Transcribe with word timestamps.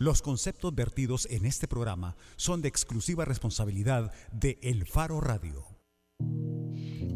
Los 0.00 0.22
conceptos 0.22 0.72
vertidos 0.76 1.26
en 1.28 1.44
este 1.44 1.66
programa 1.66 2.14
son 2.36 2.62
de 2.62 2.68
exclusiva 2.68 3.24
responsabilidad 3.24 4.12
de 4.30 4.56
El 4.62 4.86
Faro 4.86 5.20
Radio. 5.20 5.66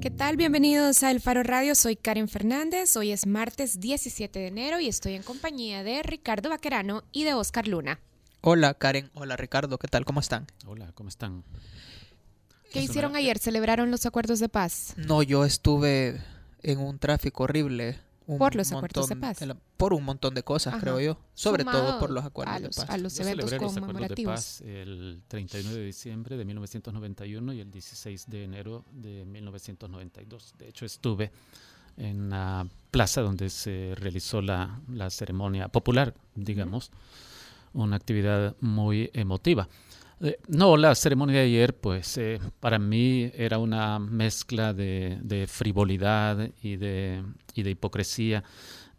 ¿Qué 0.01 0.11
tal? 0.11 0.37
Bienvenidos 0.37 1.05
a 1.05 1.13
El 1.13 1.21
Faro 1.21 1.45
Radio. 1.45 1.77
Soy 1.77 1.95
Karen 1.95 2.27
Fernández. 2.27 2.97
Hoy 2.97 3.13
es 3.13 3.25
martes 3.25 3.79
17 3.79 4.37
de 4.37 4.49
enero 4.49 4.81
y 4.81 4.89
estoy 4.89 5.15
en 5.15 5.23
compañía 5.23 5.85
de 5.85 6.03
Ricardo 6.03 6.49
Vaquerano 6.49 7.05
y 7.13 7.23
de 7.23 7.35
Oscar 7.35 7.69
Luna. 7.69 8.01
Hola 8.41 8.75
Karen, 8.75 9.13
hola 9.15 9.37
Ricardo, 9.37 9.79
¿qué 9.79 9.87
tal? 9.87 10.05
¿Cómo 10.05 10.19
están? 10.19 10.49
Hola, 10.67 10.91
¿cómo 10.97 11.09
están? 11.09 11.45
¿Qué 12.73 12.83
hicieron 12.83 13.15
ayer? 13.15 13.39
¿Celebraron 13.39 13.93
los 13.93 14.07
acuerdos 14.07 14.41
de 14.41 14.49
paz? 14.49 14.95
No, 14.97 15.23
yo 15.23 15.45
estuve 15.45 16.21
en 16.65 16.81
un 16.81 16.99
tráfico 16.99 17.45
horrible 17.45 18.01
por 18.27 18.55
los 18.55 18.73
acuerdos 18.73 19.09
de 19.09 19.17
paz. 19.17 19.39
por 19.77 19.95
un 19.95 20.05
montón 20.05 20.35
de 20.35 20.43
cosas, 20.43 20.81
creo 20.81 21.01
yo. 21.01 21.19
Sobre 21.35 21.65
todo 21.65 21.99
por 21.99 22.11
los 22.11 22.25
acuerdos 22.25 22.61
de 22.61 22.69
paz. 22.69 22.91
A 22.91 22.99
los 22.99 23.19
eventos 23.19 23.51
Los 23.51 23.63
conmemorativos. 23.63 24.01
acuerdos 24.01 24.17
de 24.17 24.25
paz 24.25 24.61
el 24.63 25.23
31 25.29 25.71
de 25.75 25.85
diciembre 25.85 26.37
de 26.37 26.45
1991 26.45 27.53
y 27.53 27.61
el 27.61 27.71
16 27.71 28.27
de 28.29 28.45
enero 28.45 28.85
de 28.93 29.25
1992. 29.25 30.55
De 30.59 30.69
hecho, 30.69 30.85
estuve 30.87 31.31
en 31.97 32.31
la 32.31 32.67
plaza 32.91 33.21
donde 33.21 33.51
se 33.51 33.95
realizó 33.97 34.41
la, 34.41 34.81
la 34.89 35.11
ceremonia 35.11 35.69
popular, 35.69 36.15
digamos, 36.35 36.91
una 37.75 37.97
actividad 37.97 38.57
muy 38.61 39.11
emotiva. 39.15 39.69
Eh, 40.23 40.39
no, 40.47 40.77
la 40.77 40.95
ceremonia 40.95 41.41
de 41.41 41.47
ayer, 41.47 41.77
pues 41.77 42.17
eh, 42.17 42.39
para 42.61 42.79
mí 42.79 43.31
era 43.35 43.59
una 43.59 43.99
mezcla 43.99 44.73
de, 44.73 45.19
de 45.21 45.49
frivolidad 45.49 46.49
y 46.63 46.77
de, 46.77 47.25
hipocresía 47.55 48.45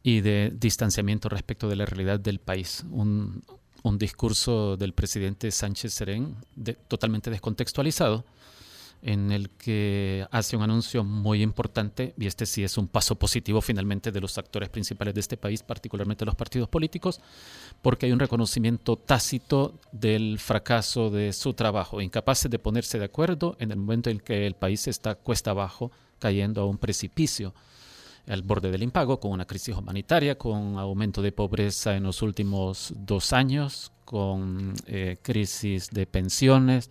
y 0.04 0.20
de 0.20 0.52
distanciamiento 0.54 1.30
respecto 1.30 1.70
de 1.70 1.78
la 1.78 1.86
realidad 1.86 2.20
del 2.20 2.40
país. 2.40 2.84
Un, 2.92 3.42
un 3.84 3.98
discurso 3.98 4.76
del 4.76 4.94
presidente 4.94 5.50
Sánchez 5.52 5.94
Serén 5.94 6.36
de, 6.56 6.74
totalmente 6.74 7.30
descontextualizado 7.30 8.26
en 9.04 9.32
el 9.32 9.50
que 9.50 10.26
hace 10.32 10.56
un 10.56 10.64
anuncio 10.64 11.04
muy 11.04 11.42
importante, 11.44 12.14
y 12.18 12.26
este 12.26 12.46
sí 12.46 12.64
es 12.64 12.78
un 12.78 12.88
paso 12.88 13.16
positivo 13.16 13.60
finalmente 13.60 14.12
de 14.12 14.22
los 14.22 14.38
actores 14.38 14.70
principales 14.70 15.14
de 15.14 15.20
este 15.20 15.36
país, 15.36 15.62
particularmente 15.62 16.24
los 16.26 16.36
partidos 16.36 16.70
políticos, 16.70 17.20
porque 17.82 18.06
hay 18.06 18.14
un 18.14 18.20
reconocimiento 18.20 18.96
tácito 18.96 19.78
del 19.92 20.40
fracaso 20.40 21.10
de 21.10 21.34
su 21.34 21.54
trabajo, 21.54 22.00
incapaces 22.00 22.50
de 22.50 22.60
ponerse 22.60 22.98
de 22.98 23.06
acuerdo 23.06 23.58
en 23.60 23.72
el 23.72 23.78
momento 23.78 24.10
en 24.10 24.20
que 24.20 24.48
el 24.48 24.56
país 24.56 24.88
está 24.88 25.16
cuesta 25.16 25.52
abajo, 25.52 25.92
cayendo 26.20 26.62
a 26.62 26.66
un 26.66 26.78
precipicio 26.78 27.54
al 28.28 28.42
borde 28.42 28.72
del 28.72 28.84
impago, 28.84 29.20
con 29.20 29.32
una 29.32 29.46
crisis 29.46 29.76
humanitaria, 29.76 30.38
con 30.38 30.78
aumento 30.78 31.22
de 31.22 31.34
pobreza 31.34 31.98
en 31.98 32.04
los 32.04 32.22
últimos 32.22 32.94
dos 32.96 33.34
años, 33.34 33.92
con 34.06 34.74
eh, 34.88 35.18
crisis 35.22 35.90
de 35.90 36.06
pensiones, 36.06 36.90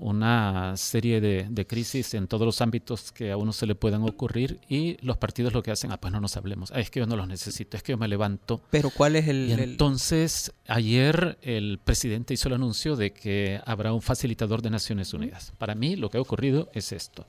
una 0.00 0.78
serie 0.78 1.20
de, 1.20 1.46
de, 1.50 1.66
crisis 1.66 2.14
en 2.14 2.26
todos 2.26 2.46
los 2.46 2.62
ámbitos 2.62 3.12
que 3.12 3.30
a 3.30 3.36
uno 3.36 3.52
se 3.52 3.66
le 3.66 3.74
puedan 3.74 4.02
ocurrir 4.02 4.58
y 4.66 4.96
los 5.04 5.18
partidos 5.18 5.52
lo 5.52 5.62
que 5.62 5.70
hacen, 5.70 5.92
ah, 5.92 6.00
pues 6.00 6.10
no 6.10 6.20
nos 6.20 6.38
hablemos, 6.38 6.72
ah, 6.74 6.80
es 6.80 6.90
que 6.90 7.00
yo 7.00 7.06
no 7.06 7.16
los 7.16 7.28
necesito, 7.28 7.76
es 7.76 7.82
que 7.82 7.92
yo 7.92 7.98
me 7.98 8.08
levanto. 8.08 8.62
Pero 8.70 8.88
¿cuál 8.88 9.16
es 9.16 9.28
el...? 9.28 9.50
Y 9.50 9.52
entonces, 9.52 10.52
ayer 10.66 11.38
el 11.42 11.78
presidente 11.84 12.32
hizo 12.32 12.48
el 12.48 12.54
anuncio 12.54 12.96
de 12.96 13.12
que 13.12 13.60
habrá 13.66 13.92
un 13.92 14.00
facilitador 14.00 14.62
de 14.62 14.70
Naciones 14.70 15.12
Unidas. 15.12 15.52
Para 15.58 15.74
mí 15.74 15.96
lo 15.96 16.08
que 16.08 16.16
ha 16.16 16.22
ocurrido 16.22 16.70
es 16.72 16.92
esto. 16.92 17.26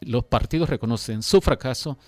Los 0.00 0.24
partidos 0.24 0.70
reconocen 0.70 1.22
su 1.22 1.40
fracaso 1.40 1.98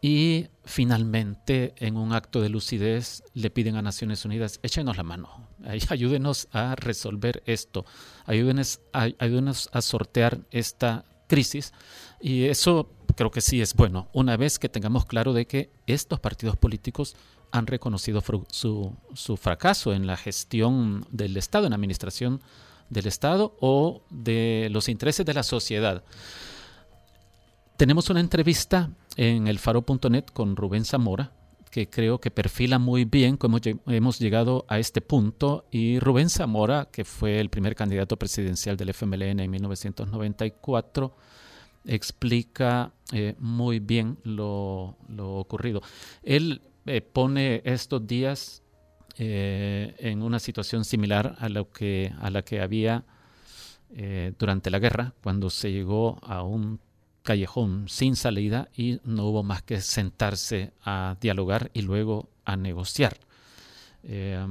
y 0.00 0.48
finalmente, 0.64 1.74
en 1.76 1.96
un 1.96 2.12
acto 2.12 2.40
de 2.40 2.48
lucidez, 2.48 3.22
le 3.34 3.50
piden 3.50 3.76
a 3.76 3.82
Naciones 3.82 4.24
Unidas, 4.24 4.58
échenos 4.64 4.96
la 4.96 5.04
mano, 5.04 5.48
ayúdenos 5.88 6.48
a 6.52 6.74
resolver 6.74 7.42
esto, 7.46 7.84
ayúdenos 8.26 8.80
a, 8.92 9.08
ayúdenos 9.18 9.68
a 9.72 9.82
sortear 9.82 10.40
esta 10.50 11.04
crisis. 11.28 11.72
Y 12.20 12.44
eso 12.44 12.90
creo 13.16 13.30
que 13.30 13.40
sí 13.40 13.60
es 13.60 13.74
bueno, 13.74 14.08
una 14.12 14.36
vez 14.36 14.58
que 14.58 14.68
tengamos 14.68 15.06
claro 15.06 15.32
de 15.32 15.46
que 15.46 15.70
estos 15.86 16.20
partidos 16.20 16.56
políticos 16.56 17.16
han 17.50 17.66
reconocido 17.66 18.22
su, 18.50 18.96
su 19.12 19.36
fracaso 19.36 19.92
en 19.92 20.06
la 20.06 20.16
gestión 20.16 21.06
del 21.10 21.36
Estado, 21.36 21.66
en 21.66 21.70
la 21.70 21.76
administración 21.76 22.40
del 22.88 23.06
Estado 23.06 23.56
o 23.60 24.02
de 24.10 24.68
los 24.70 24.88
intereses 24.88 25.26
de 25.26 25.34
la 25.34 25.42
sociedad. 25.42 26.02
Tenemos 27.76 28.08
una 28.10 28.20
entrevista 28.20 28.90
en 29.16 29.48
el 29.48 29.58
faro.net 29.58 30.26
con 30.32 30.56
Rubén 30.56 30.84
Zamora, 30.84 31.32
que 31.72 31.88
creo 31.88 32.20
que 32.20 32.30
perfila 32.30 32.78
muy 32.78 33.06
bien 33.06 33.38
cómo 33.38 33.56
hemos 33.86 34.18
llegado 34.18 34.66
a 34.68 34.78
este 34.78 35.00
punto. 35.00 35.64
Y 35.70 35.98
Rubén 36.00 36.28
Zamora, 36.28 36.90
que 36.92 37.02
fue 37.06 37.40
el 37.40 37.48
primer 37.48 37.74
candidato 37.74 38.18
presidencial 38.18 38.76
del 38.76 38.90
FMLN 38.90 39.40
en 39.40 39.50
1994, 39.50 41.16
explica 41.86 42.92
eh, 43.10 43.36
muy 43.38 43.80
bien 43.80 44.18
lo, 44.22 44.98
lo, 45.08 45.36
ocurrido. 45.36 45.80
Él 46.22 46.60
eh, 46.84 47.00
pone 47.00 47.62
estos 47.64 48.06
días 48.06 48.62
eh, 49.16 49.94
en 49.98 50.22
una 50.22 50.40
situación 50.40 50.84
similar 50.84 51.36
a, 51.38 51.48
lo 51.48 51.70
que, 51.70 52.12
a 52.20 52.28
la 52.28 52.42
que 52.42 52.60
había 52.60 53.04
durante 54.38 54.70
la 54.70 54.78
guerra, 54.78 55.12
cuando 55.22 55.50
se 55.50 55.70
llegó 55.70 56.18
a 56.22 56.42
un 56.42 56.80
callejón 57.22 57.88
sin 57.88 58.16
salida 58.16 58.68
y 58.76 59.00
no 59.04 59.26
hubo 59.26 59.42
más 59.42 59.62
que 59.62 59.80
sentarse 59.80 60.72
a 60.84 61.16
dialogar 61.20 61.70
y 61.74 61.82
luego 61.82 62.28
a 62.44 62.56
negociar. 62.56 63.16
Eh, 64.04 64.44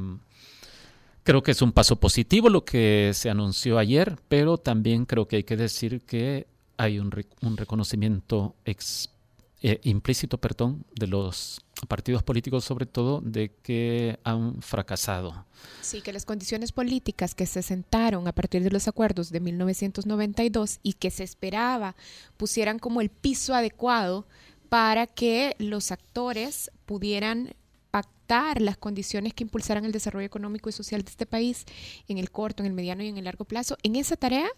creo 1.24 1.44
que 1.44 1.52
es 1.52 1.62
un 1.62 1.72
paso 1.72 1.98
positivo 1.98 2.50
lo 2.50 2.66
que 2.66 3.12
se 3.14 3.30
anunció 3.30 3.78
ayer, 3.78 4.18
pero 4.28 4.58
también 4.58 5.06
creo 5.06 5.28
que 5.28 5.38
hay 5.38 5.44
que 5.44 5.58
decir 5.58 6.02
que 6.02 6.48
hay 6.78 7.00
un, 7.00 7.12
reconocimiento 7.12 8.56
eh, 8.66 9.80
implícito 9.84 10.40
perdón, 10.40 10.84
de 10.96 11.08
los 11.08 11.62
partidos 11.88 12.24
políticos 12.24 12.64
sobre 12.64 12.86
todo 12.86 13.22
de 13.22 13.52
que 13.64 14.19
han 14.24 14.62
fracasado. 14.62 15.46
Sí, 15.81 16.02
que 16.02 16.14
las 16.14 16.25
condiciones 16.25 16.72
políticas 16.72 17.36
que 17.36 17.46
se 17.46 17.62
sentaron 17.62 18.28
a 18.28 18.34
partir 18.34 18.64
de 18.64 18.72
los 18.72 18.88
acuerdos 18.88 19.30
de 19.30 19.40
1992 19.40 20.80
y 20.84 20.94
que 20.94 21.12
se 21.12 21.24
esperaba 21.24 21.96
pusieran 22.38 22.80
como 22.80 23.02
el 23.02 23.09
piso 23.09 23.53
adecuado 23.53 24.25
para 24.70 25.08
que 25.08 25.56
los 25.59 25.91
actores 25.91 26.72
pudieran 26.86 27.53
pactar 27.91 28.62
las 28.62 28.78
condiciones 28.78 29.34
que 29.34 29.44
impulsaran 29.44 29.84
el 29.86 29.91
desarrollo 29.91 30.25
económico 30.25 30.70
y 30.70 30.72
social 30.72 31.03
de 31.03 31.12
este 31.12 31.25
país 31.25 31.66
en 32.08 32.18
el 32.18 32.31
corto, 32.31 32.64
en 32.64 32.68
el 32.68 32.74
mediano 32.74 33.03
y 33.03 33.09
en 33.09 33.18
el 33.18 33.25
largo 33.25 33.44
plazo. 33.44 33.78
En 33.84 33.97
esa 33.97 34.16
tarea 34.16 34.50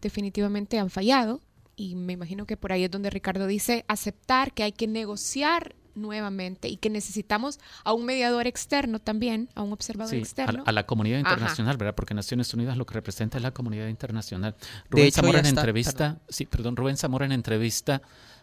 definitivamente 0.00 0.78
han 0.78 0.90
fallado 0.90 1.40
y 1.76 1.94
me 1.94 2.12
imagino 2.12 2.46
que 2.46 2.56
por 2.56 2.72
ahí 2.72 2.84
es 2.84 2.90
donde 2.90 3.10
Ricardo 3.10 3.46
dice 3.46 3.84
aceptar 3.88 4.52
que 4.52 4.62
hay 4.62 4.72
que 4.72 4.86
negociar 4.86 5.74
nuevamente 5.94 6.68
y 6.68 6.76
que 6.76 6.90
necesitamos 6.90 7.58
a 7.84 7.92
un 7.92 8.04
mediador 8.04 8.46
externo 8.46 8.98
también, 8.98 9.48
a 9.54 9.62
un 9.62 9.72
observador 9.72 10.10
sí, 10.10 10.16
externo. 10.18 10.62
A, 10.66 10.70
a, 10.70 10.72
la 10.72 10.86
comunidad 10.86 11.18
internacional, 11.18 11.72
Ajá. 11.72 11.78
¿verdad? 11.78 11.94
Porque 11.94 12.14
Naciones 12.14 12.52
Unidas 12.54 12.76
lo 12.76 12.86
que 12.86 12.94
representa 12.94 13.38
es 13.38 13.42
la 13.42 13.52
comunidad 13.52 13.88
internacional. 13.88 14.54
Rubén 14.90 15.06
hecho, 15.06 15.16
Zamora 15.16 15.40
en 15.40 15.46
está, 15.46 15.60
entrevista, 15.60 16.08
perdón. 16.14 16.22
sí, 16.28 16.46
perdón, 16.46 16.76
Rubén 16.76 16.96
Zamora 16.96 17.24
en 17.24 17.32
entrevista 17.32 18.02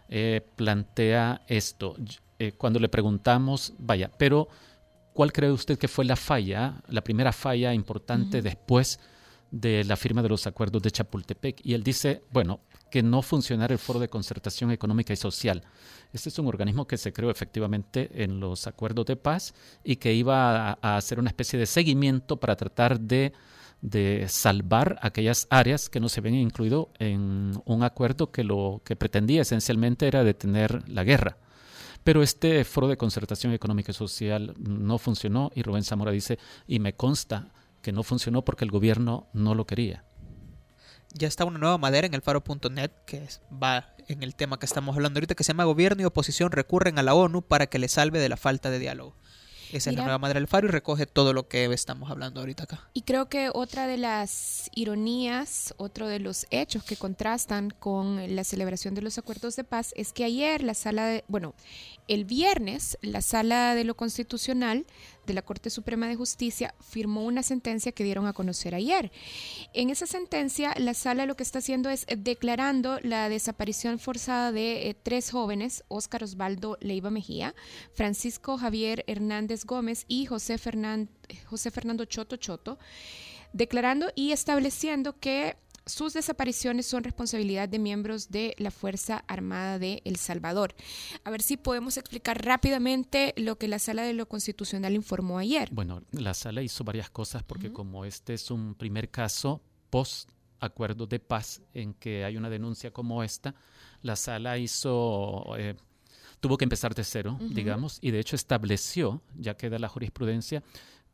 eh, 0.10 0.42
plantea 0.56 1.42
esto. 1.48 1.96
Eh, 2.38 2.54
cuando 2.58 2.80
le 2.80 2.90
preguntamos, 2.90 3.74
vaya, 3.78 4.12
pero 4.18 4.50
¿cuál 5.14 5.32
cree 5.32 5.52
usted 5.52 5.78
que 5.78 5.88
fue 5.88 6.06
la 6.06 6.16
falla, 6.16 6.82
la 6.88 7.02
primera 7.02 7.32
falla 7.32 7.74
importante 7.74 8.38
uh 8.38 8.42
-huh. 8.42 8.44
después 8.44 9.00
de 9.52 9.84
la 9.84 9.96
firma 9.96 10.22
de 10.22 10.30
los 10.30 10.48
acuerdos 10.48 10.82
de 10.82 10.92
Chapultepec? 10.92 11.62
Y 11.64 11.74
él 11.76 11.84
dice, 11.84 12.24
bueno, 12.32 12.60
que 12.92 13.02
no 13.02 13.24
funcionara 13.24 13.74
el 13.74 13.80
Foro 13.80 14.00
de 14.00 14.10
Concertación 14.10 14.70
Económica 14.70 15.14
y 15.14 15.16
Social. 15.16 15.64
Este 16.14 16.30
es 16.30 16.38
un 16.38 16.48
organismo 16.48 16.86
que 16.86 16.98
se 16.98 17.14
creó 17.14 17.32
efectivamente 17.32 18.12
en 18.24 18.40
los 18.40 18.68
acuerdos 18.68 19.06
de 19.08 19.16
paz 19.16 19.56
y 19.84 19.96
que 19.96 20.14
iba 20.14 20.74
a, 20.74 20.98
hacer 20.98 21.18
una 21.18 21.30
especie 21.30 21.58
de 21.58 21.66
seguimiento 21.66 22.38
para 22.38 22.58
tratar 22.58 23.00
de, 23.00 23.34
de, 23.82 24.26
salvar 24.28 25.00
aquellas 25.02 25.48
áreas 25.50 25.90
que 25.90 26.02
no 26.02 26.10
se 26.10 26.20
habían 26.20 26.36
incluido 26.36 26.92
en 27.00 27.54
un 27.66 27.84
acuerdo 27.84 28.30
que 28.30 28.44
lo 28.44 28.82
que 28.84 28.98
pretendía 28.98 29.42
esencialmente 29.42 30.06
era 30.06 30.24
detener 30.24 30.88
la 30.88 31.04
guerra. 31.04 31.38
Pero 32.04 32.22
este 32.22 32.66
foro 32.66 32.88
de 32.88 32.98
concertación 32.98 33.54
económica 33.54 33.92
y 33.92 33.96
social 33.96 34.54
no 34.60 34.98
funcionó 34.98 35.52
y 35.56 35.64
Rubén 35.64 35.84
Zamora 35.84 36.12
dice, 36.12 36.40
y 36.68 36.80
me 36.80 36.94
consta 36.94 37.54
que 37.82 37.94
no 37.94 38.04
funcionó 38.04 38.44
porque 38.44 38.66
el 38.66 38.72
gobierno 38.72 39.28
no 39.34 39.56
lo 39.56 39.66
quería 39.66 40.04
ya 41.14 41.28
está 41.28 41.46
una 41.46 41.60
nueva 41.60 41.78
madera 41.78 42.08
en 42.08 42.14
el 42.14 42.22
faro.net 42.22 42.92
que 43.06 43.28
va 43.52 43.94
en 44.08 44.24
el 44.24 44.36
tema 44.36 44.60
que 44.60 44.66
estamos 44.66 44.96
hablando 44.96 45.18
ahorita, 45.18 45.36
que 45.36 45.44
se 45.44 45.50
llama 45.50 45.64
Gobierno 45.66 46.02
y 46.02 46.06
oposición 46.06 46.52
recurren 46.52 47.00
a 47.00 47.04
la 47.04 47.14
ONU 47.14 47.42
para 47.42 47.68
que 47.68 47.80
le 47.80 47.88
salve 47.88 48.20
de 48.20 48.30
la 48.30 48.38
falta 48.38 48.70
de 48.70 48.80
diálogo. 48.80 49.16
Esa 49.72 49.90
Mira, 49.90 49.92
es 49.92 49.98
la 50.00 50.04
nueva 50.04 50.18
madera 50.18 50.40
del 50.40 50.48
faro 50.48 50.68
y 50.68 50.72
recoge 50.72 51.06
todo 51.06 51.32
lo 51.32 51.48
que 51.48 51.64
estamos 51.66 52.12
hablando 52.12 52.42
ahorita 52.42 52.64
acá. 52.64 52.90
Y 52.94 53.04
creo 53.04 53.30
que 53.30 53.50
otra 53.54 53.88
de 53.88 53.98
las 53.98 54.70
ironías, 54.76 55.74
otro 55.78 56.08
de 56.08 56.20
los 56.20 56.46
hechos 56.50 56.84
que 56.84 56.98
contrastan 56.98 57.70
con 57.70 58.36
la 58.36 58.44
celebración 58.44 58.96
de 58.96 59.02
los 59.02 59.18
acuerdos 59.18 59.56
de 59.56 59.64
paz 59.64 59.94
es 59.96 60.12
que 60.12 60.26
ayer 60.26 60.62
la 60.62 60.74
sala 60.74 61.06
de, 61.06 61.24
bueno, 61.30 61.54
el 62.12 62.26
viernes, 62.26 62.98
la 63.02 63.22
Sala 63.22 63.74
de 63.74 63.86
lo 63.86 63.96
Constitucional 63.96 64.86
de 65.26 65.34
la 65.34 65.44
Corte 65.44 65.70
Suprema 65.70 66.10
de 66.10 66.18
Justicia 66.18 66.76
firmó 66.82 67.24
una 67.24 67.42
sentencia 67.42 67.94
que 67.94 68.04
dieron 68.04 68.28
a 68.28 68.34
conocer 68.34 68.76
ayer. 68.76 69.14
En 69.74 69.90
esa 69.90 70.06
sentencia, 70.06 70.74
la 70.78 70.94
Sala 70.94 71.26
lo 71.26 71.38
que 71.38 71.44
está 71.44 71.60
haciendo 71.60 71.90
es 71.90 72.06
declarando 72.18 73.00
la 73.02 73.30
desaparición 73.30 73.98
forzada 73.98 74.52
de 74.52 74.90
eh, 74.90 74.94
tres 75.02 75.32
jóvenes, 75.32 75.86
Óscar 75.88 76.26
Osvaldo 76.26 76.78
Leiva 76.82 77.12
Mejía, 77.12 77.56
Francisco 77.94 78.58
Javier 78.58 79.06
Hernández 79.08 79.64
Gómez 79.64 80.04
y 80.10 80.26
José, 80.26 80.60
José 81.46 81.72
Fernando 81.72 82.04
Choto 82.04 82.36
Choto, 82.36 82.78
declarando 83.54 84.12
y 84.16 84.34
estableciendo 84.34 85.18
que 85.18 85.56
sus 85.86 86.14
desapariciones 86.14 86.86
son 86.86 87.04
responsabilidad 87.04 87.68
de 87.68 87.80
miembros 87.80 88.30
de 88.30 88.56
la 88.58 88.72
Fuerza 88.72 89.24
Armada 89.28 89.80
de 89.80 90.02
El 90.06 90.16
Salvador. 90.18 90.76
A 91.24 91.32
ver 91.32 91.42
si 91.42 91.58
podemos 91.58 91.98
explicar 91.98 92.46
rápidamente 92.46 93.34
lo 93.38 93.58
que 93.58 93.68
la 93.68 93.80
Sala 93.80 94.04
de 94.04 94.14
lo 94.14 94.28
Constitucional 94.28 94.94
informó 94.94 95.40
ayer. 95.40 95.70
Bueno, 95.72 96.04
la 96.12 96.34
Sala 96.34 96.62
hizo 96.62 96.84
varias 96.84 97.10
cosas 97.10 97.44
porque 97.44 97.72
como 97.74 98.06
este 98.06 98.34
es 98.34 98.52
un 98.52 98.76
primer 98.76 99.10
caso 99.10 99.62
post 99.90 100.30
acuerdo 100.60 101.08
de 101.08 101.20
paz 101.20 101.62
en 101.74 101.94
que 101.96 102.24
hay 102.24 102.38
una 102.38 102.50
denuncia 102.50 102.92
como 102.92 103.24
esta, 103.24 103.56
la 104.02 104.16
Sala 104.16 104.58
hizo... 104.58 105.56
Eh, 105.58 105.76
tuvo 106.40 106.58
que 106.58 106.66
empezar 106.66 106.96
de 106.96 107.04
cero, 107.04 107.38
digamos, 107.40 108.00
y 108.02 108.10
de 108.10 108.20
hecho 108.20 108.36
estableció, 108.36 109.22
ya 109.38 109.56
queda 109.58 109.78
la 109.78 109.88
jurisprudencia, 109.88 110.64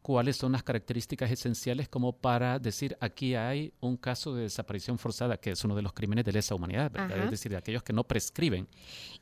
cuáles 0.02 0.38
son 0.38 0.54
las 0.54 0.64
características 0.64 1.32
esenciales 1.32 1.90
como 1.90 2.14
para 2.14 2.60
decir 2.60 2.98
aquí 3.02 3.36
hay 3.36 3.74
un 3.80 3.98
caso 3.98 4.34
de 4.34 4.44
desaparición 4.44 4.98
forzada, 4.98 5.38
que 5.38 5.52
es 5.52 5.64
uno 5.64 5.76
de 5.76 5.82
los 5.82 5.94
crímenes 5.94 6.26
de 6.26 6.32
lesa 6.32 6.56
humanidad, 6.56 6.92
es 7.12 7.32
decir, 7.32 7.52
de 7.52 7.58
aquellos 7.58 7.84
que 7.84 7.94
no 7.94 8.04
prescriben. 8.06 8.68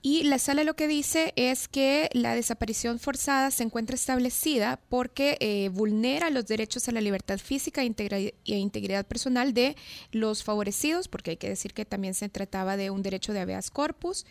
Y 0.02 0.24
la 0.24 0.40
sala 0.40 0.64
lo 0.64 0.76
que 0.76 0.88
dice 0.88 1.34
es 1.36 1.68
que 1.68 2.10
la 2.14 2.36
desaparición 2.36 3.00
forzada 3.00 3.52
se 3.52 3.64
encuentra 3.64 3.96
establecida 3.96 4.80
porque 4.90 5.38
eh, 5.40 5.70
vulnera 5.70 6.30
los 6.30 6.46
derechos 6.46 6.88
a 6.88 6.92
la 6.92 7.02
libertad 7.02 7.40
física 7.40 7.84
e, 7.84 8.36
e 8.46 8.58
integridad 8.58 9.06
personal 9.06 9.54
de 9.54 9.76
los 10.12 10.44
favorecidos, 10.44 11.08
porque 11.08 11.32
hay 11.32 11.38
que 11.38 11.50
decir 11.50 11.74
que 11.74 11.86
también 11.86 12.14
se 12.14 12.30
trataba 12.30 12.78
de 12.78 12.90
un 12.90 13.02
derecho 13.02 13.34
de 13.34 13.40
habeas 13.40 13.72
corpus, 13.72 14.26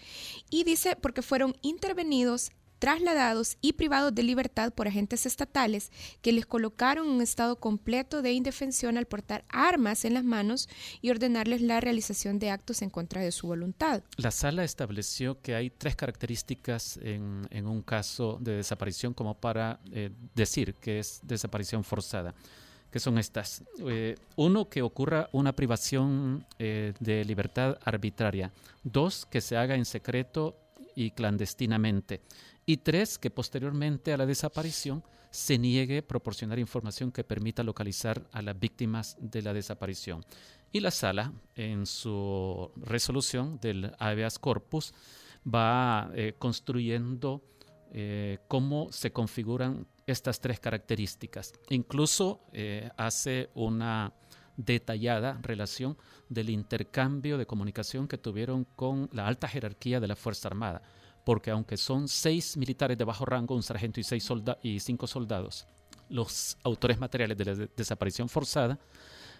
y 0.50 0.64
dice 0.64 0.96
porque 0.96 1.22
fueron 1.22 1.56
intervenidos 1.62 2.52
trasladados 2.84 3.56
y 3.62 3.72
privados 3.72 4.14
de 4.14 4.22
libertad 4.22 4.70
por 4.70 4.88
agentes 4.88 5.24
estatales 5.24 5.90
que 6.20 6.32
les 6.32 6.44
colocaron 6.44 7.08
un 7.08 7.22
estado 7.22 7.56
completo 7.56 8.20
de 8.20 8.32
indefensión 8.32 8.98
al 8.98 9.06
portar 9.06 9.42
armas 9.48 10.04
en 10.04 10.12
las 10.12 10.22
manos 10.22 10.68
y 11.00 11.08
ordenarles 11.08 11.62
la 11.62 11.80
realización 11.80 12.38
de 12.38 12.50
actos 12.50 12.82
en 12.82 12.90
contra 12.90 13.22
de 13.22 13.32
su 13.32 13.46
voluntad. 13.46 14.02
La 14.18 14.30
sala 14.30 14.64
estableció 14.64 15.40
que 15.40 15.54
hay 15.54 15.70
tres 15.70 15.96
características 15.96 16.98
en, 17.02 17.66
un 17.66 17.80
caso 17.80 18.36
de 18.38 18.56
desaparición 18.56 19.14
como 19.14 19.32
para 19.32 19.80
eh, 19.90 20.10
decir 20.34 20.74
que 20.74 20.98
es 20.98 21.20
desaparición 21.22 21.84
forzada 21.84 22.34
que 22.90 23.00
son 23.00 23.16
estas. 23.16 23.64
Eh, 23.88 24.14
uno, 24.36 24.68
que 24.68 24.82
ocurra 24.82 25.30
una 25.32 25.56
privación 25.56 26.46
eh, 26.58 26.92
de 27.00 27.24
libertad 27.24 27.78
arbitraria. 27.82 28.52
Dos, 28.84 29.26
que 29.26 29.40
se 29.40 29.56
haga 29.56 29.74
en 29.74 29.84
secreto 29.84 30.54
y 30.94 31.10
clandestinamente 31.10 32.20
y 32.66 32.78
tres, 32.78 33.18
que 33.18 33.30
posteriormente 33.30 34.12
a 34.12 34.16
la 34.16 34.26
desaparición 34.26 35.02
se 35.30 35.58
niegue 35.58 36.02
proporcionar 36.02 36.58
información 36.58 37.10
que 37.10 37.24
permita 37.24 37.62
localizar 37.62 38.28
a 38.32 38.40
las 38.40 38.58
víctimas 38.58 39.16
de 39.20 39.42
la 39.42 39.52
desaparición. 39.52 40.24
Y 40.72 40.80
la 40.80 40.90
sala, 40.90 41.32
en 41.56 41.86
su 41.86 42.70
resolución 42.76 43.58
del 43.60 43.92
habeas 43.98 44.38
corpus, 44.38 44.94
va 45.46 46.10
eh, 46.14 46.34
construyendo 46.38 47.42
eh, 47.92 48.38
cómo 48.48 48.90
se 48.92 49.12
configuran 49.12 49.86
estas 50.06 50.40
tres 50.40 50.60
características. 50.60 51.52
Incluso 51.70 52.40
eh, 52.52 52.90
hace 52.96 53.50
una 53.54 54.12
detallada 54.56 55.38
relación 55.42 55.96
del 56.28 56.50
intercambio 56.50 57.38
de 57.38 57.46
comunicación 57.46 58.06
que 58.06 58.18
tuvieron 58.18 58.64
con 58.76 59.08
la 59.12 59.26
alta 59.26 59.48
jerarquía 59.48 60.00
de 60.00 60.08
la 60.08 60.16
Fuerza 60.16 60.48
Armada 60.48 60.82
porque 61.24 61.50
aunque 61.50 61.76
son 61.76 62.08
seis 62.08 62.56
militares 62.56 62.96
de 62.98 63.04
bajo 63.04 63.24
rango, 63.24 63.54
un 63.54 63.62
sargento 63.62 64.00
y, 64.00 64.04
seis 64.04 64.28
y 64.62 64.80
cinco 64.80 65.06
soldados, 65.06 65.66
los 66.08 66.58
autores 66.62 66.98
materiales 66.98 67.36
de 67.36 67.44
la 67.44 67.68
desaparición 67.76 68.28
forzada, 68.28 68.78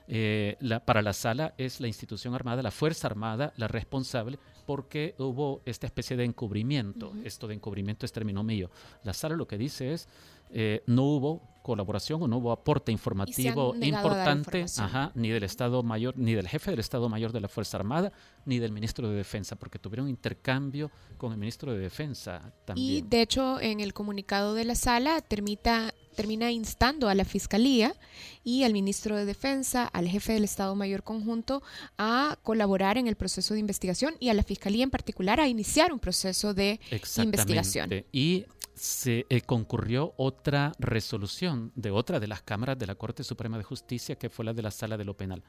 eh, 0.06 0.56
para 0.84 1.02
la 1.02 1.12
sala 1.12 1.54
es 1.56 1.80
la 1.80 1.86
institución 1.86 2.34
armada, 2.34 2.62
la 2.62 2.70
Fuerza 2.70 3.06
Armada, 3.06 3.52
la 3.56 3.68
responsable, 3.68 4.38
porque 4.66 5.14
hubo 5.18 5.62
esta 5.64 5.86
especie 5.86 6.16
de 6.16 6.24
encubrimiento. 6.24 7.12
Esto 7.24 7.46
de 7.46 7.54
encubrimiento 7.54 8.06
es 8.06 8.12
término 8.12 8.42
mío. 8.42 8.70
La 9.02 9.12
sala 9.12 9.36
lo 9.36 9.46
que 9.46 9.58
dice 9.58 9.92
es, 9.92 10.08
eh, 10.50 10.82
no 10.86 11.02
hubo 11.04 11.42
colaboración 11.62 12.22
o 12.22 12.28
no 12.28 12.36
hubo 12.36 12.52
aporte 12.52 12.92
informativo 12.92 13.74
importante 13.80 14.66
ni 15.14 15.30
del 15.30 15.42
Estado 15.44 15.82
Mayor, 15.82 16.14
ni 16.18 16.34
del 16.34 16.46
jefe 16.46 16.70
del 16.70 16.80
Estado 16.80 17.08
Mayor 17.08 17.32
de 17.32 17.40
la 17.40 17.48
Fuerza 17.48 17.78
Armada, 17.78 18.12
ni 18.44 18.58
del 18.58 18.70
ministro 18.70 19.08
de 19.08 19.16
Defensa, 19.16 19.56
porque 19.56 19.78
tuvieron 19.78 20.08
intercambio 20.08 20.90
con 21.16 21.32
el 21.32 21.38
ministro 21.38 21.72
de 21.72 21.78
Defensa 21.78 22.52
también. 22.66 22.86
Y 22.86 23.00
de 23.00 23.22
hecho, 23.22 23.58
en 23.60 23.80
el 23.80 23.94
comunicado 23.94 24.52
de 24.54 24.66
la 24.66 24.74
sala 24.74 25.22
termita, 25.22 25.94
termina 26.14 26.50
instando 26.50 27.08
a 27.08 27.14
la 27.14 27.24
Fiscalía 27.24 27.94
y 28.42 28.64
al 28.64 28.72
ministro 28.72 29.16
de 29.16 29.24
Defensa, 29.24 29.84
al 29.86 30.08
jefe 30.08 30.32
del 30.32 30.44
Estado 30.44 30.74
Mayor 30.74 31.02
Conjunto, 31.02 31.62
a 31.98 32.38
colaborar 32.42 32.98
en 32.98 33.06
el 33.06 33.16
proceso 33.16 33.54
de 33.54 33.60
investigación 33.60 34.14
y 34.20 34.30
a 34.30 34.34
la 34.34 34.42
Fiscalía 34.42 34.84
en 34.84 34.90
particular 34.90 35.40
a 35.40 35.48
iniciar 35.48 35.92
un 35.92 35.98
proceso 35.98 36.54
de 36.54 36.80
investigación. 37.18 37.90
Y 38.12 38.46
se 38.74 39.26
eh, 39.28 39.40
concurrió 39.42 40.14
otra 40.16 40.72
resolución 40.78 41.72
de 41.74 41.90
otra 41.90 42.20
de 42.20 42.26
las 42.26 42.42
cámaras 42.42 42.78
de 42.78 42.86
la 42.86 42.96
Corte 42.96 43.22
Suprema 43.22 43.56
de 43.56 43.64
Justicia, 43.64 44.16
que 44.16 44.30
fue 44.30 44.44
la 44.44 44.52
de 44.52 44.62
la 44.62 44.70
Sala 44.70 44.96
de 44.96 45.04
lo 45.04 45.16
Penal. 45.16 45.42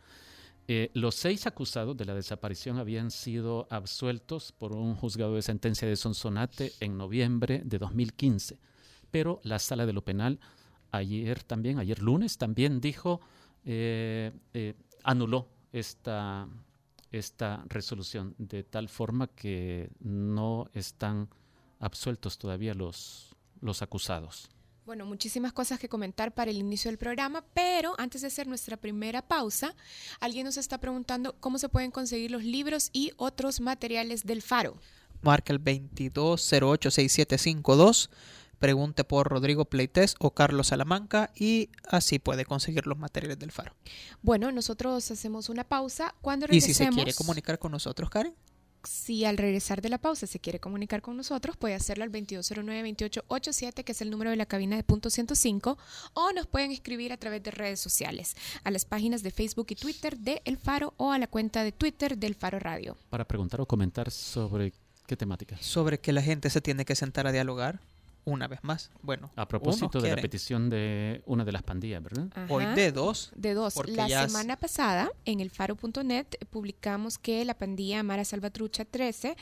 Eh, 0.68 0.90
los 0.94 1.14
seis 1.14 1.46
acusados 1.46 1.96
de 1.96 2.06
la 2.06 2.16
desaparición 2.16 2.80
habían 2.80 3.12
sido 3.12 3.68
absueltos 3.70 4.52
por 4.52 4.74
un 4.74 4.96
juzgado 4.96 5.36
de 5.36 5.44
sentencia 5.44 5.88
de 5.88 5.96
Sonsonate 5.96 6.74
en 6.80 6.98
noviembre 6.98 7.62
de 7.64 7.78
2015, 7.78 8.60
pero 9.12 9.40
la 9.44 9.60
Sala 9.60 9.86
de 9.86 9.94
lo 9.94 10.04
Penal 10.04 10.40
ayer 10.96 11.44
también, 11.44 11.80
ayer 11.80 12.02
lunes 12.02 12.38
también 12.38 12.82
dijo, 12.82 13.22
eh, 13.64 14.32
anuló 15.04 15.48
esta, 15.72 16.48
esta 17.12 17.64
resolución 17.68 18.36
de 18.38 18.64
tal 18.64 18.90
forma 18.90 19.28
que 19.28 19.90
no 20.00 20.70
están 20.74 21.30
absueltos 21.80 22.38
todavía 22.38 22.74
los, 22.74 23.36
los 23.62 23.82
acusados. 23.82 24.50
Bueno, 24.86 25.06
muchísimas 25.08 25.52
cosas 25.52 25.80
que 25.80 25.90
comentar 25.90 26.32
para 26.36 26.52
el 26.52 26.58
inicio 26.58 26.92
del 26.92 27.00
programa, 27.00 27.44
pero 27.56 27.96
antes 27.98 28.22
de 28.22 28.28
hacer 28.28 28.46
nuestra 28.46 28.78
primera 28.78 29.24
pausa, 29.24 29.74
alguien 30.20 30.46
nos 30.46 30.58
está 30.58 30.78
preguntando 30.78 31.36
cómo 31.40 31.58
se 31.58 31.70
pueden 31.70 31.90
conseguir 31.90 32.30
los 32.30 32.44
libros 32.44 32.92
y 32.94 33.12
otros 33.18 33.62
materiales 33.62 34.26
del 34.26 34.44
Faro. 34.44 34.78
Marca 35.24 35.54
el 35.54 35.64
22086752, 35.64 38.10
pregunte 38.60 39.04
por 39.04 39.28
Rodrigo 39.28 39.66
Pleites 39.66 40.16
o 40.20 40.32
Carlos 40.32 40.68
Salamanca 40.68 41.32
y 41.36 41.70
así 41.90 42.20
puede 42.20 42.46
conseguir 42.46 42.88
los 42.88 42.98
materiales 42.98 43.40
del 43.40 43.52
Faro. 43.52 43.74
Bueno, 44.22 44.52
nosotros 44.52 45.10
hacemos 45.12 45.50
una 45.50 45.64
pausa. 45.64 46.16
Cuando 46.22 46.48
regresemos... 46.48 46.70
¿Y 46.70 46.74
si 46.74 46.86
se 46.86 46.90
quiere 46.92 47.14
comunicar 47.14 47.60
con 47.60 47.72
nosotros, 47.72 48.10
Karen? 48.10 48.34
si 48.86 49.26
al 49.26 49.38
regresar 49.38 49.82
de 49.82 49.90
la 49.90 49.98
pausa 49.98 50.28
se 50.28 50.40
quiere 50.40 50.60
comunicar 50.60 51.02
con 51.02 51.18
nosotros, 51.18 51.58
puede 51.58 51.76
hacerlo 51.76 52.04
al 52.04 52.12
2209-2887, 52.12 53.84
que 53.84 53.92
es 53.92 54.02
el 54.02 54.10
número 54.10 54.30
de 54.30 54.36
la 54.36 54.46
cabina 54.46 54.76
de 54.76 54.84
punto 54.84 55.10
105, 55.10 55.78
o 56.14 56.32
nos 56.34 56.48
pueden 56.48 56.72
escribir 56.72 57.12
a 57.12 57.18
través 57.18 57.44
de 57.44 57.52
redes 57.52 57.80
sociales, 57.80 58.36
a 58.64 58.72
las 58.72 58.86
páginas 58.86 59.24
de 59.24 59.32
Facebook 59.32 59.68
y 59.70 59.76
Twitter 59.76 60.18
de 60.18 60.42
El 60.46 60.58
Faro 60.58 60.94
o 60.98 61.12
a 61.12 61.20
la 61.20 61.28
cuenta 61.28 61.64
de 61.64 61.72
Twitter 61.72 62.18
del 62.18 62.36
Faro 62.36 62.60
Radio. 62.60 62.98
Para 63.10 63.26
preguntar 63.26 63.62
o 63.62 63.66
comentar 63.66 64.12
sobre 64.12 64.74
qué 65.08 65.18
temática. 65.18 65.58
Sobre 65.60 66.00
que 66.00 66.14
la 66.14 66.22
gente 66.22 66.50
se 66.50 66.62
tiene 66.62 66.86
que 66.86 66.96
sentar 66.96 67.28
a 67.28 67.32
dialogar 67.32 67.80
una 68.26 68.48
vez 68.48 68.60
más. 68.64 68.92
Bueno, 69.02 69.32
a 69.36 69.48
propósito 69.48 70.02
de 70.02 70.16
la 70.16 70.22
petición 70.22 70.70
de 70.70 71.22
una 71.26 71.46
de 71.46 71.52
las 71.52 71.64
pandillas, 71.64 72.04
¿verdad? 72.04 72.28
Hoy 72.50 72.66
de 72.76 72.92
dos. 72.92 73.32
De 73.36 73.54
dos. 73.54 73.76
La 73.88 74.28
semana 74.28 74.58
pasada 74.58 75.12
en 75.26 75.40
el 75.40 75.52
faro.net 75.52 76.26
publicamos 76.50 77.18
que 77.18 77.46
la 77.46 77.58
pandilla 77.58 78.04
Mara 78.04 78.26
Salvatrucha 78.26 78.84
13 78.84 79.38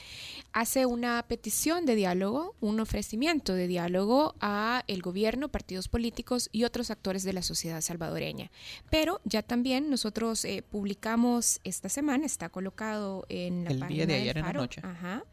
hace 0.51 0.85
una 0.85 1.23
petición 1.27 1.85
de 1.85 1.95
diálogo, 1.95 2.55
un 2.59 2.79
ofrecimiento 2.79 3.53
de 3.53 3.67
diálogo 3.67 4.35
a 4.41 4.83
el 4.87 5.01
gobierno, 5.01 5.49
partidos 5.49 5.87
políticos 5.87 6.49
y 6.51 6.65
otros 6.65 6.91
actores 6.91 7.23
de 7.23 7.33
la 7.33 7.41
sociedad 7.41 7.81
salvadoreña. 7.81 8.51
Pero 8.89 9.21
ya 9.23 9.41
también 9.41 9.89
nosotros 9.89 10.43
eh, 10.45 10.61
publicamos 10.61 11.61
esta 11.63 11.89
semana, 11.89 12.25
está 12.25 12.49
colocado 12.49 13.25
en 13.29 13.63
la 13.63 13.71
el 13.71 13.87
día 13.87 14.05
de 14.05 14.15
ayer 14.15 14.37
en 14.37 14.45
la 14.45 14.53
noche. 14.53 14.81
Ajá, 14.83 15.23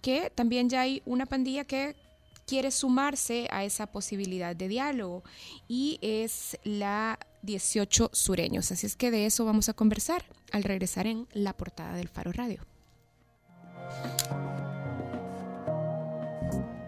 que 0.00 0.30
también 0.34 0.68
ya 0.68 0.82
hay 0.82 1.02
una 1.04 1.26
pandilla 1.26 1.64
que 1.64 1.96
quiere 2.46 2.70
sumarse 2.70 3.48
a 3.50 3.64
esa 3.64 3.86
posibilidad 3.86 4.54
de 4.54 4.68
diálogo 4.68 5.22
y 5.68 5.98
es 6.02 6.58
la 6.64 7.18
18 7.42 8.10
sureños. 8.12 8.70
Así 8.72 8.86
es 8.86 8.96
que 8.96 9.10
de 9.10 9.26
eso 9.26 9.44
vamos 9.44 9.68
a 9.68 9.74
conversar 9.74 10.24
al 10.52 10.62
regresar 10.62 11.06
en 11.06 11.26
la 11.32 11.52
portada 11.56 11.94
del 11.94 12.08
Faro 12.08 12.32
Radio. 12.32 12.64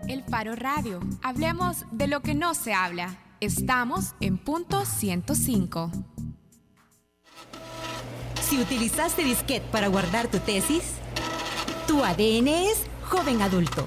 El 0.08 0.22
Faro 0.24 0.54
Radio. 0.54 1.00
Hablemos 1.22 1.84
de 1.90 2.06
lo 2.06 2.20
que 2.20 2.34
no 2.34 2.54
se 2.54 2.74
habla. 2.74 3.18
Estamos 3.40 4.14
en 4.20 4.38
punto 4.38 4.84
105. 4.84 5.90
Si 8.42 8.60
utilizaste 8.60 9.24
disquete 9.24 9.66
para 9.72 9.88
guardar 9.88 10.28
tu 10.28 10.38
tesis, 10.38 10.82
tu 11.86 12.04
ADN 12.04 12.48
es 12.48 12.84
joven 13.08 13.42
adulto. 13.42 13.86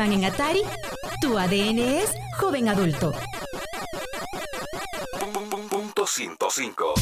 Pac-Man 0.00 0.12
en 0.12 0.24
Atari, 0.24 0.62
tu 1.20 1.36
ADN 1.36 1.78
es 1.78 2.10
joven 2.38 2.70
adulto. 2.70 3.12
Punto 5.68 6.06
105. 6.06 6.94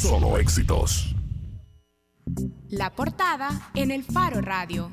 Solo 0.00 0.38
éxitos. 0.38 1.12
La 2.68 2.94
portada 2.94 3.70
en 3.74 3.90
el 3.90 4.04
Faro 4.04 4.40
Radio. 4.40 4.92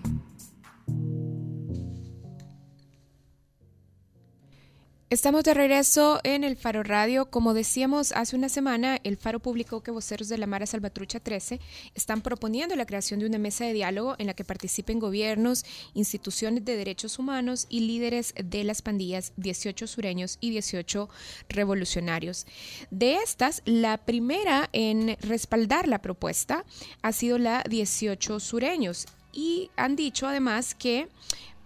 Estamos 5.11 5.43
de 5.43 5.53
regreso 5.53 6.21
en 6.23 6.45
el 6.45 6.55
Faro 6.55 6.83
Radio. 6.83 7.29
Como 7.29 7.53
decíamos 7.53 8.13
hace 8.13 8.33
una 8.37 8.47
semana, 8.47 8.97
el 9.03 9.17
Faro 9.17 9.41
publicó 9.41 9.83
que 9.83 9.91
voceros 9.91 10.29
de 10.29 10.37
la 10.37 10.47
Mara 10.47 10.65
Salvatrucha 10.65 11.19
13 11.19 11.59
están 11.95 12.21
proponiendo 12.21 12.77
la 12.77 12.85
creación 12.85 13.19
de 13.19 13.25
una 13.25 13.37
mesa 13.37 13.65
de 13.65 13.73
diálogo 13.73 14.15
en 14.19 14.27
la 14.27 14.35
que 14.35 14.45
participen 14.45 14.99
gobiernos, 14.99 15.65
instituciones 15.95 16.63
de 16.63 16.77
derechos 16.77 17.19
humanos 17.19 17.65
y 17.67 17.81
líderes 17.81 18.33
de 18.41 18.63
las 18.63 18.81
pandillas 18.81 19.33
18 19.35 19.85
sureños 19.85 20.37
y 20.39 20.51
18 20.51 21.09
revolucionarios. 21.49 22.45
De 22.89 23.15
estas, 23.15 23.63
la 23.65 23.97
primera 23.97 24.69
en 24.71 25.17
respaldar 25.19 25.89
la 25.89 26.01
propuesta 26.01 26.63
ha 27.01 27.11
sido 27.11 27.37
la 27.37 27.65
18 27.67 28.39
sureños 28.39 29.07
y 29.33 29.71
han 29.75 29.97
dicho 29.97 30.27
además 30.27 30.73
que 30.73 31.09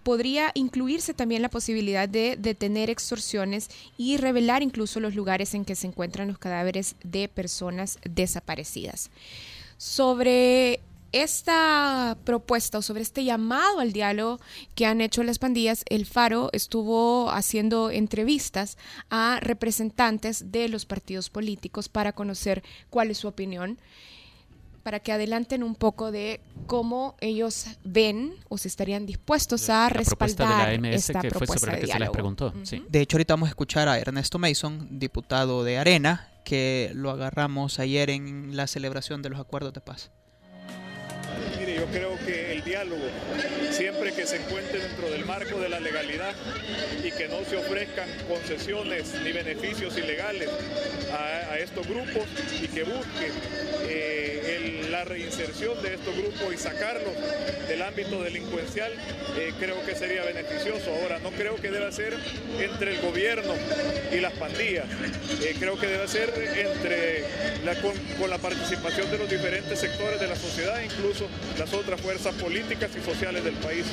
podría 0.06 0.52
incluirse 0.54 1.14
también 1.14 1.42
la 1.42 1.50
posibilidad 1.50 2.08
de 2.08 2.36
detener 2.38 2.90
extorsiones 2.90 3.68
y 3.98 4.18
revelar 4.18 4.62
incluso 4.62 5.00
los 5.00 5.16
lugares 5.16 5.52
en 5.52 5.64
que 5.64 5.74
se 5.74 5.88
encuentran 5.88 6.28
los 6.28 6.38
cadáveres 6.38 6.94
de 7.02 7.26
personas 7.26 7.98
desaparecidas. 8.08 9.10
Sobre 9.78 10.78
esta 11.10 12.16
propuesta 12.22 12.78
o 12.78 12.82
sobre 12.82 13.02
este 13.02 13.24
llamado 13.24 13.80
al 13.80 13.92
diálogo 13.92 14.38
que 14.76 14.86
han 14.86 15.00
hecho 15.00 15.24
las 15.24 15.40
pandillas, 15.40 15.82
el 15.88 16.06
Faro 16.06 16.50
estuvo 16.52 17.28
haciendo 17.30 17.90
entrevistas 17.90 18.78
a 19.10 19.40
representantes 19.40 20.52
de 20.52 20.68
los 20.68 20.86
partidos 20.86 21.30
políticos 21.30 21.88
para 21.88 22.12
conocer 22.12 22.62
cuál 22.90 23.10
es 23.10 23.18
su 23.18 23.26
opinión 23.26 23.76
para 24.86 25.00
que 25.00 25.10
adelanten 25.10 25.64
un 25.64 25.74
poco 25.74 26.12
de 26.12 26.40
cómo 26.68 27.16
ellos 27.20 27.66
ven 27.82 28.34
o 28.48 28.56
si 28.56 28.68
estarían 28.68 29.04
dispuestos 29.04 29.68
a 29.68 29.88
respaldar 29.88 30.70
de 30.70 30.78
la 30.78 30.90
MS, 30.90 30.94
esta 30.94 31.20
que 31.22 31.30
fue 31.30 31.38
propuesta 31.40 31.58
sobre 31.58 31.72
la 31.72 31.76
de 31.78 31.80
que 31.80 31.86
se 31.88 31.92
les 31.94 31.98
diálogo. 31.98 32.12
preguntó. 32.12 32.54
sí. 32.62 32.84
De 32.88 33.00
hecho, 33.00 33.16
ahorita 33.16 33.34
vamos 33.34 33.48
a 33.48 33.50
escuchar 33.50 33.88
a 33.88 33.98
Ernesto 33.98 34.38
Mason, 34.38 34.86
diputado 35.00 35.64
de 35.64 35.78
Arena, 35.78 36.28
que 36.44 36.92
lo 36.94 37.10
agarramos 37.10 37.80
ayer 37.80 38.10
en 38.10 38.56
la 38.56 38.68
celebración 38.68 39.22
de 39.22 39.30
los 39.30 39.40
acuerdos 39.40 39.72
de 39.72 39.80
paz. 39.80 40.12
Mire, 41.58 41.74
yo 41.74 41.86
creo 41.86 42.18
que 42.24 42.52
el 42.52 42.64
diálogo, 42.64 43.04
siempre 43.70 44.12
que 44.12 44.26
se 44.26 44.36
encuentre 44.36 44.80
dentro 44.80 45.10
del 45.10 45.24
marco 45.24 45.58
de 45.58 45.68
la 45.68 45.80
legalidad 45.80 46.34
y 47.02 47.10
que 47.10 47.28
no 47.28 47.44
se 47.44 47.56
ofrezcan 47.56 48.08
concesiones 48.28 49.14
ni 49.24 49.32
beneficios 49.32 49.96
ilegales 49.96 50.48
a, 51.12 51.56
estos 51.56 51.88
grupos 51.88 52.24
y 52.62 52.68
que 52.68 52.82
busque 52.82 53.30
eh, 53.88 54.86
la 54.90 55.04
reinserción 55.04 55.82
de 55.82 55.94
estos 55.94 56.14
grupos 56.14 56.52
y 56.52 56.58
sacarlos 56.58 57.14
del 57.66 57.80
ámbito 57.80 58.22
delincuencial, 58.22 58.92
eh, 59.38 59.52
creo 59.58 59.82
que 59.86 59.94
sería 59.94 60.22
beneficioso. 60.24 60.90
Ahora, 61.00 61.18
no 61.18 61.30
creo 61.30 61.56
que 61.56 61.70
deba 61.70 61.90
ser 61.92 62.14
entre 62.60 62.94
el 62.94 63.00
gobierno 63.00 63.54
y 64.12 64.20
las 64.20 64.32
pandillas, 64.34 64.86
Eh, 65.42 65.54
creo 65.58 65.78
que 65.78 65.86
debe 65.86 66.08
ser 66.08 66.32
entre 66.56 67.24
con 68.18 68.30
la 68.30 68.38
participación 68.38 69.10
de 69.10 69.18
los 69.18 69.28
diferentes 69.28 69.78
sectores 69.78 70.20
de 70.20 70.26
la 70.26 70.36
sociedad, 70.36 70.80
incluso 70.82 71.25
las 71.58 71.72
otras 71.72 72.00
fuerzas 72.00 72.34
políticas 72.34 72.90
y 72.96 73.00
sociales 73.00 73.44
del 73.44 73.54
país. 73.54 73.84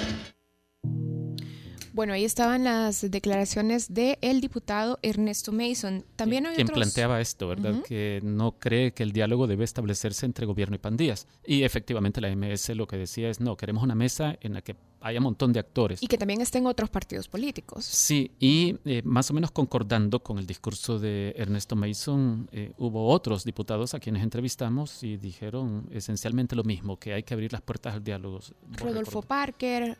Bueno, 1.94 2.14
ahí 2.14 2.26
estaban 2.26 2.64
las 2.64 3.10
declaraciones 3.12 3.94
del 3.94 4.42
diputado 4.42 4.98
Ernesto 5.04 5.52
Mason. 5.52 6.04
También 6.16 6.48
hay 6.48 6.56
quien 6.56 6.66
otros... 6.66 6.80
planteaba 6.80 7.22
esto, 7.22 7.48
¿verdad? 7.48 7.74
Ujú. 7.74 7.84
Que 7.84 8.20
no 8.24 8.58
cree 8.58 8.94
que 8.94 9.04
el 9.04 9.12
diálogo 9.12 9.46
debe 9.46 9.64
establecerse 9.64 10.26
entre 10.26 10.48
gobierno 10.48 10.76
y 10.76 10.80
pandillas. 10.80 11.28
Y 11.46 11.62
efectivamente 11.62 12.20
la 12.20 12.36
MS 12.36 12.70
lo 12.70 12.88
que 12.88 12.98
decía 12.98 13.30
es, 13.30 13.40
no, 13.40 13.58
queremos 13.58 13.84
una 13.84 13.94
mesa 13.94 14.36
en 14.42 14.56
la 14.56 14.64
que 14.64 14.76
haya 15.04 15.20
un 15.20 15.26
montón 15.26 15.52
de 15.52 15.60
actores. 15.60 16.02
Y 16.02 16.08
que 16.08 16.18
también 16.18 16.42
estén 16.42 16.66
otros 16.66 16.90
partidos 16.90 17.28
políticos. 17.28 17.84
Sí, 17.84 18.32
y 18.40 18.78
eh, 18.86 19.02
más 19.04 19.30
o 19.30 19.34
menos 19.34 19.52
concordando 19.52 20.22
con 20.22 20.40
el 20.40 20.48
discurso 20.48 20.98
de 20.98 21.36
Ernesto 21.38 21.76
Mason, 21.76 22.48
eh, 22.52 22.72
hubo 22.78 23.10
otros 23.10 23.44
diputados 23.44 23.94
a 23.94 24.00
quienes 24.00 24.24
entrevistamos 24.24 25.04
y 25.04 25.18
dijeron 25.18 25.88
esencialmente 25.92 26.56
lo 26.56 26.64
mismo, 26.64 26.98
que 26.98 27.14
hay 27.14 27.24
que 27.24 27.34
abrir 27.34 27.52
las 27.52 27.62
puertas 27.62 27.94
al 27.96 28.04
diálogo. 28.04 28.40
Rodolfo 28.78 29.22
Parker, 29.22 29.98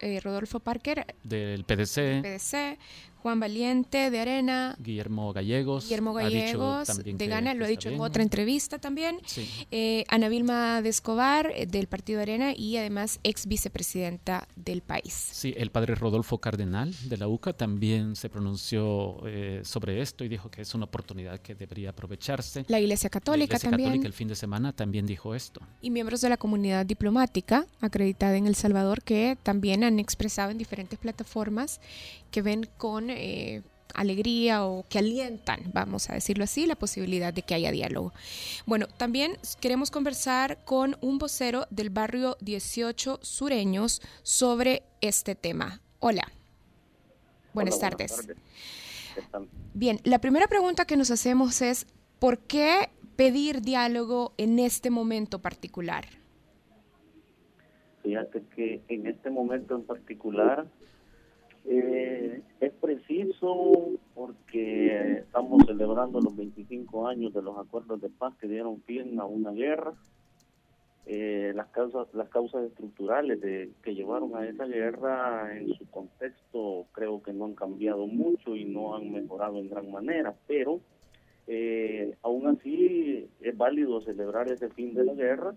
eh, 0.00 0.20
Rodolfo 0.20 0.58
Parker, 0.58 1.14
Del 1.22 1.64
PDC, 1.64 2.22
PDC, 2.22 2.78
Juan 3.22 3.38
Valiente 3.38 4.10
de 4.10 4.18
Arena, 4.18 4.76
Guillermo 4.78 5.32
Gallegos. 5.32 5.84
Guillermo 5.84 6.14
Gallegos 6.14 6.88
de 7.04 7.26
Gana, 7.26 7.54
lo 7.54 7.64
ha 7.64 7.68
dicho 7.68 7.88
en 7.88 8.00
otra 8.00 8.22
entrevista 8.22 8.78
también. 8.78 9.18
Sí. 9.26 9.48
Eh, 9.70 10.04
Ana 10.08 10.28
Vilma 10.28 10.80
de 10.82 10.88
Escobar, 10.88 11.52
eh, 11.54 11.66
del 11.66 11.86
Partido 11.86 12.20
Arena, 12.20 12.52
y 12.56 12.76
además 12.76 13.20
ex 13.22 13.46
vicepresidenta 13.46 14.48
del 14.56 14.80
país. 14.80 15.12
Sí, 15.12 15.54
el 15.56 15.70
padre 15.70 15.94
Rodolfo 15.94 16.38
Cardenal 16.38 16.94
de 17.08 17.16
la 17.16 17.28
UCA 17.28 17.52
también 17.52 18.16
se 18.16 18.30
pronunció 18.30 19.20
eh, 19.26 19.60
sobre 19.64 20.00
esto 20.00 20.24
y 20.24 20.28
dijo 20.28 20.50
que 20.50 20.62
es 20.62 20.74
una 20.74 20.86
oportunidad 20.86 21.40
que 21.40 21.54
debería 21.54 21.90
aprovecharse. 21.90 22.64
La 22.68 22.80
Iglesia 22.80 23.08
La 23.08 23.10
Católica 23.10 23.44
Iglesia 23.44 23.70
también. 23.70 23.90
Católica 23.90 24.06
el 24.06 24.14
fin 24.14 24.28
de 24.28 24.34
semana 24.34 24.72
también 24.72 25.06
dijo 25.06 25.34
esto. 25.34 25.60
y 25.82 25.90
miembros 25.90 26.20
de 26.20 26.28
la 26.28 26.36
comunidad 26.36 26.86
diplomática 26.86 27.66
acreditada 27.80 28.36
en 28.36 28.46
El 28.46 28.54
Salvador 28.54 29.02
que 29.02 29.36
también 29.42 29.84
han 29.84 29.98
expresado 29.98 30.50
en 30.50 30.58
diferentes 30.58 30.98
plataformas 30.98 31.80
que 32.30 32.42
ven 32.42 32.68
con 32.76 33.10
eh, 33.10 33.62
alegría 33.94 34.64
o 34.64 34.84
que 34.88 34.98
alientan, 34.98 35.60
vamos 35.72 36.10
a 36.10 36.14
decirlo 36.14 36.44
así, 36.44 36.66
la 36.66 36.76
posibilidad 36.76 37.32
de 37.32 37.42
que 37.42 37.54
haya 37.54 37.70
diálogo. 37.70 38.12
Bueno, 38.66 38.86
también 38.86 39.32
queremos 39.60 39.90
conversar 39.90 40.64
con 40.64 40.96
un 41.00 41.18
vocero 41.18 41.66
del 41.70 41.90
barrio 41.90 42.36
18 42.40 43.20
Sureños 43.22 44.00
sobre 44.22 44.82
este 45.00 45.34
tema. 45.34 45.80
Hola. 45.98 46.30
Buenas 47.52 47.78
Hola, 47.78 47.90
tardes. 47.90 48.28
¿Qué 49.14 49.22
tal? 49.30 49.48
Bien, 49.74 50.00
la 50.04 50.20
primera 50.20 50.46
pregunta 50.46 50.84
que 50.84 50.96
nos 50.96 51.10
hacemos 51.10 51.62
es, 51.62 51.86
¿por 52.18 52.38
qué 52.38 52.90
pedir 53.16 53.60
diálogo 53.60 54.32
en 54.38 54.58
este 54.58 54.90
momento 54.90 55.40
particular? 55.40 56.06
Fíjate 58.02 58.42
que 58.54 58.80
en 58.88 59.06
este 59.06 59.30
momento 59.30 59.74
en 59.74 59.82
particular 59.82 60.66
eh, 61.72 62.42
es 62.58 62.72
preciso 62.72 63.90
porque 64.16 65.18
estamos 65.18 65.64
celebrando 65.66 66.20
los 66.20 66.36
25 66.36 67.06
años 67.06 67.32
de 67.32 67.42
los 67.42 67.56
acuerdos 67.58 68.00
de 68.00 68.08
paz 68.08 68.34
que 68.40 68.48
dieron 68.48 68.82
fin 68.82 69.20
a 69.20 69.24
una 69.24 69.52
guerra. 69.52 69.94
Eh, 71.06 71.52
las 71.54 71.68
causas 71.68 72.12
las 72.12 72.28
causas 72.28 72.64
estructurales 72.64 73.40
de 73.40 73.70
que 73.84 73.94
llevaron 73.94 74.34
a 74.34 74.46
esa 74.46 74.66
guerra 74.66 75.56
en 75.56 75.72
su 75.74 75.88
contexto 75.90 76.86
creo 76.92 77.22
que 77.22 77.32
no 77.32 77.46
han 77.46 77.54
cambiado 77.54 78.06
mucho 78.06 78.56
y 78.56 78.64
no 78.64 78.96
han 78.96 79.12
mejorado 79.12 79.58
en 79.58 79.70
gran 79.70 79.92
manera, 79.92 80.34
pero 80.48 80.80
eh, 81.46 82.16
aún 82.22 82.48
así 82.48 83.28
es 83.40 83.56
válido 83.56 84.00
celebrar 84.00 84.50
ese 84.50 84.70
fin 84.70 84.92
de 84.92 85.04
la 85.04 85.14
guerra 85.14 85.54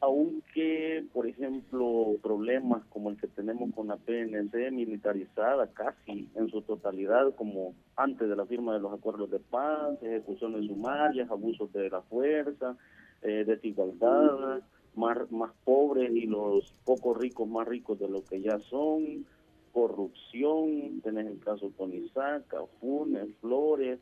aunque, 0.00 1.04
por 1.12 1.26
ejemplo, 1.26 2.16
problemas 2.22 2.84
como 2.86 3.10
el 3.10 3.16
que 3.16 3.26
tenemos 3.26 3.74
con 3.74 3.88
la 3.88 3.96
PNC 3.96 4.70
militarizada 4.70 5.66
casi 5.72 6.28
en 6.36 6.48
su 6.50 6.62
totalidad, 6.62 7.34
como 7.34 7.74
antes 7.96 8.28
de 8.28 8.36
la 8.36 8.46
firma 8.46 8.74
de 8.74 8.80
los 8.80 8.92
acuerdos 8.92 9.30
de 9.30 9.40
paz, 9.40 10.00
ejecuciones 10.02 10.66
sumarias, 10.66 11.30
abusos 11.30 11.72
de 11.72 11.90
la 11.90 12.02
fuerza, 12.02 12.76
eh, 13.22 13.44
desigualdad, 13.44 14.62
más, 14.94 15.30
más 15.32 15.52
pobres 15.64 16.12
y 16.14 16.26
los 16.26 16.72
pocos 16.84 17.16
ricos 17.16 17.48
más 17.48 17.66
ricos 17.66 17.98
de 17.98 18.08
lo 18.08 18.24
que 18.24 18.40
ya 18.40 18.58
son, 18.70 19.26
corrupción, 19.72 21.00
tenés 21.02 21.26
el 21.26 21.40
caso 21.40 21.72
Tonizaca, 21.76 22.58
Funes, 22.80 23.34
Flores, 23.40 23.98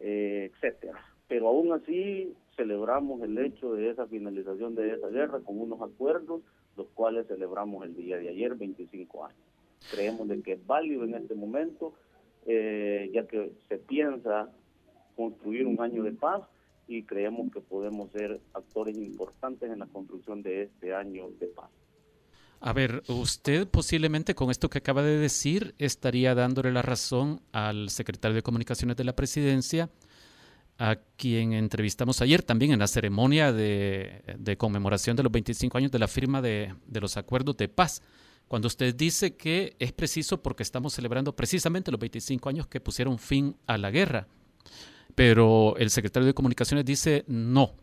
eh, 0.00 0.50
etcétera. 0.52 1.00
Pero 1.28 1.48
aún 1.48 1.72
así 1.72 2.34
celebramos 2.58 3.22
el 3.22 3.38
hecho 3.38 3.72
de 3.72 3.90
esa 3.90 4.06
finalización 4.06 4.74
de 4.74 4.94
esa 4.94 5.08
guerra 5.08 5.38
con 5.40 5.60
unos 5.60 5.80
acuerdos, 5.80 6.42
los 6.76 6.88
cuales 6.88 7.28
celebramos 7.28 7.84
el 7.84 7.94
día 7.94 8.18
de 8.18 8.28
ayer, 8.28 8.56
25 8.56 9.24
años. 9.24 9.40
Creemos 9.92 10.26
de 10.26 10.42
que 10.42 10.54
es 10.54 10.66
válido 10.66 11.04
en 11.04 11.14
este 11.14 11.36
momento, 11.36 11.94
eh, 12.46 13.10
ya 13.14 13.26
que 13.28 13.52
se 13.68 13.78
piensa 13.78 14.50
construir 15.14 15.66
un 15.66 15.80
año 15.80 16.02
de 16.02 16.12
paz 16.12 16.42
y 16.88 17.04
creemos 17.04 17.52
que 17.52 17.60
podemos 17.60 18.10
ser 18.10 18.40
actores 18.54 18.96
importantes 18.96 19.70
en 19.70 19.78
la 19.78 19.86
construcción 19.86 20.42
de 20.42 20.62
este 20.62 20.92
año 20.92 21.28
de 21.38 21.46
paz. 21.46 21.70
A 22.60 22.72
ver, 22.72 23.04
usted 23.06 23.68
posiblemente 23.68 24.34
con 24.34 24.50
esto 24.50 24.68
que 24.68 24.78
acaba 24.78 25.02
de 25.02 25.16
decir 25.16 25.76
estaría 25.78 26.34
dándole 26.34 26.72
la 26.72 26.82
razón 26.82 27.40
al 27.52 27.88
secretario 27.90 28.34
de 28.34 28.42
Comunicaciones 28.42 28.96
de 28.96 29.04
la 29.04 29.14
Presidencia, 29.14 29.90
a 30.78 30.96
quien 31.16 31.52
entrevistamos 31.52 32.22
ayer 32.22 32.42
también 32.42 32.72
en 32.72 32.78
la 32.78 32.86
ceremonia 32.86 33.52
de, 33.52 34.56
conmemoración 34.56 35.16
de 35.16 35.24
los 35.24 35.32
25 35.32 35.76
años 35.76 35.90
de 35.90 35.98
la 35.98 36.06
firma 36.06 36.40
de, 36.40 36.74
de, 36.86 37.00
los 37.00 37.16
acuerdos 37.16 37.56
de 37.56 37.68
paz, 37.68 38.00
cuando 38.46 38.68
usted 38.68 38.94
dice 38.94 39.36
que 39.36 39.76
es 39.80 39.92
preciso 39.92 40.40
porque 40.40 40.62
estamos 40.62 40.94
celebrando 40.94 41.34
precisamente 41.34 41.90
los 41.90 42.00
25 42.00 42.48
años 42.48 42.66
que 42.68 42.80
pusieron 42.80 43.18
fin 43.18 43.56
a 43.66 43.76
la 43.76 43.90
guerra. 43.90 44.28
Pero 45.14 45.76
el 45.78 45.90
secretario 45.90 46.26
de 46.26 46.34
Comunicaciones 46.34 46.84
dice 46.84 47.24
no, 47.26 47.74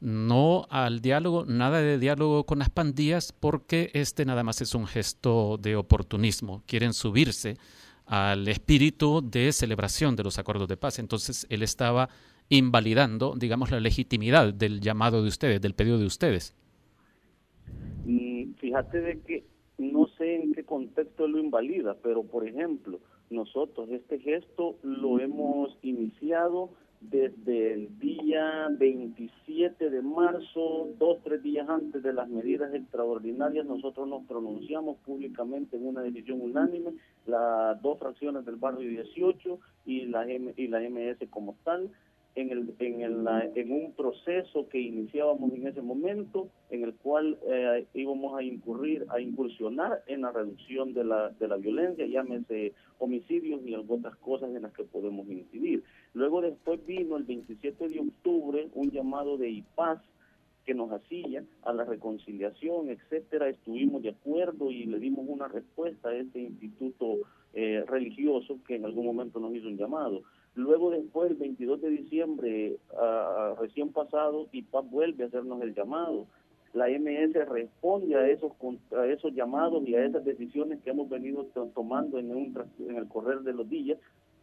no 0.00 0.66
al 0.70 1.00
diálogo, 1.00 1.44
nada 1.46 1.80
de 1.80 1.98
diálogo 1.98 2.46
con 2.46 2.60
las 2.60 2.70
pandillas, 2.70 3.32
porque 3.32 3.90
este 3.92 4.24
nada 4.24 4.44
más 4.44 4.60
es 4.60 4.74
un 4.74 4.86
gesto 4.86 5.58
de 5.60 5.74
oportunismo. 5.74 6.62
Quieren 6.66 6.94
subirse 6.94 7.56
al 8.06 8.46
espíritu 8.46 9.20
de 9.20 9.52
celebración 9.52 10.14
de 10.14 10.22
los 10.22 10.38
acuerdos 10.38 10.68
de 10.68 10.76
paz. 10.76 10.98
Entonces 10.98 11.46
él 11.50 11.62
estaba 11.62 12.08
invalidando, 12.48 13.34
digamos, 13.36 13.70
la 13.70 13.80
legitimidad 13.80 14.54
del 14.54 14.80
llamado 14.80 15.22
de 15.22 15.28
ustedes, 15.28 15.60
del 15.60 15.74
pedido 15.74 15.98
de 15.98 16.06
ustedes. 16.06 16.54
Mm, 18.04 18.54
fíjate 18.54 19.00
de 19.00 19.20
que 19.20 19.44
no 19.78 20.06
sé 20.18 20.36
en 20.36 20.52
qué 20.54 20.64
contexto 20.64 21.26
lo 21.26 21.38
invalida, 21.38 21.96
pero 22.02 22.22
por 22.22 22.46
ejemplo, 22.46 23.00
nosotros 23.30 23.88
este 23.90 24.18
gesto 24.20 24.76
lo 24.82 25.18
hemos 25.18 25.76
iniciado 25.82 26.70
desde 27.00 27.74
el 27.74 27.98
día 27.98 28.68
27 28.70 29.90
de 29.90 30.02
marzo, 30.02 30.88
dos, 30.98 31.18
tres 31.22 31.42
días 31.42 31.68
antes 31.68 32.02
de 32.02 32.12
las 32.12 32.28
medidas 32.28 32.72
extraordinarias, 32.74 33.66
nosotros 33.66 34.08
nos 34.08 34.24
pronunciamos 34.26 34.96
públicamente 34.98 35.76
en 35.76 35.86
una 35.86 36.00
decisión 36.00 36.40
unánime, 36.40 36.94
las 37.26 37.80
dos 37.82 37.98
fracciones 37.98 38.44
del 38.46 38.56
barrio 38.56 38.88
18 38.88 39.58
y 39.84 40.06
la, 40.06 40.26
y 40.30 40.68
la 40.68 40.80
MS 40.80 41.28
como 41.30 41.56
tal, 41.64 41.90
en, 42.36 42.50
el, 42.50 42.74
en, 42.78 43.00
el, 43.00 43.26
en 43.54 43.72
un 43.72 43.92
proceso 43.92 44.68
que 44.68 44.78
iniciábamos 44.78 45.52
en 45.54 45.66
ese 45.66 45.80
momento, 45.80 46.48
en 46.70 46.84
el 46.84 46.94
cual 46.94 47.38
eh, 47.48 47.86
íbamos 47.94 48.38
a 48.38 48.42
incurrir, 48.42 49.06
a 49.08 49.20
incursionar 49.20 50.02
en 50.06 50.20
la 50.20 50.32
reducción 50.32 50.92
de 50.92 51.04
la, 51.04 51.30
de 51.30 51.48
la 51.48 51.56
violencia, 51.56 52.06
llámese 52.06 52.74
homicidios 52.98 53.62
y 53.66 53.74
algunas 53.74 54.14
cosas 54.16 54.50
en 54.54 54.62
las 54.62 54.72
que 54.74 54.84
podemos 54.84 55.26
incidir. 55.28 55.82
Luego 56.12 56.42
después 56.42 56.84
vino 56.86 57.16
el 57.16 57.24
27 57.24 57.88
de 57.88 58.00
octubre 58.00 58.68
un 58.74 58.90
llamado 58.90 59.38
de 59.38 59.48
IPAS 59.48 60.00
que 60.66 60.74
nos 60.74 60.90
hacía 60.92 61.42
a 61.62 61.72
la 61.72 61.84
reconciliación, 61.84 62.90
etcétera, 62.90 63.48
estuvimos 63.48 64.02
de 64.02 64.10
acuerdo 64.10 64.70
y 64.70 64.84
le 64.84 64.98
dimos 64.98 65.24
una 65.26 65.48
respuesta 65.48 66.10
a 66.10 66.16
este 66.16 66.40
instituto 66.40 67.18
eh, 67.54 67.84
religioso 67.86 68.58
que 68.66 68.74
en 68.74 68.84
algún 68.84 69.06
momento 69.06 69.40
nos 69.40 69.54
hizo 69.54 69.68
un 69.68 69.78
llamado. 69.78 70.22
Luego 70.56 70.90
después, 70.90 71.30
el 71.30 71.36
22 71.36 71.82
de 71.82 71.90
diciembre, 71.90 72.76
recién 73.60 73.92
pasado, 73.92 74.48
IPAP 74.52 74.90
vuelve 74.90 75.24
a 75.24 75.26
hacernos 75.26 75.60
el 75.60 75.74
llamado. 75.74 76.26
La 76.72 76.88
MS 76.88 77.34
responde 77.46 78.16
a 78.16 78.26
esos, 78.28 78.52
a 78.96 79.06
esos 79.06 79.34
llamados 79.34 79.86
y 79.86 79.94
a 79.94 80.04
esas 80.04 80.24
decisiones 80.24 80.80
que 80.82 80.90
hemos 80.90 81.10
venido 81.10 81.44
tomando 81.74 82.18
en, 82.18 82.34
un, 82.34 82.58
en 82.78 82.96
el 82.96 83.06
correr 83.06 83.40
de 83.40 83.52
los 83.52 83.68
días 83.68 83.98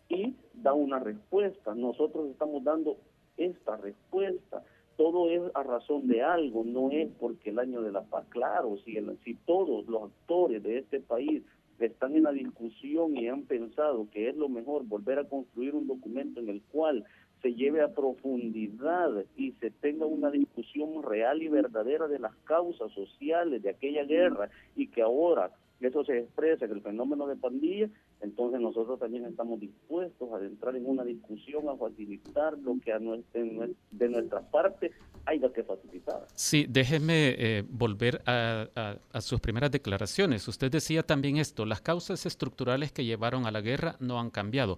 y 0.08 0.36
da 0.54 0.73
una 0.73 0.99
respuesta. 0.99 1.73
Nosotros 1.73 2.30
estamos 2.30 2.63
dando 2.63 2.97
esta 3.38 3.78
respuesta. 3.78 4.63
Todo 4.97 5.32
es 5.32 5.41
a 5.56 5.63
razón 5.63 6.08
de 6.08 6.21
algo, 6.21 6.63
no 6.63 6.91
es 6.91 7.10
porque 7.19 7.49
el 7.49 7.58
año 7.58 7.82
de 7.82 7.91
la 7.91 8.04
paz, 8.04 8.26
claro, 8.30 8.78
si, 8.86 8.95
si 9.23 9.34
todos 9.34 9.88
los 9.88 10.04
actores 10.04 10.62
de 10.62 10.78
este 10.78 10.99
país 10.99 11.41
están 11.85 12.15
en 12.15 12.23
la 12.23 12.31
discusión 12.31 13.15
y 13.17 13.27
han 13.27 13.43
pensado 13.43 14.07
que 14.11 14.29
es 14.29 14.35
lo 14.35 14.49
mejor 14.49 14.85
volver 14.85 15.19
a 15.19 15.27
construir 15.27 15.75
un 15.75 15.87
documento 15.87 16.39
en 16.39 16.49
el 16.49 16.61
cual 16.61 17.05
se 17.41 17.53
lleve 17.53 17.81
a 17.81 17.93
profundidad 17.93 19.25
y 19.35 19.51
se 19.53 19.69
tenga 19.69 20.05
una 20.05 20.31
discusión 20.31 21.03
real 21.03 21.41
y 21.41 21.49
verdadera 21.49 22.07
de 22.07 22.19
las 22.19 22.33
causas 22.45 22.91
sociales 22.93 23.61
de 23.61 23.69
aquella 23.69 24.05
guerra 24.05 24.49
y 24.75 24.87
que 24.87 25.01
ahora 25.01 25.51
eso 25.81 26.03
se 26.05 26.19
expresa, 26.19 26.67
que 26.67 26.73
el 26.73 26.81
fenómeno 26.81 27.27
de 27.27 27.35
pandilla, 27.35 27.89
entonces 28.23 28.62
nosotros 28.62 28.99
también 28.99 29.25
estamos 29.25 29.59
dispuestos 29.59 30.29
a 30.31 30.43
entrar 30.43 30.75
en 30.75 30.86
una 30.86 31.03
discusión, 31.03 31.67
a 31.67 31.75
facilitar 31.75 32.57
lo 32.57 32.77
que 32.83 32.93
a 32.93 32.99
de 32.99 34.09
nuestra 34.09 34.41
parte 34.49 34.91
haya 35.25 35.51
que 35.51 35.63
facilitar. 35.63 36.25
Sí, 36.33 36.65
déjeme 36.69 37.36
eh, 37.38 37.63
volver 37.69 38.21
a, 38.25 38.97
a, 39.12 39.21
sus 39.21 39.41
primeras 39.41 39.71
declaraciones. 39.71 40.47
Usted 40.47 40.71
decía 40.71 41.03
también 41.03 41.38
esto, 41.38 41.65
las 41.65 41.81
causas 41.81 42.25
estructurales 42.25 42.93
que 42.93 43.03
llevaron 43.03 43.45
a 43.45 43.51
la 43.51 43.59
guerra 43.59 43.97
no 43.99 44.19
han 44.19 44.29
cambiado. 44.29 44.77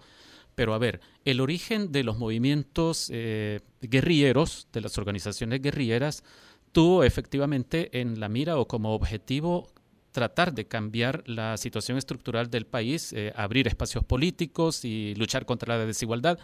Pero 0.56 0.74
a 0.74 0.80
ver, 0.80 1.00
el 1.24 1.40
origen 1.40 1.92
de 1.92 2.04
los 2.04 2.18
movimientos 2.18 3.12
eh, 3.14 3.60
guerrilleros, 3.82 4.68
de 4.74 4.82
las 4.82 4.98
organizaciones 4.98 5.62
guerrilleras, 5.62 6.24
tuvo 6.72 7.04
efectivamente 7.04 8.02
en 8.02 8.20
la 8.20 8.28
mira 8.28 8.58
o 8.58 8.68
como 8.68 8.96
objetivo 8.96 9.68
tratar 10.16 10.54
de 10.54 10.66
cambiar 10.66 11.24
la 11.26 11.58
situación 11.58 11.98
estructural 11.98 12.50
del 12.50 12.66
país, 12.66 13.12
eh, 13.12 13.34
abrir 13.36 13.68
espacios 13.68 14.06
políticos 14.06 14.86
y 14.86 15.14
luchar 15.16 15.46
contra 15.46 15.78
la 15.78 15.86
desigualdad. 15.86 16.40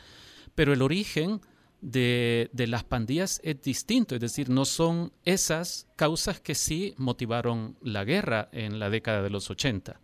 Pero 0.56 0.74
el 0.74 0.82
origen 0.82 1.40
de, 1.80 2.50
de, 2.52 2.68
las 2.68 2.84
pandillas 2.84 3.40
es 3.46 3.62
distinto, 3.62 4.14
es 4.16 4.20
decir, 4.20 4.50
no 4.50 4.66
son 4.66 5.14
esas 5.24 5.88
causas 5.96 6.42
que 6.42 6.54
sí 6.54 6.94
motivaron 6.98 7.78
la 7.82 8.04
guerra 8.04 8.50
en 8.52 8.78
la 8.78 8.90
década 8.90 9.22
de 9.22 9.30
los 9.30 9.50
80. 9.50 10.02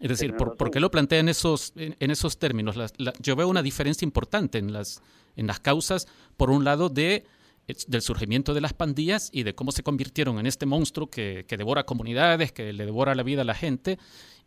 Es 0.00 0.08
decir, 0.08 0.34
¿por, 0.34 0.70
qué 0.70 0.80
lo 0.80 0.90
plantea 0.90 1.18
en 1.18 1.28
esos, 1.28 1.74
en, 1.76 2.10
esos 2.10 2.38
términos? 2.38 2.76
yo 3.20 3.36
veo 3.36 3.48
una 3.48 3.62
diferencia 3.62 4.06
importante 4.06 4.56
en 4.56 4.72
las, 4.72 5.02
en 5.36 5.46
las 5.46 5.60
causas, 5.60 6.08
por 6.38 6.50
un 6.50 6.64
lado, 6.64 6.88
de 6.88 7.26
del 7.86 8.00
surgimiento 8.00 8.54
de 8.54 8.60
las 8.60 8.72
pandillas 8.72 9.30
y 9.32 9.42
de 9.42 9.54
cómo 9.54 9.72
se 9.72 9.82
convirtieron 9.82 10.38
en 10.38 10.46
este 10.46 10.64
monstruo 10.64 11.08
que, 11.08 11.44
devora 11.48 11.84
comunidades, 11.84 12.52
que 12.52 12.72
le 12.72 12.86
devora 12.86 13.14
la 13.14 13.22
vida 13.22 13.42
a 13.42 13.44
la 13.44 13.54
gente, 13.54 13.98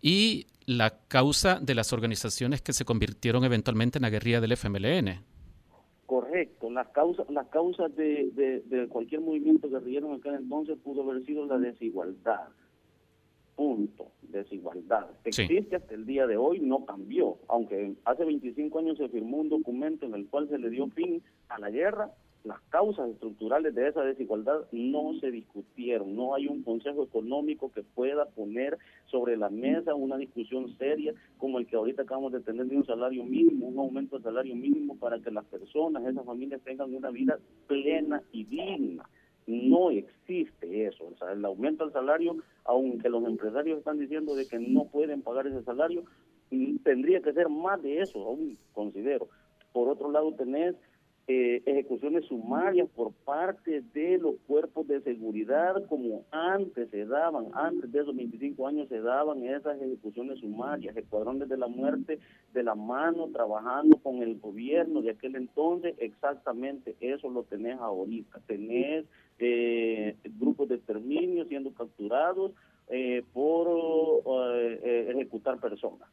y 0.01 0.47
la 0.65 0.97
causa 1.07 1.59
de 1.59 1.75
las 1.75 1.93
organizaciones 1.93 2.61
que 2.61 2.73
se 2.73 2.85
convirtieron 2.85 3.43
eventualmente 3.43 3.99
en 3.99 4.03
la 4.03 4.09
guerrilla 4.09 4.41
del 4.41 4.53
FMLN. 4.53 5.23
Correcto, 6.07 6.69
las 6.71 6.87
causas, 6.89 7.29
las 7.29 7.47
causas 7.47 7.95
de, 7.95 8.31
de, 8.65 8.87
cualquier 8.87 9.21
movimiento 9.21 9.69
guerrillero 9.69 10.07
en 10.07 10.19
aquel 10.19 10.35
entonces 10.35 10.77
pudo 10.83 11.03
haber 11.03 11.23
sido 11.25 11.45
la 11.45 11.57
desigualdad. 11.57 12.49
Punto, 13.55 14.07
desigualdad. 14.23 15.07
Existe 15.23 15.75
hasta 15.75 15.93
el 15.93 16.05
día 16.05 16.25
de 16.25 16.37
hoy, 16.37 16.59
no 16.59 16.85
cambió, 16.85 17.37
aunque 17.47 17.93
hace 18.05 18.25
25 18.25 18.79
años 18.79 18.97
se 18.97 19.07
firmó 19.09 19.37
un 19.37 19.49
documento 19.49 20.05
en 20.05 20.15
el 20.15 20.27
cual 20.27 20.49
se 20.49 20.57
le 20.57 20.69
dio 20.69 20.87
fin 20.87 21.21
a 21.47 21.59
la 21.59 21.69
guerra, 21.69 22.11
las 22.43 22.59
causas 22.69 23.09
estructurales 23.09 23.75
de 23.75 23.87
esa 23.87 24.01
desigualdad 24.03 24.65
no 24.71 25.13
se 25.19 25.29
discutieron, 25.29 26.15
no 26.15 26.33
hay 26.33 26.47
un 26.47 26.63
consejo 26.63 27.03
económico 27.03 27.71
que 27.71 27.83
pueda 27.83 28.25
poner 28.25 28.77
sobre 29.05 29.37
la 29.37 29.49
mesa 29.49 29.93
una 29.93 30.17
discusión 30.17 30.75
seria 30.77 31.13
como 31.37 31.59
el 31.59 31.67
que 31.67 31.75
ahorita 31.75 32.03
acabamos 32.03 32.31
de 32.31 32.41
tener 32.41 32.65
de 32.65 32.77
un 32.77 32.85
salario 32.85 33.23
mínimo, 33.23 33.67
un 33.67 33.77
aumento 33.77 34.15
del 34.15 34.23
salario 34.23 34.55
mínimo 34.55 34.97
para 34.97 35.19
que 35.19 35.31
las 35.31 35.45
personas, 35.45 36.03
esas 36.05 36.25
familias 36.25 36.61
tengan 36.61 36.93
una 36.93 37.11
vida 37.11 37.37
plena 37.67 38.21
y 38.31 38.43
digna. 38.45 39.07
No 39.47 39.89
existe 39.91 40.85
eso, 40.85 41.05
o 41.05 41.17
sea, 41.17 41.33
el 41.33 41.43
aumento 41.43 41.83
del 41.83 41.93
salario, 41.93 42.37
aunque 42.63 43.09
los 43.09 43.25
empresarios 43.25 43.79
están 43.79 43.99
diciendo 43.99 44.35
de 44.35 44.47
que 44.47 44.59
no 44.59 44.85
pueden 44.85 45.23
pagar 45.23 45.47
ese 45.47 45.63
salario, 45.63 46.03
tendría 46.83 47.21
que 47.21 47.33
ser 47.33 47.49
más 47.49 47.81
de 47.81 48.01
eso, 48.01 48.23
aún 48.23 48.57
considero. 48.73 49.27
Por 49.73 49.89
otro 49.89 50.11
lado, 50.11 50.33
tenés 50.33 50.75
eh, 51.27 51.61
ejecuciones 51.65 52.25
sumarias 52.25 52.89
por 52.95 53.13
parte 53.13 53.83
de 53.93 54.17
los 54.17 54.35
cuerpos 54.47 54.87
de 54.87 55.01
seguridad 55.01 55.85
como 55.87 56.25
antes 56.31 56.89
se 56.89 57.05
daban, 57.05 57.45
antes 57.53 57.91
de 57.91 58.01
esos 58.01 58.15
25 58.15 58.67
años 58.67 58.89
se 58.89 58.99
daban 59.01 59.45
esas 59.45 59.79
ejecuciones 59.79 60.39
sumarias, 60.39 60.97
escuadrones 60.97 61.47
de 61.47 61.57
la 61.57 61.67
muerte 61.67 62.19
de 62.53 62.63
la 62.63 62.73
mano, 62.73 63.29
trabajando 63.31 63.97
con 63.97 64.23
el 64.23 64.39
gobierno 64.39 65.01
de 65.01 65.11
aquel 65.11 65.35
entonces, 65.35 65.95
exactamente 65.99 66.95
eso 66.99 67.29
lo 67.29 67.43
tenés 67.43 67.79
ahorita, 67.79 68.39
tenés 68.47 69.05
eh, 69.37 70.15
grupos 70.39 70.69
de 70.69 70.75
exterminio 70.75 71.45
siendo 71.45 71.71
capturados 71.73 72.51
eh, 72.89 73.23
por 73.31 73.69
ejecutar 74.83 75.59
personas. 75.59 76.09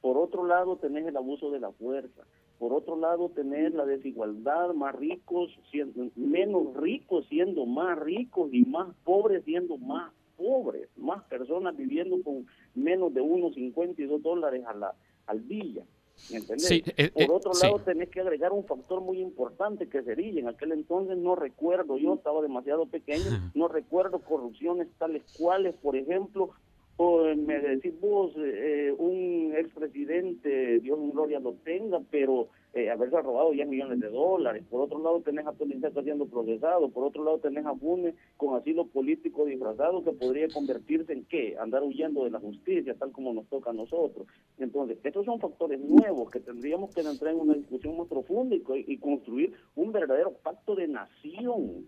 Por 0.00 0.18
otro 0.18 0.46
lado, 0.46 0.76
tenés 0.76 1.06
el 1.06 1.16
abuso 1.16 1.50
de 1.50 1.60
la 1.60 1.70
fuerza. 1.70 2.22
Por 2.62 2.74
otro 2.74 2.94
lado, 2.94 3.28
tenés 3.28 3.74
la 3.74 3.84
desigualdad, 3.84 4.72
más 4.72 4.94
ricos, 4.94 5.50
siendo, 5.72 6.12
menos 6.14 6.76
ricos 6.76 7.26
siendo 7.28 7.66
más 7.66 7.98
ricos 7.98 8.54
y 8.54 8.62
más 8.62 8.94
pobres 9.02 9.42
siendo 9.44 9.78
más 9.78 10.12
pobres. 10.36 10.88
Más 10.96 11.24
personas 11.24 11.76
viviendo 11.76 12.22
con 12.22 12.46
menos 12.76 13.12
de 13.14 13.20
unos 13.20 13.56
52 13.56 14.22
dólares 14.22 14.62
a 14.64 14.74
la, 14.74 14.94
al 15.26 15.48
día. 15.48 15.82
¿Me 16.30 16.36
entendés? 16.36 16.70
Eh, 16.70 17.10
Por 17.12 17.22
eh, 17.22 17.28
otro 17.30 17.52
sí. 17.52 17.66
lado, 17.66 17.80
tenés 17.80 18.10
que 18.10 18.20
agregar 18.20 18.52
un 18.52 18.64
factor 18.64 19.00
muy 19.00 19.18
importante 19.18 19.88
que 19.88 20.04
sería, 20.04 20.38
en 20.38 20.46
aquel 20.46 20.70
entonces 20.70 21.18
no 21.18 21.34
recuerdo, 21.34 21.98
yo 21.98 22.14
estaba 22.14 22.42
demasiado 22.42 22.86
pequeño, 22.86 23.24
no 23.56 23.66
recuerdo 23.66 24.20
corrupciones 24.20 24.86
tales 24.98 25.24
cuales, 25.36 25.74
por 25.82 25.96
ejemplo, 25.96 26.50
o 26.96 27.34
me 27.34 27.58
decís 27.60 27.98
vos, 28.00 28.32
eh, 28.36 28.94
un 28.96 29.54
expresidente, 29.56 30.80
Dios 30.80 30.98
en 30.98 31.10
gloria 31.10 31.40
lo 31.40 31.54
tenga, 31.54 32.00
pero 32.10 32.48
eh, 32.74 32.90
haberse 32.90 33.20
robado 33.20 33.50
10 33.50 33.68
millones 33.68 34.00
de 34.00 34.08
dólares. 34.08 34.64
Por 34.70 34.80
otro 34.80 34.98
lado 34.98 35.20
tenés 35.20 35.46
a 35.46 35.52
Tolinceta 35.52 36.02
siendo 36.02 36.26
procesado. 36.26 36.90
Por 36.90 37.04
otro 37.04 37.24
lado 37.24 37.38
tenés 37.38 37.66
a 37.66 37.74
Funes 37.74 38.14
con 38.36 38.56
asilo 38.56 38.86
político 38.86 39.44
disfrazado 39.44 40.02
que 40.02 40.12
podría 40.12 40.48
convertirse 40.48 41.12
en 41.12 41.24
qué? 41.24 41.56
Andar 41.58 41.82
huyendo 41.82 42.24
de 42.24 42.30
la 42.30 42.40
justicia, 42.40 42.94
tal 42.94 43.12
como 43.12 43.34
nos 43.34 43.46
toca 43.48 43.70
a 43.70 43.74
nosotros. 43.74 44.26
Entonces, 44.58 44.98
estos 45.02 45.26
son 45.26 45.40
factores 45.40 45.80
nuevos 45.80 46.30
que 46.30 46.40
tendríamos 46.40 46.94
que 46.94 47.02
entrar 47.02 47.34
en 47.34 47.40
una 47.40 47.54
discusión 47.54 47.96
más 47.96 48.08
profunda 48.08 48.54
y, 48.56 48.62
y 48.86 48.98
construir 48.98 49.52
un 49.74 49.92
verdadero 49.92 50.32
pacto 50.32 50.74
de 50.74 50.88
nación. 50.88 51.86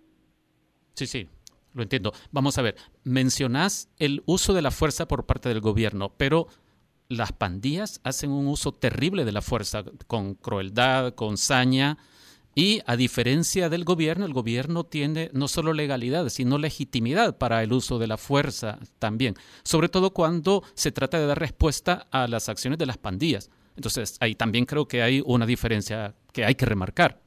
Sí, 0.94 1.06
sí, 1.06 1.28
lo 1.74 1.82
entiendo. 1.82 2.12
Vamos 2.30 2.56
a 2.56 2.62
ver, 2.62 2.76
mencionás 3.02 3.88
el 3.98 4.22
uso 4.26 4.54
de 4.54 4.62
la 4.62 4.70
fuerza 4.70 5.06
por 5.06 5.26
parte 5.26 5.48
del 5.48 5.60
gobierno, 5.60 6.14
pero 6.16 6.46
las 7.08 7.32
pandillas 7.32 8.00
hacen 8.04 8.30
un 8.30 8.46
uso 8.46 8.72
terrible 8.72 9.24
de 9.24 9.32
la 9.32 9.42
fuerza, 9.42 9.84
con 10.06 10.34
crueldad, 10.34 11.14
con 11.14 11.37
saña, 11.37 11.98
y 12.54 12.82
a 12.87 12.96
diferencia 12.96 13.68
del 13.68 13.84
gobierno, 13.84 14.24
el 14.24 14.32
gobierno 14.32 14.84
tiene 14.84 15.28
no 15.32 15.48
solo 15.48 15.72
legalidad, 15.72 16.28
sino 16.28 16.56
legitimidad 16.56 17.37
para 17.37 17.62
el 17.64 17.72
uso 17.72 17.98
de 17.98 18.06
la 18.06 18.16
fuerza 18.16 18.78
también, 19.00 19.34
sobre 19.64 19.88
todo 19.88 20.12
cuando 20.12 20.62
se 20.74 20.92
trata 20.92 21.18
de 21.18 21.26
dar 21.26 21.40
respuesta 21.40 22.06
a 22.12 22.28
las 22.28 22.48
acciones 22.48 22.78
de 22.78 22.87
las 22.87 22.96
pandillas. 22.96 23.50
Entonces, 23.76 24.16
ahí 24.20 24.37
también 24.37 24.66
creo 24.66 24.87
que 24.87 25.02
hay 25.02 25.20
una 25.26 25.46
diferencia 25.46 26.14
que 26.32 26.44
hay 26.44 26.54
que 26.54 26.66
remarcar. 26.66 27.23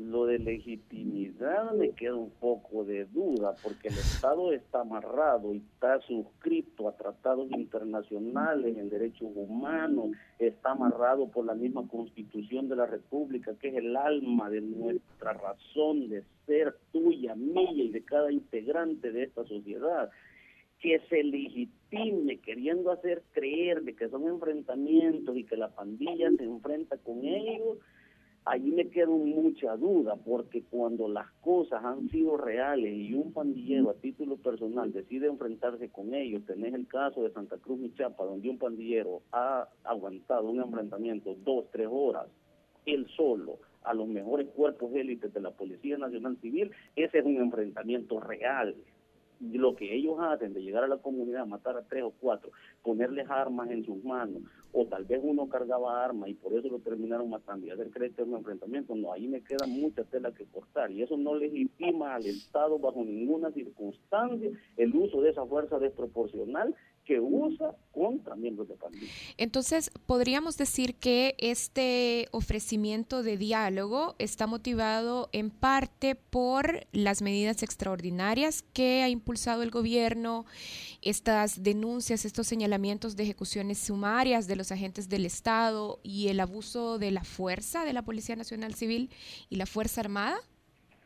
Lo 0.00 0.24
de 0.24 0.38
legitimidad 0.38 1.72
me 1.74 1.90
queda 1.90 2.14
un 2.14 2.30
poco 2.30 2.84
de 2.84 3.04
duda, 3.04 3.54
porque 3.62 3.88
el 3.88 3.94
Estado 3.94 4.50
está 4.50 4.80
amarrado 4.80 5.52
y 5.52 5.58
está 5.58 6.00
suscrito 6.00 6.88
a 6.88 6.96
tratados 6.96 7.50
internacionales 7.50 8.78
en 8.78 8.88
derechos 8.88 9.28
humanos, 9.34 10.12
está 10.38 10.70
amarrado 10.70 11.28
por 11.28 11.44
la 11.44 11.54
misma 11.54 11.86
Constitución 11.86 12.70
de 12.70 12.76
la 12.76 12.86
República, 12.86 13.54
que 13.60 13.68
es 13.68 13.74
el 13.74 13.94
alma 13.94 14.48
de 14.48 14.62
nuestra 14.62 15.34
razón 15.34 16.08
de 16.08 16.24
ser 16.46 16.74
tuya, 16.92 17.34
mía 17.34 17.70
y 17.84 17.90
de 17.90 18.02
cada 18.02 18.32
integrante 18.32 19.12
de 19.12 19.24
esta 19.24 19.44
sociedad. 19.44 20.10
Que 20.80 20.98
se 21.10 21.22
legitime 21.22 22.38
queriendo 22.38 22.90
hacer 22.90 23.22
creer 23.32 23.82
de 23.82 23.94
que 23.94 24.08
son 24.08 24.26
enfrentamientos 24.26 25.36
y 25.36 25.44
que 25.44 25.58
la 25.58 25.68
pandilla 25.68 26.30
se 26.38 26.44
enfrenta 26.44 26.96
con 26.96 27.22
ellos, 27.22 27.76
ahí 28.44 28.70
me 28.70 28.88
queda 28.88 29.06
mucha 29.06 29.76
duda, 29.76 30.16
porque 30.16 30.62
cuando 30.62 31.08
las 31.08 31.30
cosas 31.42 31.84
han 31.84 32.08
sido 32.08 32.36
reales 32.36 32.92
y 32.92 33.14
un 33.14 33.32
pandillero 33.32 33.90
a 33.90 33.94
título 33.94 34.36
personal 34.36 34.92
decide 34.92 35.26
enfrentarse 35.26 35.88
con 35.90 36.14
ellos, 36.14 36.44
tenés 36.46 36.74
el 36.74 36.86
caso 36.86 37.22
de 37.22 37.32
Santa 37.32 37.58
Cruz 37.58 37.78
Michapa, 37.78 38.24
donde 38.24 38.48
un 38.48 38.58
pandillero 38.58 39.22
ha 39.32 39.68
aguantado 39.84 40.50
un 40.50 40.60
enfrentamiento 40.60 41.36
dos, 41.44 41.66
tres 41.70 41.88
horas, 41.90 42.26
él 42.86 43.06
solo, 43.16 43.58
a 43.82 43.94
los 43.94 44.08
mejores 44.08 44.48
cuerpos 44.48 44.92
élites 44.94 45.32
de 45.32 45.40
la 45.40 45.50
Policía 45.50 45.96
Nacional 45.96 46.36
Civil, 46.38 46.70
ese 46.96 47.18
es 47.18 47.24
un 47.24 47.36
enfrentamiento 47.36 48.20
real 48.20 48.74
lo 49.40 49.74
que 49.74 49.94
ellos 49.94 50.16
hacen 50.20 50.52
de 50.52 50.62
llegar 50.62 50.84
a 50.84 50.88
la 50.88 50.98
comunidad, 50.98 51.46
matar 51.46 51.76
a 51.76 51.82
tres 51.82 52.04
o 52.04 52.12
cuatro, 52.20 52.50
ponerles 52.82 53.28
armas 53.30 53.70
en 53.70 53.84
sus 53.84 54.02
manos, 54.04 54.42
o 54.72 54.86
tal 54.86 55.04
vez 55.04 55.20
uno 55.22 55.48
cargaba 55.48 56.04
armas 56.04 56.28
y 56.28 56.34
por 56.34 56.52
eso 56.52 56.68
lo 56.68 56.78
terminaron 56.78 57.28
matando 57.28 57.66
y 57.66 57.70
hacer 57.70 57.90
creer 57.90 58.12
que 58.12 58.22
un 58.22 58.36
enfrentamiento, 58.36 58.94
no, 58.94 59.12
ahí 59.12 59.26
me 59.26 59.42
queda 59.42 59.66
mucha 59.66 60.04
tela 60.04 60.32
que 60.32 60.44
cortar 60.44 60.90
y 60.90 61.02
eso 61.02 61.16
no 61.16 61.34
legitima 61.34 62.14
al 62.14 62.26
Estado 62.26 62.78
bajo 62.78 63.02
ninguna 63.04 63.50
circunstancia 63.50 64.50
el 64.76 64.94
uso 64.94 65.22
de 65.22 65.30
esa 65.30 65.46
fuerza 65.46 65.78
desproporcional 65.78 66.74
que 67.10 67.18
usa 67.18 67.74
contra 67.90 68.36
miembros 68.36 68.68
de 68.68 68.76
pandilla. 68.76 69.12
Entonces, 69.36 69.90
podríamos 70.06 70.56
decir 70.56 70.94
que 70.94 71.34
este 71.38 72.28
ofrecimiento 72.30 73.24
de 73.24 73.36
diálogo 73.36 74.14
está 74.20 74.46
motivado 74.46 75.28
en 75.32 75.50
parte 75.50 76.14
por 76.14 76.86
las 76.92 77.20
medidas 77.20 77.64
extraordinarias 77.64 78.62
que 78.62 79.02
ha 79.02 79.08
impulsado 79.08 79.64
el 79.64 79.72
gobierno, 79.72 80.44
estas 81.02 81.64
denuncias, 81.64 82.24
estos 82.24 82.46
señalamientos 82.46 83.16
de 83.16 83.24
ejecuciones 83.24 83.78
sumarias 83.78 84.46
de 84.46 84.54
los 84.54 84.70
agentes 84.70 85.08
del 85.08 85.26
Estado 85.26 85.98
y 86.04 86.28
el 86.28 86.38
abuso 86.38 87.00
de 87.00 87.10
la 87.10 87.24
fuerza 87.24 87.84
de 87.84 87.92
la 87.92 88.02
Policía 88.02 88.36
Nacional 88.36 88.74
Civil 88.74 89.10
y 89.48 89.56
la 89.56 89.66
Fuerza 89.66 90.00
Armada. 90.00 90.36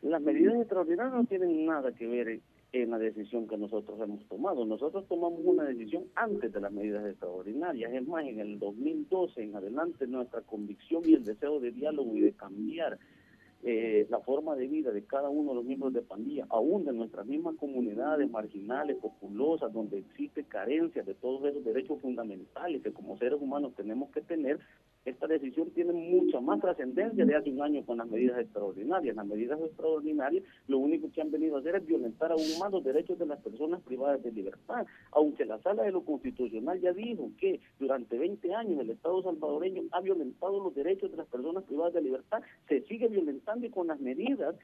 Las 0.03 0.21
medidas 0.21 0.53
extraordinarias 0.57 1.15
no 1.15 1.25
tienen 1.25 1.65
nada 1.65 1.91
que 1.93 2.05
ver 2.05 2.41
en 2.81 2.91
la 2.91 2.99
decisión 2.99 3.47
que 3.47 3.57
nosotros 3.57 3.97
hemos 4.01 4.25
tomado. 4.27 4.65
Nosotros 4.65 5.07
tomamos 5.07 5.39
una 5.43 5.63
decisión 5.63 6.07
antes 6.13 6.51
de 6.51 6.59
las 6.59 6.73
medidas 6.73 7.05
extraordinarias. 7.05 7.93
Es 7.93 8.05
más, 8.05 8.25
en 8.25 8.41
el 8.41 8.59
2012 8.59 9.43
en 9.43 9.55
adelante 9.55 10.05
nuestra 10.07 10.41
convicción 10.41 11.01
y 11.05 11.13
el 11.13 11.23
deseo 11.23 11.61
de 11.61 11.71
diálogo 11.71 12.17
y 12.17 12.19
de 12.19 12.33
cambiar 12.33 12.99
eh, 13.63 14.05
la 14.09 14.19
forma 14.19 14.57
de 14.57 14.67
vida 14.67 14.91
de 14.91 15.05
cada 15.05 15.29
uno 15.29 15.51
de 15.51 15.55
los 15.55 15.65
miembros 15.65 15.93
de 15.93 16.01
pandilla, 16.01 16.45
aún 16.49 16.83
de 16.83 16.91
nuestras 16.91 17.25
mismas 17.25 17.55
comunidades 17.55 18.29
marginales, 18.29 18.97
populosas, 18.97 19.71
donde 19.71 19.99
existe 19.99 20.43
carencia 20.43 21.01
de 21.01 21.15
todos 21.15 21.45
esos 21.45 21.63
derechos 21.63 22.01
fundamentales 22.01 22.83
que 22.83 22.91
como 22.91 23.17
seres 23.17 23.41
humanos 23.41 23.73
tenemos 23.75 24.11
que 24.11 24.19
tener, 24.19 24.59
esta 25.05 25.27
decisión 25.27 25.69
tiene 25.69 25.93
mucha 25.93 26.41
más 26.41 26.59
trascendencia 26.59 27.25
de 27.25 27.35
hace 27.35 27.51
un 27.51 27.61
año 27.61 27.85
con 27.85 27.99
las 27.99 28.09
medidas 28.09 28.39
extraordinarias. 28.39 29.15
Las 29.15 29.27
medidas 29.27 29.59
extraordinarias 29.61 30.43
lo 30.67 30.79
único 30.79 31.11
que 31.11 31.21
han 31.21 31.29
venido 31.29 31.55
a 31.55 31.59
hacer 31.59 31.75
es 31.75 31.85
violentar 31.85 32.31
aún 32.31 32.59
más 32.59 32.71
los 32.71 32.83
derechos 32.83 33.19
de 33.19 33.27
las 33.27 33.39
personas 33.39 33.81
privadas 33.83 34.23
de 34.23 34.31
libertad, 34.31 34.85
aunque 35.11 35.45
la 35.45 35.59
sala 35.59 35.83
de 35.83 35.91
lo 35.91 36.03
constitucional 36.03 36.81
ya 36.81 36.91
dijo 36.91 37.29
que 37.39 37.59
durante 37.79 38.17
20 38.17 38.53
años 38.55 38.79
el 38.79 38.89
Estado 38.89 39.21
salvadoreño 39.21 39.83
ha 39.91 40.01
violentado 40.01 40.63
los 40.63 40.73
derechos 40.73 41.11
de 41.11 41.17
las 41.17 41.27
personas 41.27 41.63
privadas 41.65 41.93
de 41.93 42.01
libertad, 42.01 42.41
se 42.67 42.81
sigue 42.81 43.07
violentando 43.07 43.67
y 43.67 43.69
con 43.69 43.87
las 43.87 43.99
medidas 43.99 44.55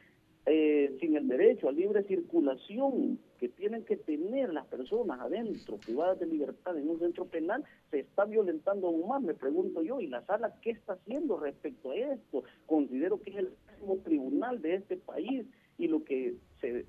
eh, 0.46 0.98
sin 1.00 1.16
el 1.16 1.28
derecho 1.28 1.70
a 1.70 1.72
libre 1.72 2.04
circulación 2.04 3.20
que 3.40 3.50
tienen 3.50 3.84
que 3.86 3.98
tener 3.98 4.52
las 4.54 4.66
personas 4.68 5.20
adentro, 5.20 5.78
privadas 5.78 6.20
de 6.20 6.26
libertad 6.26 6.78
en 6.78 6.90
un 6.90 7.00
centro 7.00 7.26
penal, 7.26 7.64
se 7.90 8.00
está 8.00 8.26
violentando 8.26 8.88
aún 8.88 9.08
más, 9.08 9.22
me 9.22 9.34
pregunto 9.34 9.84
yo, 9.84 10.00
y 10.00 10.08
la 10.08 10.26
sala, 10.26 10.56
¿qué 10.62 10.72
está 10.72 10.94
haciendo 10.94 11.38
respecto 11.40 11.92
a 11.92 11.96
esto? 11.96 12.44
Considero 12.66 13.22
que 13.22 13.32
es 13.32 13.38
el 13.38 13.54
máximo 13.68 13.98
tribunal 14.04 14.62
de 14.62 14.76
este 14.76 14.98
país 14.98 15.46
y 15.78 15.88
lo 15.88 16.04
que 16.04 16.36
se 16.60 16.86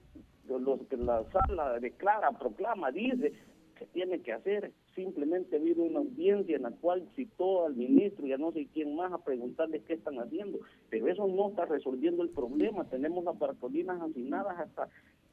lo 0.48 0.86
que 0.88 0.96
la 0.96 1.24
sala 1.30 1.78
declara, 1.78 2.30
proclama, 2.32 2.90
dice 2.90 3.32
que 3.78 3.86
tiene 3.86 4.20
que 4.20 4.32
hacer 4.32 4.72
simplemente 4.94 5.56
haber 5.56 5.80
una 5.80 6.00
audiencia 6.00 6.56
en 6.56 6.62
la 6.62 6.70
cual 6.70 7.08
citó 7.16 7.66
al 7.66 7.74
ministro 7.74 8.26
y 8.26 8.32
a 8.32 8.38
no 8.38 8.52
sé 8.52 8.66
quién 8.72 8.94
más 8.94 9.12
a 9.12 9.24
preguntarles 9.24 9.82
qué 9.84 9.94
están 9.94 10.18
haciendo, 10.18 10.60
pero 10.90 11.08
eso 11.08 11.26
no 11.26 11.50
está 11.50 11.64
resolviendo 11.64 12.22
el 12.22 12.30
problema, 12.30 12.84
tenemos 12.84 13.24
las 13.24 13.38
bartolinas 13.38 14.00
hacinadas 14.00 14.58
hasta 14.58 14.88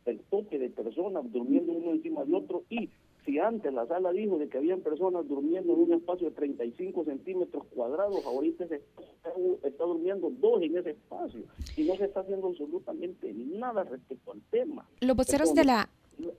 el 0.05 0.19
toque 0.21 0.57
de 0.57 0.69
personas 0.69 1.31
durmiendo 1.31 1.73
uno 1.73 1.91
encima 1.91 2.25
de 2.25 2.35
otro 2.35 2.63
y 2.69 2.89
si 3.25 3.37
antes 3.37 3.71
la 3.73 3.85
sala 3.85 4.11
dijo 4.11 4.37
de 4.39 4.47
que 4.47 4.57
habían 4.57 4.81
personas 4.81 5.27
durmiendo 5.27 5.73
en 5.73 5.79
un 5.79 5.93
espacio 5.93 6.29
de 6.29 6.35
35 6.35 7.05
centímetros 7.05 7.65
cuadrados, 7.75 8.25
ahorita 8.25 8.67
se 8.67 8.77
está, 8.77 9.31
está 9.63 9.83
durmiendo 9.83 10.31
dos 10.39 10.61
en 10.61 10.77
ese 10.77 10.91
espacio 10.91 11.41
y 11.75 11.83
no 11.83 11.95
se 11.95 12.05
está 12.05 12.21
haciendo 12.21 12.47
absolutamente 12.47 13.31
nada 13.33 13.83
respecto 13.83 14.31
al 14.31 14.41
tema. 14.49 14.87
Los 15.01 15.15
voceros 15.15 15.53
de 15.53 15.65
la 15.65 15.88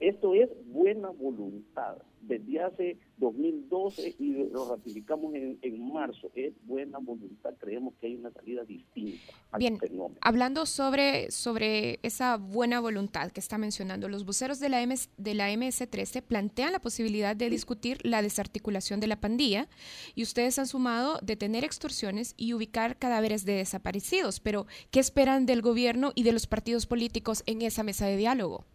esto 0.00 0.34
es 0.34 0.50
buena 0.66 1.10
voluntad. 1.10 1.96
Desde 2.20 2.60
hace 2.60 2.98
2012 3.16 4.14
y 4.18 4.32
lo 4.50 4.68
ratificamos 4.68 5.34
en, 5.34 5.58
en 5.62 5.92
marzo, 5.92 6.30
es 6.34 6.52
buena 6.66 6.98
voluntad. 6.98 7.54
Creemos 7.58 7.94
que 7.94 8.08
hay 8.08 8.16
una 8.16 8.30
salida 8.30 8.62
distinta. 8.64 9.32
Bien, 9.58 9.78
hablando 10.20 10.66
sobre, 10.66 11.30
sobre 11.30 11.98
esa 12.02 12.36
buena 12.36 12.78
voluntad 12.78 13.30
que 13.30 13.40
está 13.40 13.56
mencionando, 13.56 14.08
los 14.08 14.24
voceros 14.24 14.60
de 14.60 14.68
la, 14.68 14.86
MS, 14.86 15.08
de 15.16 15.34
la 15.34 15.50
MS-13 15.50 16.22
plantean 16.22 16.72
la 16.72 16.80
posibilidad 16.80 17.34
de 17.34 17.48
discutir 17.48 17.98
la 18.04 18.22
desarticulación 18.22 19.00
de 19.00 19.06
la 19.06 19.20
pandilla 19.20 19.68
y 20.14 20.22
ustedes 20.22 20.58
han 20.58 20.66
sumado 20.66 21.18
detener 21.22 21.64
extorsiones 21.64 22.34
y 22.36 22.52
ubicar 22.52 22.98
cadáveres 22.98 23.44
de 23.44 23.54
desaparecidos. 23.54 24.40
Pero, 24.40 24.66
¿qué 24.90 25.00
esperan 25.00 25.46
del 25.46 25.62
gobierno 25.62 26.12
y 26.14 26.22
de 26.22 26.32
los 26.32 26.46
partidos 26.46 26.86
políticos 26.86 27.42
en 27.46 27.62
esa 27.62 27.82
mesa 27.82 28.06
de 28.06 28.18
diálogo? 28.18 28.66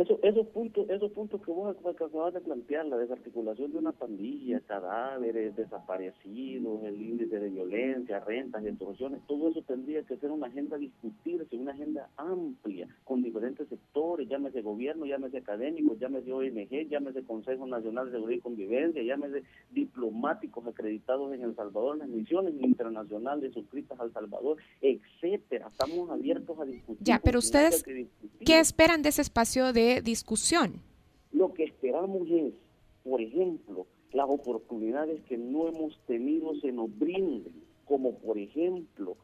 Eso, 0.00 0.18
esos 0.22 0.46
puntos 0.46 0.88
esos 0.88 1.12
puntos 1.12 1.42
que 1.42 1.50
vos 1.50 1.76
acabas 1.84 2.32
de 2.32 2.40
plantear, 2.40 2.86
la 2.86 2.96
desarticulación 2.96 3.70
de 3.70 3.76
una 3.76 3.92
pandilla, 3.92 4.58
cadáveres, 4.60 5.54
desaparecidos, 5.56 6.82
el 6.84 7.02
índice 7.02 7.38
de 7.38 7.50
violencia, 7.50 8.20
rentas, 8.20 8.64
extorsiones, 8.64 9.20
todo 9.26 9.50
eso 9.50 9.60
tendría 9.60 10.02
que 10.04 10.16
ser 10.16 10.30
una 10.30 10.46
agenda 10.46 10.78
discutirse, 10.78 11.54
una 11.54 11.72
agenda 11.72 12.08
amplia, 12.16 12.88
con 13.04 13.22
diferentes 13.22 13.68
sectores, 13.68 14.26
llámese 14.26 14.62
gobierno, 14.62 15.04
llámese 15.04 15.36
académicos, 15.36 15.98
llámese 15.98 16.32
ONG, 16.32 16.88
llámese 16.88 17.22
Consejo 17.24 17.66
Nacional 17.66 18.06
de 18.06 18.12
Seguridad 18.12 18.38
y 18.38 18.40
Convivencia, 18.40 19.02
llámese 19.02 19.42
diplomáticos 19.70 20.66
acreditados 20.66 21.34
en 21.34 21.42
El 21.42 21.54
Salvador, 21.54 21.98
las 21.98 22.08
misiones 22.08 22.54
internacionales 22.58 23.52
suscritas 23.52 24.00
al 24.00 24.14
Salvador, 24.14 24.56
etcétera. 24.80 25.68
Estamos 25.70 26.08
abiertos 26.08 26.58
a 26.58 26.64
discutir. 26.64 27.06
Ya, 27.06 27.20
pero 27.22 27.38
ustedes, 27.38 27.84
¿qué 28.46 28.60
esperan 28.60 29.02
de 29.02 29.10
ese 29.10 29.20
espacio 29.20 29.74
de 29.74 29.89
discusión. 30.00 30.80
Lo 31.32 31.52
que 31.52 31.64
esperamos 31.64 32.28
es, 32.30 32.54
por 33.02 33.20
ejemplo, 33.20 33.86
las 34.12 34.28
oportunidades 34.28 35.20
que 35.22 35.36
no 35.36 35.68
hemos 35.68 35.98
tenido 36.06 36.54
se 36.56 36.72
nos 36.72 36.96
brinden, 36.98 37.52
como 37.84 38.18
por 38.18 38.38
ejemplo 38.38 39.16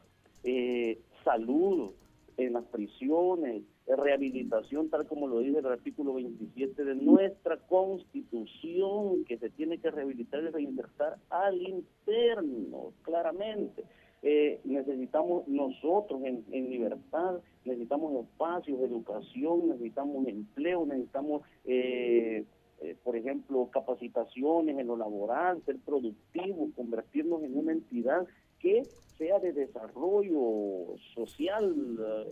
eh, 0.43 0.99
salud 1.23 1.91
en 2.37 2.53
las 2.53 2.65
prisiones, 2.65 3.63
rehabilitación, 3.87 4.89
tal 4.89 5.07
como 5.07 5.27
lo 5.27 5.39
dice 5.39 5.59
el 5.59 5.65
artículo 5.65 6.13
27 6.15 6.83
de 6.83 6.95
nuestra 6.95 7.57
constitución, 7.57 9.23
que 9.25 9.37
se 9.37 9.49
tiene 9.49 9.77
que 9.77 9.91
rehabilitar 9.91 10.43
y 10.43 10.49
reinsertar 10.49 11.17
al 11.29 11.61
interno, 11.61 12.93
claramente. 13.01 13.83
Eh, 14.23 14.59
necesitamos 14.63 15.47
nosotros 15.47 16.21
en, 16.23 16.69
libertad, 16.69 17.39
necesitamos 17.65 18.25
espacios, 18.25 18.81
educación, 18.81 19.69
necesitamos 19.69 20.27
empleo, 20.27 20.85
necesitamos, 20.85 21.43
eh, 21.65 22.43
eh, 22.81 22.95
por 23.03 23.15
ejemplo, 23.15 23.69
capacitaciones 23.71 24.77
en 24.79 24.87
lo 24.87 24.97
laboral, 24.97 25.61
ser 25.65 25.77
productivos, 25.77 26.69
convertirnos 26.75 27.43
en 27.43 27.57
una 27.57 27.73
entidad 27.73 28.25
que 28.59 28.83
sea 29.19 29.39
de 29.39 29.53
desarrollo 29.53 30.95
social, 31.13 31.75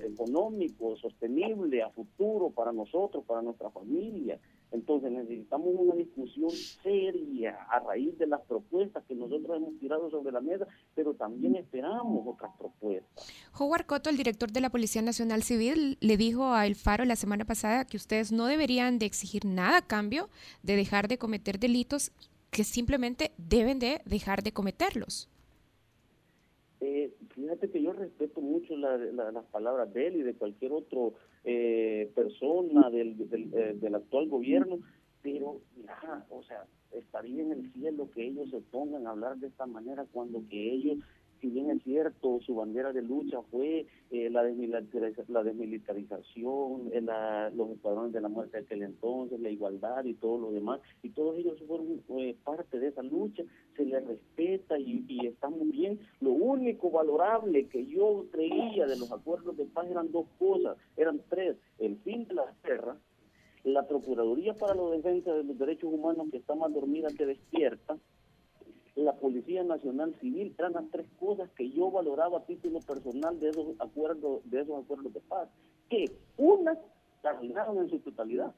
económico, 0.04 0.96
sostenible 0.96 1.84
a 1.84 1.90
futuro 1.90 2.50
para 2.50 2.72
nosotros, 2.72 3.24
para 3.26 3.44
nuestra 3.44 3.70
familia. 3.70 4.40
Entonces 4.76 5.10
necesitamos 5.10 5.70
una 5.74 5.96
discusión 5.96 6.52
seria 6.52 7.56
a 7.70 7.80
raíz 7.80 8.18
de 8.18 8.28
las 8.28 8.42
propuestas 8.42 9.06
que 9.06 9.16
nosotros 9.16 9.56
hemos 9.56 9.80
tirado 9.80 10.10
sobre 10.10 10.34
la 10.34 10.42
mesa, 10.42 10.68
pero 10.94 11.14
también 11.14 11.56
esperamos 11.56 12.28
otras 12.28 12.52
propuestas. 12.58 13.34
Howard 13.58 13.86
Cotto, 13.86 14.10
el 14.10 14.18
director 14.18 14.52
de 14.52 14.60
la 14.60 14.70
Policía 14.70 15.02
Nacional 15.02 15.44
Civil, 15.44 15.98
le 16.02 16.18
dijo 16.18 16.54
a 16.54 16.68
El 16.68 16.76
Faro 16.76 17.06
la 17.06 17.16
semana 17.16 17.46
pasada 17.46 17.86
que 17.86 17.96
ustedes 17.96 18.34
no 18.34 18.48
deberían 18.48 19.00
de 19.00 19.06
exigir 19.06 19.46
nada 19.46 19.78
a 19.78 19.88
cambio 19.88 20.30
de 20.62 20.76
dejar 20.76 21.08
de 21.08 21.18
cometer 21.18 21.58
delitos, 21.58 22.12
que 22.52 22.66
simplemente 22.66 23.32
deben 23.38 23.80
de 23.80 24.02
dejar 24.06 24.44
de 24.44 24.52
cometerlos. 24.52 25.30
Eh, 26.82 27.14
fíjate 27.34 27.70
que 27.70 27.82
yo 27.82 27.94
respeto 27.94 28.42
mucho 28.42 28.76
las 28.76 29.46
palabras 29.46 29.94
de 29.94 30.08
él 30.08 30.18
y 30.18 30.22
de 30.22 30.34
cualquier 30.34 30.74
otro 30.74 31.14
eh, 31.46 32.12
persona 32.16 32.90
del, 32.90 33.16
eh, 33.32 33.78
del, 33.80 33.96
actual 33.96 34.28
gobierno, 34.28 34.80
pero 35.22 35.62
ya, 35.78 36.26
o 36.30 36.42
sea, 36.44 36.66
estaría 36.92 37.44
en 37.44 37.52
el 37.52 37.72
cielo 37.72 38.10
que 38.12 38.26
ellos 38.26 38.50
se 38.50 38.62
pongan 38.62 39.06
a 39.06 39.12
hablar 39.12 39.38
de 39.38 39.48
esta 39.48 39.68
manera 39.68 40.06
cuando 40.12 40.44
que 40.50 40.74
ellos 40.74 40.98
si 41.46 41.52
bien 41.52 41.70
es 41.70 41.84
cierto, 41.84 42.40
su 42.42 42.56
bandera 42.56 42.92
de 42.92 43.04
lucha 43.04 43.40
fue 43.52 43.86
eh, 44.10 44.30
la, 44.32 44.42
desmilitarización, 44.42 45.28
la 45.32 45.44
desmilitarización 45.44 46.90
los 47.56 47.70
escuadrones 47.70 48.14
de 48.14 48.22
la 48.22 48.30
muerte 48.30 48.58
de 48.58 48.64
aquel 48.64 48.82
entonces, 48.82 49.40
la 49.40 49.52
igualdad 49.52 50.04
y 50.06 50.16
todo 50.16 50.40
lo 50.40 50.52
demás, 50.52 50.82
y 51.04 51.12
todos 51.12 51.38
ellos 51.38 51.62
fueron 51.68 52.02
eh, 52.18 52.36
parte 52.44 52.80
de 52.80 52.88
esa 52.88 53.04
lucha, 53.04 53.44
se 53.78 53.86
les 53.86 54.04
respeta 54.08 54.80
y, 54.80 55.06
y 55.08 55.28
está 55.28 55.48
muy 55.50 55.70
bien. 55.70 56.00
Lo 56.20 56.32
único 56.32 56.90
valorable 56.90 57.68
que 57.68 57.86
yo 57.86 58.26
creía 58.32 58.88
de 58.88 58.98
los 58.98 59.12
acuerdos 59.12 59.56
de 59.56 59.66
paz 59.66 59.86
eran 59.88 60.12
dos 60.12 60.26
cosas, 60.40 60.78
eran 60.98 61.22
tres, 61.30 61.58
el 61.78 61.98
fin 61.98 62.26
de 62.26 62.34
la 62.34 62.52
guerra, 62.64 62.98
la 63.64 63.88
Procuraduría 63.88 64.56
para 64.56 64.74
la 64.74 64.90
Defensa 64.90 65.32
de 65.32 65.44
los 65.44 65.60
Derechos 65.60 65.94
Humanos 65.94 66.28
que 66.32 66.38
está 66.38 66.56
más 66.56 66.74
dormida 66.74 67.10
que 67.16 67.28
despierta, 67.28 68.00
la 68.96 69.14
Policía 69.14 69.64
Nacional 69.64 70.16
Civil, 70.22 70.56
eran 70.58 70.74
las 70.74 70.90
tres 70.90 71.06
cosas 71.20 71.50
que 71.52 71.70
yo 71.70 71.92
valoraba 71.92 72.40
a 72.40 72.46
título 72.46 72.80
personal 72.80 73.40
de 73.40 73.50
esos 73.50 73.68
acuerdos, 73.80 74.50
de 74.50 74.62
esos 74.62 74.84
acuerdos 74.84 75.14
de 75.14 75.20
paz, 75.20 75.50
que 75.90 76.12
una 76.38 76.78
la 77.24 77.32
arruinaron 77.32 77.78
en 77.80 77.90
su 77.90 78.00
totalidad, 78.00 78.54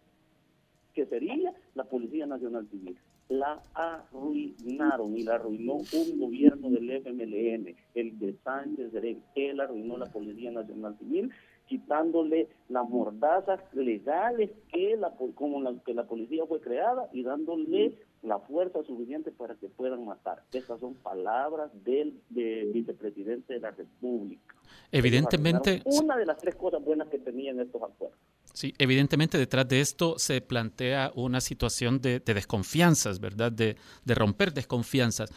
que 0.94 1.06
sería 1.06 1.54
la 1.74 1.86
Policía 1.86 2.26
Nacional 2.26 2.68
Civil. 2.70 2.98
La 3.30 3.62
arruinaron 3.74 5.18
y 5.18 5.24
la 5.24 5.36
arruinó 5.36 5.76
un 5.76 6.20
gobierno 6.20 6.70
del 6.70 6.90
FMLN, 6.92 7.76
el 7.96 8.20
de 8.20 8.36
Sánchez 8.44 8.92
Derek. 8.92 9.18
Él 9.36 9.60
arruinó 9.60 9.98
la 9.98 10.06
Policía 10.06 10.52
Nacional 10.52 10.98
Civil 10.98 11.32
quitándole 11.68 12.48
las 12.70 12.88
mordazas 12.90 13.60
legales 13.74 14.52
que 14.72 14.98
la, 14.98 15.12
como 15.36 15.62
la, 15.62 15.74
que 15.86 15.94
la 15.94 16.06
policía 16.06 16.46
fue 16.48 16.62
creada 16.62 17.10
y 17.14 17.24
dándole 17.24 17.94
la 18.24 18.40
fuerza 18.40 18.84
suficiente 18.84 19.32
para 19.32 19.56
que 19.56 19.70
puedan 19.70 20.06
matar. 20.06 20.44
Estas 20.52 20.80
son 20.80 20.96
palabras 20.96 21.72
del, 21.84 22.20
vicepresidente 22.30 23.54
de 23.54 23.60
la 23.60 23.72
República. 23.72 24.56
Evidentemente. 24.92 25.82
Una 25.86 26.18
de 26.18 26.26
las 26.26 26.38
tres 26.38 26.56
cosas 26.56 26.84
buenas 26.84 27.08
que 27.10 27.20
tenían 27.20 27.60
estos 27.60 27.82
acuerdos. 27.82 28.18
Sí, 28.54 28.74
evidentemente 28.80 29.38
detrás 29.38 29.68
de 29.68 29.82
esto 29.82 30.18
se 30.18 30.42
plantea 30.42 31.12
una 31.16 31.42
situación 31.42 32.02
de, 32.02 32.20
desconfianzas, 32.20 33.20
¿verdad? 33.20 33.52
De, 33.52 33.76
de 34.04 34.16
romper 34.16 34.52
desconfianzas. 34.54 35.30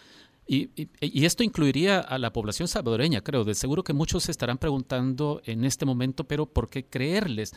Y, 0.52 0.68
y, 1.00 1.26
esto 1.26 1.44
incluiría 1.44 2.00
a 2.00 2.18
la 2.18 2.32
población 2.32 2.66
salvadoreña, 2.66 3.20
creo. 3.20 3.44
De 3.44 3.54
seguro 3.54 3.84
que 3.84 3.92
muchos 3.92 4.24
se 4.24 4.32
estarán 4.32 4.58
preguntando 4.58 5.40
en 5.44 5.64
este 5.64 5.86
momento, 5.86 6.24
pero 6.24 6.44
¿por 6.44 6.68
qué 6.68 6.86
creerles? 6.86 7.52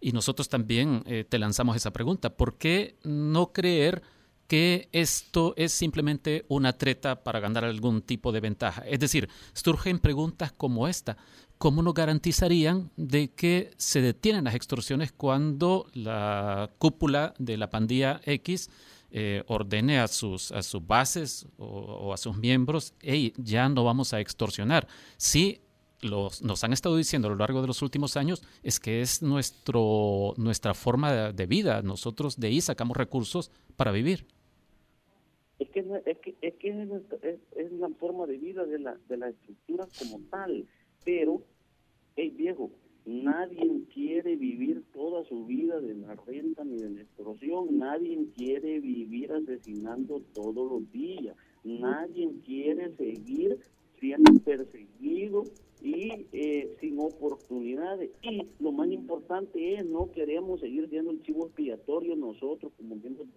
Y 0.00 0.12
nosotros 0.12 0.48
también 0.48 1.02
eh, 1.06 1.24
te 1.28 1.40
lanzamos 1.40 1.74
esa 1.74 1.92
pregunta. 1.92 2.36
¿Por 2.36 2.56
qué 2.56 2.98
no 3.02 3.52
creer 3.52 4.00
que 4.46 4.88
esto 4.92 5.54
es 5.56 5.72
simplemente 5.72 6.44
una 6.46 6.72
treta 6.74 7.24
para 7.24 7.40
ganar 7.40 7.64
algún 7.64 8.00
tipo 8.00 8.30
de 8.30 8.38
ventaja. 8.38 8.82
Es 8.86 9.00
decir, 9.00 9.28
surgen 9.52 9.98
preguntas 9.98 10.52
como 10.52 10.86
esta. 10.86 11.16
¿Cómo 11.58 11.82
nos 11.82 11.94
garantizarían 11.94 12.90
de 12.96 13.32
que 13.32 13.72
se 13.76 14.00
detienen 14.02 14.44
las 14.44 14.54
extorsiones 14.54 15.10
cuando 15.10 15.86
la 15.94 16.70
cúpula 16.78 17.34
de 17.38 17.56
la 17.56 17.70
pandilla 17.70 18.20
X 18.24 18.70
eh, 19.10 19.42
ordene 19.46 19.98
a 19.98 20.08
sus, 20.08 20.52
a 20.52 20.62
sus 20.62 20.86
bases 20.86 21.46
o, 21.58 22.12
a 22.12 22.16
sus 22.16 22.36
miembros, 22.36 22.94
hey, 23.00 23.32
ya 23.36 23.68
no 23.68 23.84
vamos 23.84 24.12
a 24.12 24.20
extorsionar? 24.20 24.86
Sí, 25.16 25.60
los, 26.02 26.42
nos 26.42 26.62
han 26.64 26.72
estado 26.72 26.96
diciendo 26.96 27.28
a 27.28 27.30
lo 27.30 27.36
largo 27.36 27.62
de 27.62 27.66
los 27.66 27.82
últimos 27.82 28.16
años 28.16 28.42
es 28.62 28.78
que 28.78 29.00
es 29.00 29.22
nuestro, 29.22 30.34
nuestra 30.36 30.74
forma 30.74 31.32
de, 31.32 31.46
vida. 31.46 31.82
Nosotros 31.82 32.38
de 32.38 32.48
ahí 32.48 32.60
sacamos 32.60 32.96
recursos 32.96 33.50
para 33.76 33.92
vivir 33.92 34.26
es 35.58 35.70
que 35.70 35.80
es 35.80 36.18
que 36.18 36.34
es 36.42 36.54
que 36.56 36.68
es, 37.22 37.40
es, 37.56 37.72
la 37.72 37.88
forma 37.98 38.26
de 38.26 38.36
vida 38.36 38.64
de 38.64 38.78
la 38.78 38.98
de 39.08 39.16
la 39.16 39.28
estructura 39.30 39.86
como 39.98 40.20
tal 40.28 40.66
pero 41.02 41.42
hey 42.14 42.30
viejo 42.36 42.70
nadie 43.06 43.82
quiere 43.94 44.36
vivir 44.36 44.82
toda 44.92 45.24
su 45.24 45.46
vida 45.46 45.80
de 45.80 45.94
la 45.94 46.14
renta 46.26 46.64
ni 46.64 46.76
de 46.76 46.90
la 46.90 47.00
extorsión 47.02 47.78
nadie 47.78 48.26
quiere 48.36 48.80
vivir 48.80 49.32
asesinando 49.32 50.20
todos 50.34 50.70
los 50.70 50.92
días 50.92 51.36
nadie 51.64 52.30
quiere 52.44 52.94
seguir 52.96 53.58
siendo 53.98 54.32
perseguido 54.40 55.44
y 55.82 56.26
eh, 56.32 56.76
sin 56.80 56.98
oportunidades. 56.98 58.10
Y 58.22 58.42
lo 58.60 58.72
más 58.72 58.90
importante 58.90 59.74
es, 59.74 59.86
no 59.86 60.10
queremos 60.10 60.60
seguir 60.60 60.88
siendo 60.88 61.10
el 61.10 61.22
chivo 61.22 61.46
expiatorio 61.46 62.16
nosotros 62.16 62.72
como 62.76 62.96
miembros 62.96 63.28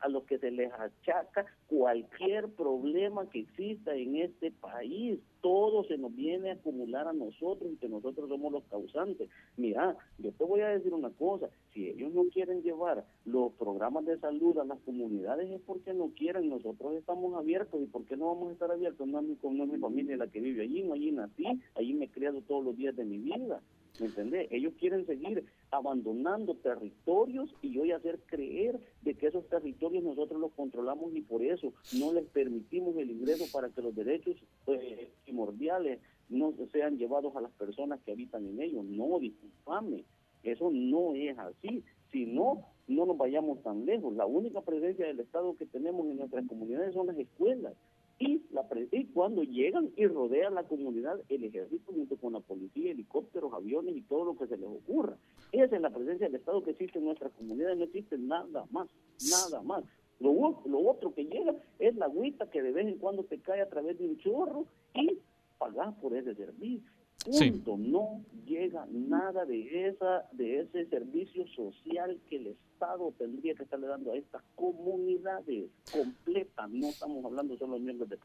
a 0.00 0.08
los 0.08 0.24
que 0.24 0.38
se 0.38 0.50
les 0.50 0.72
achaca 0.72 1.46
cualquier 1.66 2.48
problema 2.48 3.28
que 3.30 3.40
exista 3.40 3.94
en 3.94 4.16
este 4.16 4.50
país. 4.50 5.18
Todo 5.40 5.84
se 5.84 5.96
nos 5.96 6.14
viene 6.14 6.50
a 6.50 6.54
acumular 6.54 7.08
a 7.08 7.12
nosotros 7.12 7.72
y 7.72 7.76
que 7.76 7.88
nosotros 7.88 8.28
somos 8.28 8.52
los 8.52 8.64
causantes. 8.64 9.28
Mira, 9.56 9.96
yo 10.18 10.32
te 10.32 10.44
voy 10.44 10.60
a 10.60 10.68
decir 10.68 10.92
una 10.92 11.10
cosa, 11.10 11.48
si 11.72 11.88
ellos 11.88 12.12
no 12.12 12.24
quieren 12.24 12.62
llevar 12.62 13.04
los 13.24 13.52
programas 13.52 14.04
de 14.04 14.18
salud 14.18 14.58
a 14.58 14.64
las 14.64 14.78
comunidades 14.80 15.50
es 15.50 15.60
porque 15.62 15.94
no 15.94 16.10
quieren, 16.16 16.48
nosotros 16.48 16.94
estamos 16.94 17.34
abiertos 17.34 17.80
y 17.80 17.86
¿por 17.86 18.04
qué 18.04 18.16
no 18.16 18.26
vamos 18.26 18.50
a 18.50 18.52
estar 18.52 18.70
abiertos? 18.70 19.06
No 19.06 19.20
es 19.20 19.26
mi, 19.26 19.38
no 19.42 19.64
es 19.64 19.70
mi 19.70 19.78
familia 19.78 20.16
la 20.16 20.28
que 20.28 20.40
vive 20.40 20.62
allí, 20.62 20.82
no 20.82 20.94
allí 20.94 21.12
nací, 21.12 21.44
allí 21.74 21.94
me 21.94 22.06
he 22.06 22.08
criado 22.08 22.42
todos 22.42 22.64
los 22.64 22.76
días 22.76 22.96
de 22.96 23.04
mi 23.04 23.18
vida. 23.18 23.60
¿Me? 24.00 24.48
Ellos 24.50 24.72
quieren 24.78 25.06
seguir 25.06 25.44
abandonando 25.70 26.54
territorios 26.54 27.54
y 27.60 27.78
hoy 27.78 27.92
hacer 27.92 28.18
creer 28.26 28.80
de 29.02 29.14
que 29.14 29.26
esos 29.26 29.46
territorios 29.48 30.02
nosotros 30.02 30.40
los 30.40 30.52
controlamos 30.52 31.14
y 31.14 31.20
por 31.20 31.42
eso 31.42 31.74
no 31.98 32.12
les 32.12 32.24
permitimos 32.26 32.96
el 32.96 33.10
ingreso 33.10 33.44
para 33.52 33.68
que 33.68 33.82
los 33.82 33.94
derechos 33.94 34.36
eh, 34.68 35.10
primordiales 35.24 36.00
no 36.30 36.54
sean 36.72 36.96
llevados 36.96 37.36
a 37.36 37.42
las 37.42 37.52
personas 37.52 38.00
que 38.00 38.12
habitan 38.12 38.46
en 38.46 38.62
ellos. 38.62 38.84
No, 38.84 39.18
disculpame, 39.18 40.04
eso 40.42 40.70
no 40.70 41.14
es 41.14 41.38
así. 41.38 41.84
Si 42.10 42.24
no, 42.24 42.64
no 42.88 43.04
nos 43.04 43.18
vayamos 43.18 43.62
tan 43.62 43.84
lejos. 43.84 44.14
La 44.14 44.26
única 44.26 44.62
presencia 44.62 45.06
del 45.06 45.20
Estado 45.20 45.56
que 45.56 45.66
tenemos 45.66 46.06
en 46.06 46.16
nuestras 46.16 46.46
comunidades 46.46 46.94
son 46.94 47.08
las 47.08 47.18
escuelas 47.18 47.74
y, 48.20 48.42
la, 48.52 48.66
y 48.92 49.06
cuando 49.06 49.42
llegan 49.42 49.90
y 49.96 50.06
rodean 50.06 50.54
la 50.54 50.64
comunidad, 50.64 51.18
el 51.30 51.42
ejército 51.42 51.90
junto 51.90 52.18
con 52.18 52.34
la 52.34 52.40
policía, 52.40 52.90
helicópteros, 52.90 53.50
aviones 53.54 53.96
y 53.96 54.02
todo 54.02 54.26
lo 54.26 54.36
que 54.36 54.46
se 54.46 54.58
les 54.58 54.68
ocurra. 54.68 55.16
Esa 55.52 55.76
es 55.76 55.82
la 55.82 55.88
presencia 55.88 56.26
del 56.26 56.36
Estado 56.36 56.59
que 56.70 56.84
existe 56.84 56.98
en 56.98 57.06
nuestra 57.06 57.28
comunidad, 57.30 57.74
no 57.76 57.84
existe 57.84 58.16
nada 58.18 58.66
más, 58.70 58.88
nada 59.30 59.62
más. 59.62 59.84
Lo, 60.18 60.62
lo 60.66 60.90
otro 60.90 61.14
que 61.14 61.24
llega 61.24 61.54
es 61.78 61.96
la 61.96 62.06
agüita 62.06 62.50
que 62.50 62.62
de 62.62 62.72
vez 62.72 62.86
en 62.86 62.98
cuando 62.98 63.24
te 63.24 63.38
cae 63.38 63.60
a 63.60 63.68
través 63.68 63.98
de 63.98 64.06
un 64.06 64.18
chorro 64.18 64.66
y 64.94 65.18
pagas 65.58 65.94
por 65.96 66.14
ese 66.14 66.34
servicio. 66.34 66.90
Punto. 67.24 67.76
No 67.76 68.24
llega 68.46 68.86
nada 68.90 69.44
de 69.44 69.88
esa 69.88 70.26
de 70.32 70.60
ese 70.60 70.86
servicio 70.86 71.46
social 71.48 72.18
que 72.28 72.36
el 72.36 72.46
Estado 72.48 73.12
tendría 73.18 73.54
que 73.54 73.64
estarle 73.64 73.88
dando 73.88 74.12
a 74.12 74.16
estas 74.16 74.42
comunidades 74.54 75.70
completas. 75.92 76.70
No 76.70 76.88
estamos 76.88 77.22
hablando 77.24 77.58
solo 77.58 77.74
de 77.74 77.80
miembros 77.80 78.08
de 78.08 78.18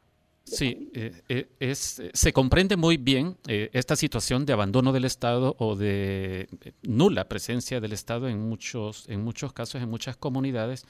Sí, 0.46 0.90
eh, 0.94 1.48
eh, 1.58 1.74
se 1.74 2.32
comprende 2.32 2.76
muy 2.76 2.98
bien 2.98 3.36
eh, 3.48 3.68
esta 3.72 3.96
situación 3.96 4.46
de 4.46 4.52
abandono 4.52 4.92
del 4.92 5.04
Estado 5.04 5.56
o 5.58 5.74
de 5.74 6.48
nula 6.82 7.28
presencia 7.28 7.80
del 7.80 7.92
Estado 7.92 8.28
en 8.28 8.48
muchos, 8.48 9.08
en 9.08 9.24
muchos 9.24 9.52
casos, 9.52 9.82
en 9.82 9.90
muchas 9.90 10.16
comunidades. 10.16 10.86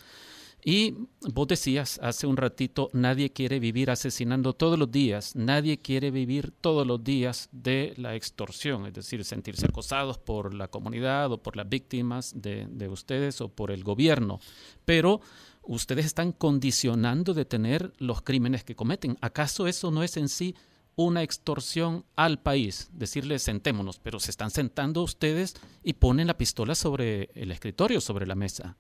Y 0.63 0.95
vos 1.33 1.49
decías 1.49 1.99
hace 2.03 2.27
un 2.27 2.37
ratito, 2.37 2.91
nadie 2.93 3.33
quiere 3.33 3.59
vivir 3.59 3.91
asesinando 3.91 4.53
todos 4.53 4.79
los 4.79 4.91
días, 4.91 5.35
nadie 5.37 5.79
quiere 5.79 6.11
vivir 6.11 6.51
todos 6.51 6.87
los 6.87 7.03
días 7.03 7.49
de 7.53 7.95
la 7.97 8.15
extorsión, 8.15 8.85
es 8.85 8.93
decir, 8.93 9.25
sentirse 9.25 9.67
acosados 9.67 10.19
por 10.19 10.53
la 10.53 10.69
comunidad 10.69 11.33
o 11.33 11.43
por 11.43 11.57
las 11.57 11.69
víctimas 11.69 12.35
de, 12.43 12.67
de 12.69 12.89
ustedes 12.89 13.41
o 13.41 13.49
por 13.49 13.71
el 13.71 13.85
gobierno. 13.85 14.39
Pero 14.85 15.21
ustedes 15.67 16.07
están 16.07 16.33
condicionando 16.33 17.35
de 17.35 17.45
tener 17.45 17.93
los 17.99 18.23
crímenes 18.23 18.65
que 18.65 18.77
cometen. 18.77 19.17
¿Acaso 19.21 19.67
eso 19.67 19.91
no 19.91 20.03
es 20.03 20.17
en 20.17 20.29
sí 20.29 20.55
una 20.95 21.23
extorsión 21.23 22.05
al 22.17 22.41
país? 22.41 22.91
Decirles 22.93 23.43
sentémonos, 23.43 23.99
pero 23.99 24.21
se 24.21 24.31
están 24.31 24.51
sentando 24.51 25.03
ustedes 25.03 25.55
y 25.83 25.95
ponen 25.95 26.27
la 26.27 26.39
pistola 26.39 26.75
sobre 26.75 27.31
el 27.35 27.51
escritorio, 27.51 28.01
sobre 28.01 28.27
la 28.27 28.35
mesa 28.35 28.77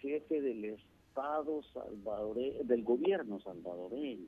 jefe 0.00 0.40
del 0.40 0.64
Estado 0.64 1.62
salvadoreño, 1.72 2.64
del 2.64 2.82
gobierno 2.82 3.40
salvadoreño. 3.40 4.26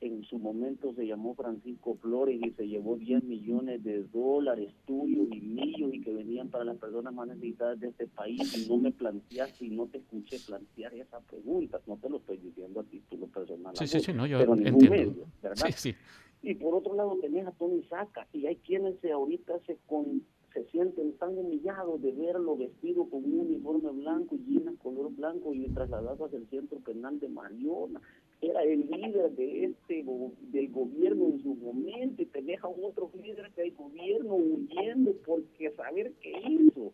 En 0.00 0.24
su 0.24 0.38
momento 0.38 0.94
se 0.94 1.06
llamó 1.06 1.34
Francisco 1.34 1.94
Flores 1.96 2.40
y 2.42 2.50
se 2.52 2.66
llevó 2.66 2.96
10 2.96 3.22
millones 3.24 3.84
de 3.84 4.04
dólares 4.04 4.72
tuyos 4.86 5.28
y 5.30 5.40
míos 5.40 5.90
y 5.92 6.00
que 6.00 6.14
venían 6.14 6.48
para 6.48 6.64
las 6.64 6.78
personas 6.78 7.12
más 7.12 7.28
necesitadas 7.28 7.78
de 7.80 7.88
este 7.88 8.06
país 8.06 8.56
y 8.56 8.66
no 8.66 8.78
me 8.78 8.92
planteaste 8.92 9.66
y 9.66 9.70
no 9.70 9.88
te 9.88 9.98
escuché 9.98 10.38
plantear 10.46 10.94
esa 10.94 11.20
pregunta. 11.20 11.80
No 11.86 11.98
te 11.98 12.08
lo 12.08 12.16
estoy 12.16 12.38
diciendo 12.38 12.80
a 12.80 12.84
título 12.84 13.26
personal. 13.26 13.76
Sí, 13.76 13.86
sí, 13.86 14.00
sí, 14.00 14.14
no, 14.14 14.26
yo 14.26 14.38
pero 14.38 14.54
entiendo. 14.54 14.90
Medio, 14.90 15.26
¿verdad? 15.42 15.66
Sí, 15.66 15.92
sí. 15.92 15.94
Y 16.42 16.54
por 16.54 16.74
otro 16.74 16.94
lado 16.94 17.18
tenés 17.20 17.46
a 17.46 17.52
Tony 17.52 17.82
Saca 17.84 18.26
y 18.32 18.46
hay 18.46 18.56
quienes 18.56 18.98
se 19.00 19.12
ahorita 19.12 19.60
se 19.66 19.76
con 19.86 20.22
se 20.52 20.64
sienten 20.66 21.16
tan 21.16 21.36
humillados 21.36 22.02
de 22.02 22.12
verlo 22.12 22.56
vestido 22.56 23.08
con 23.08 23.24
un 23.24 23.40
uniforme 23.40 23.90
blanco 23.90 24.34
y 24.34 24.38
llena 24.38 24.72
color 24.82 25.14
blanco 25.14 25.54
y 25.54 25.68
trasladado 25.68 26.24
hacia 26.24 26.38
el 26.38 26.48
centro 26.48 26.80
penal 26.80 27.20
de 27.20 27.28
Mariona. 27.28 28.00
Era 28.42 28.62
el 28.62 28.88
líder 28.90 29.32
de 29.32 29.64
este 29.64 30.04
del 30.52 30.68
gobierno 30.70 31.26
en 31.26 31.42
su 31.42 31.54
momento 31.54 32.22
y 32.22 32.26
te 32.26 32.40
deja 32.40 32.68
otro 32.68 33.10
líder 33.22 33.52
del 33.54 33.72
gobierno 33.72 34.34
huyendo 34.34 35.14
porque 35.26 35.70
saber 35.72 36.12
qué 36.20 36.32
hizo. 36.48 36.92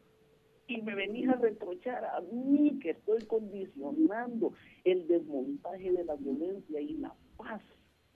Y 0.69 0.83
me 0.83 0.97
venís 0.97 1.29
a 1.29 1.35
reprochar 1.35 2.05
a 2.05 2.21
mí 2.33 2.79
que 2.81 2.91
estoy 2.91 3.25
condicionando 3.27 4.53
el 4.83 5.07
desmontaje 5.07 5.93
de 5.93 6.05
la 6.05 6.17
violencia 6.17 6.81
y 6.81 6.95
la 6.95 7.15
paz 7.37 7.63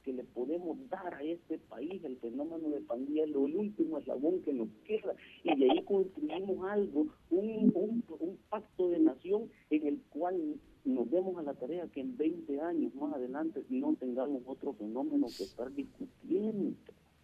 que 0.03 0.13
le 0.13 0.25
podemos 0.25 0.77
dar 0.89 1.15
a 1.15 1.23
este 1.23 1.59
país, 1.59 2.03
el 2.05 2.17
fenómeno 2.19 2.71
de 2.71 2.81
pandilla 2.81 3.27
lo 3.27 3.43
último 3.43 3.99
eslabón 3.99 4.43
que 4.43 4.53
nos 4.53 4.69
queda 4.85 5.15
y 5.45 5.57
de 5.57 5.71
ahí 5.71 5.83
construimos 5.85 6.67
algo, 6.69 7.07
un, 7.31 7.71
un, 7.75 8.05
un 8.19 8.39
pacto 8.49 8.89
de 8.89 8.99
nación 8.99 9.51
en 9.69 9.87
el 9.87 10.01
cual 10.11 10.59
nos 10.85 11.11
demos 11.11 11.37
a 11.39 11.43
la 11.43 11.55
tarea 11.55 11.87
que 11.89 12.01
en 12.01 12.17
20 12.17 12.61
años 12.61 12.95
más 12.95 13.15
adelante 13.15 13.65
no 13.69 13.95
tengamos 13.99 14.43
otro 14.47 14.73
fenómeno 14.75 15.27
que 15.37 15.45
estar 15.45 15.73
discutiendo 15.73 16.75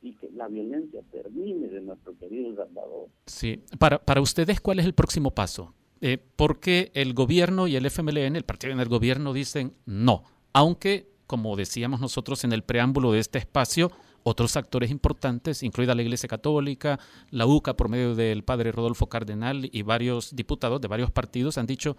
y 0.03 0.13
que 0.15 0.31
la 0.31 0.49
violencia 0.49 1.03
termine 1.11 1.69
de 1.69 1.81
nuestro 1.81 2.17
querido 2.19 2.55
Salvador. 2.55 3.09
Sí, 3.27 3.61
para, 3.79 3.99
para 3.99 4.21
ustedes, 4.21 4.61
¿cuál 4.61 4.79
es 4.79 4.87
el 4.87 4.95
próximo 4.95 5.31
paso? 5.33 5.75
Eh, 6.01 6.19
porque 6.37 6.91
el 6.95 7.15
gobierno 7.15 7.67
y 7.67 7.77
el 7.77 7.87
FMLN, 7.87 8.37
el 8.37 8.45
partido 8.45 8.73
en 8.73 8.81
el 8.81 8.89
gobierno, 8.89 9.33
dicen 9.33 9.73
no, 9.87 10.25
aunque 10.53 11.17
como 11.27 11.57
decíamos 11.57 12.01
nosotros 12.01 12.45
en 12.45 12.53
el 12.53 12.63
preámbulo 12.63 13.13
de 13.13 13.19
este 13.19 13.39
espacio, 13.39 13.91
otros 14.23 14.57
actores 14.57 14.91
importantes, 14.91 15.63
incluida 15.63 15.95
la 15.95 16.03
Iglesia 16.03 16.29
Católica, 16.29 16.99
la 17.31 17.47
UCA 17.47 17.77
por 17.77 17.89
medio 17.89 18.15
del 18.15 18.43
padre 18.43 18.73
Rodolfo 18.73 19.09
Cardenal 19.09 19.69
y 19.71 19.83
varios 19.83 20.35
diputados 20.35 20.81
de 20.81 20.89
varios 20.89 21.11
partidos 21.11 21.59
han 21.59 21.67
dicho, 21.67 21.97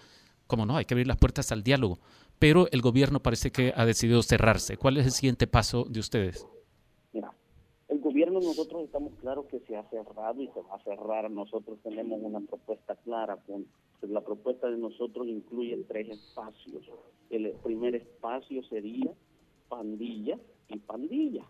como 0.47 0.65
no, 0.65 0.77
hay 0.77 0.85
que 0.85 0.93
abrir 0.93 1.07
las 1.07 1.17
puertas 1.17 1.51
al 1.51 1.63
diálogo. 1.63 1.99
Pero 2.39 2.67
el 2.71 2.81
gobierno 2.81 3.19
parece 3.19 3.51
que 3.51 3.73
ha 3.75 3.85
decidido 3.85 4.23
cerrarse. 4.23 4.77
¿Cuál 4.77 4.97
es 4.97 5.05
el 5.05 5.11
siguiente 5.11 5.47
paso 5.47 5.85
de 5.85 5.99
ustedes? 5.99 6.47
Mira, 7.13 7.31
el 7.87 7.99
gobierno 7.99 8.39
nosotros 8.39 8.83
estamos 8.83 9.13
claros 9.21 9.45
que 9.45 9.59
se 9.61 9.75
ha 9.75 9.83
cerrado 9.89 10.41
y 10.41 10.47
se 10.47 10.61
va 10.61 10.75
a 10.75 10.83
cerrar. 10.83 11.29
Nosotros 11.29 11.79
tenemos 11.83 12.19
una 12.21 12.39
propuesta 12.39 12.95
clara. 12.95 13.37
Con, 13.37 13.65
la 14.01 14.21
propuesta 14.21 14.69
de 14.69 14.77
nosotros 14.77 15.27
incluye 15.27 15.75
tres 15.87 16.09
espacios 16.09 16.83
el 17.29 17.51
primer 17.63 17.95
espacio 17.95 18.63
sería 18.63 19.11
pandilla 19.67 20.39
y 20.69 20.77
pandilla, 20.79 21.45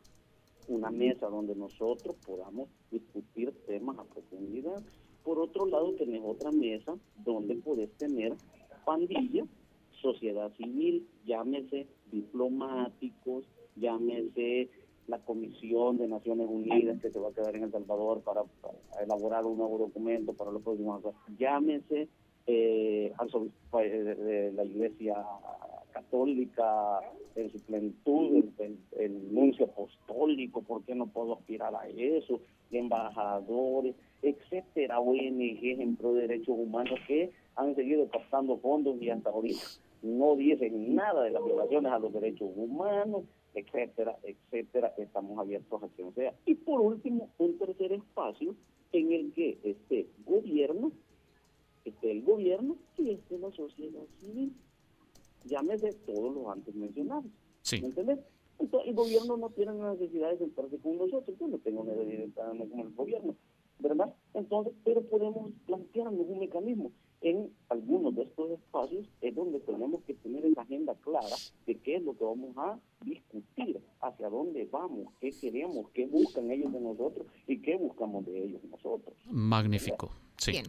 una 0.67 0.89
mesa 0.89 1.27
donde 1.27 1.55
nosotros 1.55 2.15
podamos 2.25 2.69
discutir 2.91 3.53
temas 3.65 3.97
a 3.99 4.03
profundidad. 4.03 4.81
Por 5.23 5.39
otro 5.39 5.65
lado, 5.65 5.93
tenés 5.93 6.21
otra 6.25 6.51
mesa 6.51 6.95
donde 7.23 7.55
podés 7.55 7.91
tener 7.97 8.33
pandilla, 8.87 9.43
sociedad 10.01 10.49
civil, 10.53 11.05
llámese 11.25 11.87
diplomáticos, 12.09 13.43
llámese 13.75 14.69
la 15.07 15.19
Comisión 15.19 15.97
de 15.97 16.07
Naciones 16.07 16.47
Unidas 16.49 17.01
que 17.01 17.11
se 17.11 17.19
va 17.19 17.27
a 17.27 17.33
quedar 17.33 17.53
en 17.57 17.63
El 17.63 17.71
Salvador 17.73 18.21
para, 18.21 18.43
elaborar 19.03 19.45
un 19.45 19.57
nuevo 19.57 19.77
documento 19.77 20.33
para 20.33 20.51
los 20.51 20.61
próximos 20.61 21.03
años, 21.03 21.15
llámese 21.37 22.07
eh, 22.45 23.13
de 23.13 24.53
la 24.53 24.63
Iglesia 24.63 25.15
Católica 25.91 27.01
en 27.35 27.51
su 27.51 27.59
el, 27.75 29.33
nuncio 29.33 29.65
apostólico, 29.65 30.61
¿por 30.61 30.83
qué 30.85 30.95
no 30.95 31.07
puedo 31.07 31.33
aspirar 31.33 31.75
a 31.75 31.89
eso? 31.89 32.39
Embajadores, 32.71 33.95
etcétera, 34.21 35.01
ONG 35.01 35.81
en 35.81 35.97
pro 35.97 36.13
de 36.13 36.21
derechos 36.21 36.55
humanos 36.57 36.97
que 37.05 37.31
han 37.57 37.75
seguido 37.75 38.07
captando 38.09 38.57
fondos 38.57 39.01
y 39.01 39.09
hasta 39.09 39.29
ahorita 39.29 39.61
no 40.01 40.35
dicen 40.35 40.95
nada 40.95 41.23
de 41.23 41.31
las 41.31 41.43
violaciones 41.43 41.91
a 41.91 41.99
los 41.99 42.13
derechos 42.13 42.49
humanos, 42.55 43.23
etcétera, 43.53 44.17
etcétera. 44.23 44.93
Estamos 44.97 45.37
abiertos 45.37 45.83
a 45.83 45.87
quien 45.89 46.13
sea. 46.13 46.33
Y 46.45 46.55
por 46.55 46.79
último, 46.81 47.29
un 47.37 47.57
tercer 47.57 47.91
espacio 47.91 48.55
en 48.91 49.11
el 49.11 49.33
que 49.33 49.57
esté 49.63 50.07
gobierno 50.25 50.91
esté 51.89 52.11
el 52.11 52.23
gobierno 52.23 52.77
y 52.97 53.11
esté 53.11 53.37
la 53.37 53.51
sociedad 53.51 54.03
civil. 54.19 54.53
Llámese 55.45 55.93
todos 56.05 56.33
los 56.33 56.47
antes 56.47 56.75
mencionados. 56.75 57.31
Sí. 57.61 57.81
¿Me 57.81 57.87
entiendes? 57.87 58.19
Entonces, 58.59 58.89
el 58.89 58.95
gobierno 58.95 59.37
no 59.37 59.49
tiene 59.49 59.73
la 59.73 59.93
necesidad 59.93 60.31
de 60.31 60.39
sentarse 60.39 60.77
con 60.79 60.97
nosotros, 60.97 61.37
yo 61.39 61.47
no 61.47 61.59
tengo 61.59 61.83
necesidad 61.83 62.17
de 62.17 62.23
sentarme 62.23 62.67
con 62.67 62.79
el 62.79 62.89
gobierno, 62.89 63.35
¿verdad? 63.79 64.13
Entonces, 64.33 64.73
pero 64.83 65.03
podemos 65.03 65.51
plantearnos 65.65 66.27
un 66.27 66.39
mecanismo. 66.39 66.91
En 67.21 67.49
algunos 67.69 68.15
de 68.15 68.23
estos 68.23 68.51
espacios 68.51 69.07
es 69.21 69.35
donde 69.35 69.59
tenemos 69.61 70.03
que 70.03 70.13
tener 70.13 70.45
esa 70.45 70.61
agenda 70.61 70.93
clara 70.95 71.35
de 71.65 71.75
qué 71.75 71.95
es 71.95 72.03
lo 72.03 72.15
que 72.15 72.23
vamos 72.23 72.55
a 72.57 72.77
discutir, 73.03 73.79
hacia 74.01 74.29
dónde 74.29 74.67
vamos, 74.71 75.07
qué 75.19 75.31
queremos, 75.31 75.89
qué 75.93 76.05
buscan 76.05 76.51
ellos 76.51 76.71
de 76.71 76.79
nosotros 76.79 77.25
y 77.47 77.59
qué 77.59 77.75
buscamos 77.75 78.25
de 78.25 78.43
ellos 78.43 78.61
nosotros. 78.69 79.15
Magnífico. 79.31 80.11
Sí. 80.37 80.61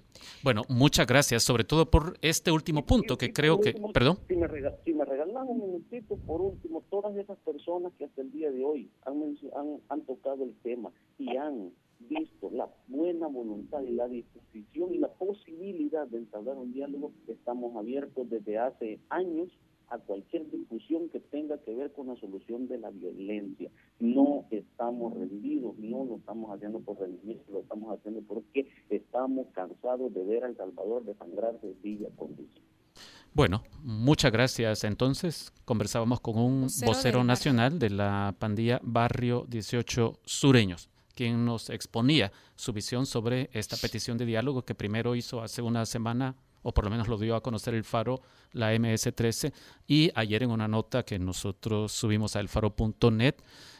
Bueno, 0.42 0.62
muchas 0.70 1.06
gracias, 1.06 1.42
sobre 1.42 1.64
todo 1.64 1.90
por 1.90 2.18
este 2.22 2.50
último 2.50 2.86
punto 2.86 3.18
que 3.18 3.32
creo 3.32 3.60
que... 3.60 3.74
Perdón. 3.92 4.18
Si 4.26 4.34
me, 4.34 4.48
si 4.84 4.94
me 4.94 5.04
regalan 5.04 5.46
un 5.46 5.58
minutito, 5.58 6.16
por 6.26 6.40
último, 6.40 6.82
todas 6.88 7.14
esas 7.16 7.36
personas 7.38 7.92
que 7.98 8.06
hasta 8.06 8.22
el 8.22 8.32
día 8.32 8.50
de 8.50 8.64
hoy 8.64 8.90
han, 9.04 9.36
han, 9.54 9.80
han 9.90 10.00
tocado 10.02 10.44
el 10.44 10.54
tema 10.62 10.90
y 11.18 11.36
han 11.36 11.72
visto 11.98 12.50
la 12.50 12.68
buena 12.86 13.26
voluntad 13.26 13.82
y 13.82 13.92
la 13.92 14.08
disposición 14.08 14.94
y 14.94 14.98
la 14.98 15.08
posibilidad 15.08 16.06
de 16.06 16.18
entablar 16.18 16.56
un 16.56 16.72
diálogo, 16.72 17.12
estamos 17.26 17.76
abiertos 17.76 18.28
desde 18.30 18.58
hace 18.58 19.00
años 19.08 19.48
a 19.90 19.98
cualquier 19.98 20.50
discusión 20.50 21.08
que 21.08 21.20
tenga 21.20 21.58
que 21.58 21.74
ver 21.74 21.92
con 21.92 22.08
la 22.08 22.16
solución 22.16 22.68
de 22.68 22.78
la 22.78 22.90
violencia. 22.90 23.70
No 23.98 24.44
estamos 24.50 25.14
rendidos, 25.14 25.78
no 25.78 26.04
lo 26.04 26.16
estamos 26.16 26.50
haciendo 26.54 26.80
por 26.80 26.98
rendimiento, 27.00 27.44
lo 27.50 27.60
estamos 27.60 27.98
haciendo 27.98 28.20
porque 28.22 28.68
estamos 28.90 29.46
cansados 29.54 30.12
de 30.12 30.24
ver 30.24 30.44
a 30.44 30.48
El 30.48 30.56
Salvador 30.56 31.04
desangrarse 31.04 31.74
día 31.82 32.08
con 32.16 32.36
día. 32.36 32.46
Bueno, 33.32 33.62
muchas 33.82 34.32
gracias. 34.32 34.84
Entonces, 34.84 35.52
conversábamos 35.64 36.20
con 36.20 36.38
un 36.38 36.66
vocero 36.84 37.24
nacional 37.24 37.78
de 37.78 37.90
la 37.90 38.34
pandilla 38.38 38.80
Barrio 38.82 39.46
18 39.48 40.20
Sureños 40.24 40.90
quien 41.18 41.44
nos 41.44 41.68
exponía 41.68 42.30
su 42.54 42.72
visión 42.72 43.04
sobre 43.04 43.50
esta 43.52 43.76
petición 43.76 44.16
de 44.18 44.24
diálogo 44.24 44.64
que 44.64 44.76
primero 44.76 45.16
hizo 45.16 45.42
hace 45.42 45.62
una 45.62 45.84
semana, 45.84 46.36
o 46.62 46.72
por 46.72 46.84
lo 46.84 46.90
menos 46.92 47.08
lo 47.08 47.18
dio 47.18 47.34
a 47.34 47.42
conocer 47.42 47.74
el 47.74 47.82
Faro, 47.82 48.22
la 48.52 48.72
MS-13, 48.72 49.52
y 49.88 50.12
ayer 50.14 50.44
en 50.44 50.52
una 50.52 50.68
nota 50.68 51.02
que 51.02 51.18
nosotros 51.18 51.90
subimos 51.90 52.36
a 52.36 52.40
elfaro.net, 52.40 53.34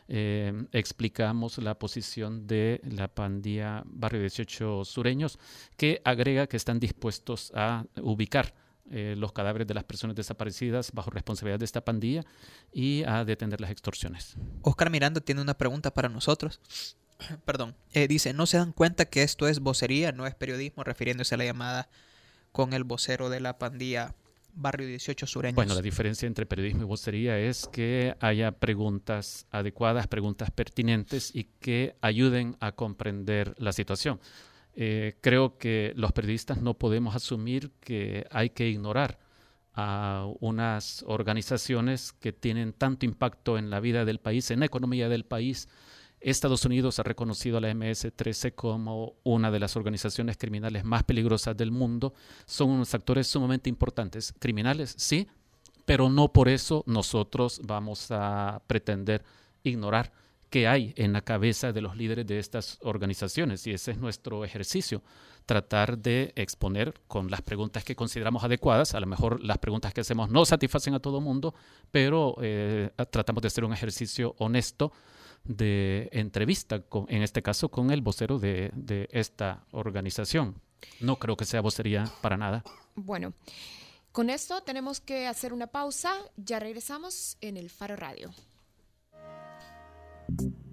eh, 0.09 0.53
explicamos 0.73 1.59
la 1.59 1.79
posición 1.79 2.49
de 2.49 2.81
la 2.83 3.07
pandilla 3.07 3.85
Barrio 3.87 4.21
18 4.23 4.85
Sureños, 4.85 5.39
que 5.77 6.03
agrega 6.05 6.49
que 6.49 6.57
están 6.57 6.81
dispuestos 6.81 7.53
a 7.55 7.85
ubicar 8.03 8.53
eh, 8.91 9.15
los 9.17 9.31
cadáveres 9.31 9.69
de 9.69 9.75
las 9.75 9.85
personas 9.85 10.17
desaparecidas 10.17 10.91
bajo 10.91 11.11
responsabilidad 11.11 11.61
de 11.61 11.67
esta 11.67 11.85
pandilla 11.85 12.25
y 12.73 13.05
a 13.05 13.25
detener 13.25 13.61
las 13.61 13.71
extorsiones. 13.71 14.35
Oscar 14.63 14.91
Miranda 14.91 15.21
tiene 15.21 15.41
una 15.41 15.55
pregunta 15.55 15.95
para 15.95 16.09
nosotros. 16.09 16.61
perdón, 17.45 17.75
eh, 17.93 18.09
dice, 18.09 18.33
¿no 18.33 18.47
se 18.47 18.59
dan 18.59 18.73
cuenta 18.73 19.07
que 19.07 19.23
esto 19.23 19.49
es 19.49 19.61
vocería, 19.61 20.13
no 20.13 20.27
es 20.27 20.35
periodismo, 20.35 20.85
refiriéndose 20.85 21.35
a 21.35 21.39
la 21.39 21.45
llamada 21.45 21.89
con 22.53 22.73
el 22.73 22.85
vocero 22.85 23.29
de 23.29 23.41
la 23.41 23.59
pandilla 23.59 24.15
Barrio 24.55 24.87
18 24.87 25.27
Sureños? 25.27 25.57
Bueno, 25.57 25.75
la 25.75 25.83
diferencia 25.83 26.27
entre 26.27 26.47
periodismo 26.47 26.83
y 26.83 26.87
vocería 26.87 27.39
es 27.39 27.69
que 27.69 28.17
haya 28.21 28.53
preguntas 28.53 29.47
adecuadas, 29.51 30.07
preguntas 30.07 30.51
pertinentes 30.51 31.35
y 31.35 31.45
que 31.61 31.97
ayuden 32.01 32.57
a 32.61 32.73
comprender 32.73 33.55
la 33.59 33.73
situación. 33.73 34.21
Eh, 34.75 35.17
creo 35.21 35.59
que 35.59 35.93
los 35.97 36.13
periodistas 36.13 36.63
no 36.63 36.75
podemos 36.75 37.17
asumir 37.17 37.73
que 37.81 38.27
hay 38.31 38.51
que 38.51 38.69
ignorar 38.69 39.19
a 39.75 40.27
unas 40.41 41.05
organizaciones 41.07 42.13
que 42.13 42.33
tienen 42.33 42.73
tanto 42.73 43.07
impacto 43.07 43.59
en 43.59 43.71
la 43.71 43.81
vida 43.81 44.05
del 44.05 44.19
país, 44.19 44.51
en 44.51 44.61
la 44.61 44.67
economía 44.67 45.09
del 45.09 45.25
país, 45.25 45.69
Estados 46.21 46.65
Unidos 46.65 46.99
ha 46.99 47.03
reconocido 47.05 47.59
a 47.59 47.61
la 47.61 47.73
MS-13 47.73 48.55
como 48.55 49.15
una 49.23 49.51
de 49.51 49.61
las 49.61 49.77
organizaciones 49.77 50.37
criminales 50.37 50.85
más 50.85 51.05
peligrosas 51.05 51.57
del 51.57 51.71
mundo. 51.71 52.15
Son 52.47 52.71
unos 52.71 52.95
actores 52.95 53.27
sumamente 53.27 53.69
importantes. 53.69 54.35
Criminales, 54.39 54.95
sí, 54.97 55.29
pero 55.85 56.09
no 56.09 56.33
por 56.33 56.49
eso 56.49 56.85
nosotros 56.87 57.61
vamos 57.65 58.09
a 58.11 58.63
pretender 58.67 59.25
ignorar 59.63 60.13
qué 60.51 60.67
hay 60.67 60.95
en 60.97 61.13
la 61.13 61.21
cabeza 61.21 61.73
de 61.73 61.81
los 61.81 61.97
líderes 61.97 62.27
de 62.27 62.39
estas 62.39 62.79
organizaciones. 62.83 63.67
Y 63.67 63.73
ese 63.73 63.93
es 63.93 63.99
nuestro 63.99 64.45
ejercicio, 64.45 65.03
tratar 65.47 65.99
de 65.99 66.33
exponer 66.37 66.95
con 67.07 67.31
las 67.31 67.43
preguntas 67.43 67.85
que 67.85 67.97
consideramos 67.97 68.45
adecuadas. 68.45 68.95
A 68.95 69.01
lo 69.01 69.07
mejor 69.07 69.43
las 69.43 69.59
preguntas 69.59 69.95
que 69.95 70.01
hacemos 70.01 70.31
no 70.31 70.45
satisfacen 70.45 70.95
a 70.95 71.01
todo 71.01 71.21
mundo, 71.21 71.55
pero 71.91 72.37
eh, 72.43 72.91
tratamos 73.11 73.43
de 73.43 73.49
hacer 73.49 73.65
un 73.65 73.73
ejercicio 73.73 74.35
honesto 74.39 74.93
de 75.45 76.09
entrevista, 76.13 76.81
con, 76.81 77.07
en 77.09 77.23
este 77.23 77.43
caso 77.43 77.69
con 77.71 77.91
el 77.91 78.03
vocero 78.03 78.39
de, 78.39 78.71
de 78.75 79.09
esta 79.13 79.65
organización. 79.71 80.61
No 81.01 81.17
creo 81.17 81.37
que 81.37 81.45
sea 81.45 81.61
vocería 81.61 82.05
para 82.21 82.37
nada. 82.37 82.63
Bueno, 82.95 83.33
con 84.13 84.31
esto 84.31 84.63
tenemos 84.63 85.01
que 85.01 85.27
hacer 85.27 85.53
una 85.53 85.67
pausa. 85.67 86.13
Ya 86.37 86.59
regresamos 86.59 87.37
en 87.41 87.57
el 87.57 87.71
Faro 87.71 87.97
Radio. 87.97 88.31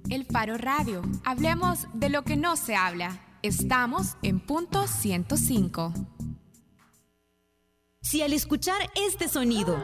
El 0.10 0.26
Faro 0.26 0.58
Radio. 0.58 1.02
Hablemos 1.24 1.88
de 1.94 2.10
lo 2.10 2.24
que 2.24 2.36
no 2.36 2.56
se 2.56 2.76
habla. 2.76 3.22
Estamos 3.42 4.18
en 4.24 4.40
punto 4.40 4.88
105. 4.88 5.94
Si 8.02 8.22
al 8.22 8.34
escuchar 8.34 8.92
este 8.96 9.28
sonido 9.28 9.84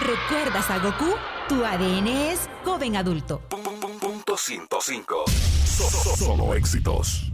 ¿Recuerdas 0.00 0.70
a 0.70 0.78
Goku? 0.78 1.14
Tu 1.48 1.64
ADN 1.64 2.08
es 2.08 2.48
joven 2.64 2.96
adulto. 2.96 3.40
Punto 4.00 4.36
105. 4.36 5.24
Solo 6.16 6.54
éxitos. 6.54 7.33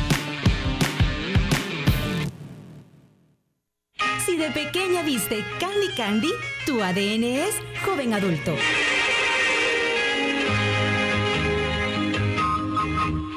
Si 4.31 4.37
de 4.37 4.49
pequeña 4.51 5.03
viste 5.03 5.43
Candy 5.59 5.89
Candy, 5.93 6.31
tu 6.65 6.81
ADN 6.81 7.25
es 7.25 7.53
joven 7.83 8.13
adulto. 8.13 8.55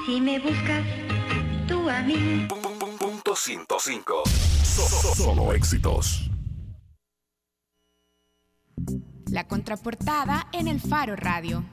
Si 0.07 0.21
me 0.21 0.39
buscas 0.39 0.85
tú 1.67 1.91
a 1.91 2.01
mí. 2.03 2.47
Punto 3.01 3.35
105. 3.35 4.23
Solo 5.17 5.53
éxitos. 5.53 6.31
La 9.33 9.49
contraportada 9.49 10.47
en 10.53 10.69
el 10.69 10.81
Faro 10.81 11.17
Radio. 11.17 11.65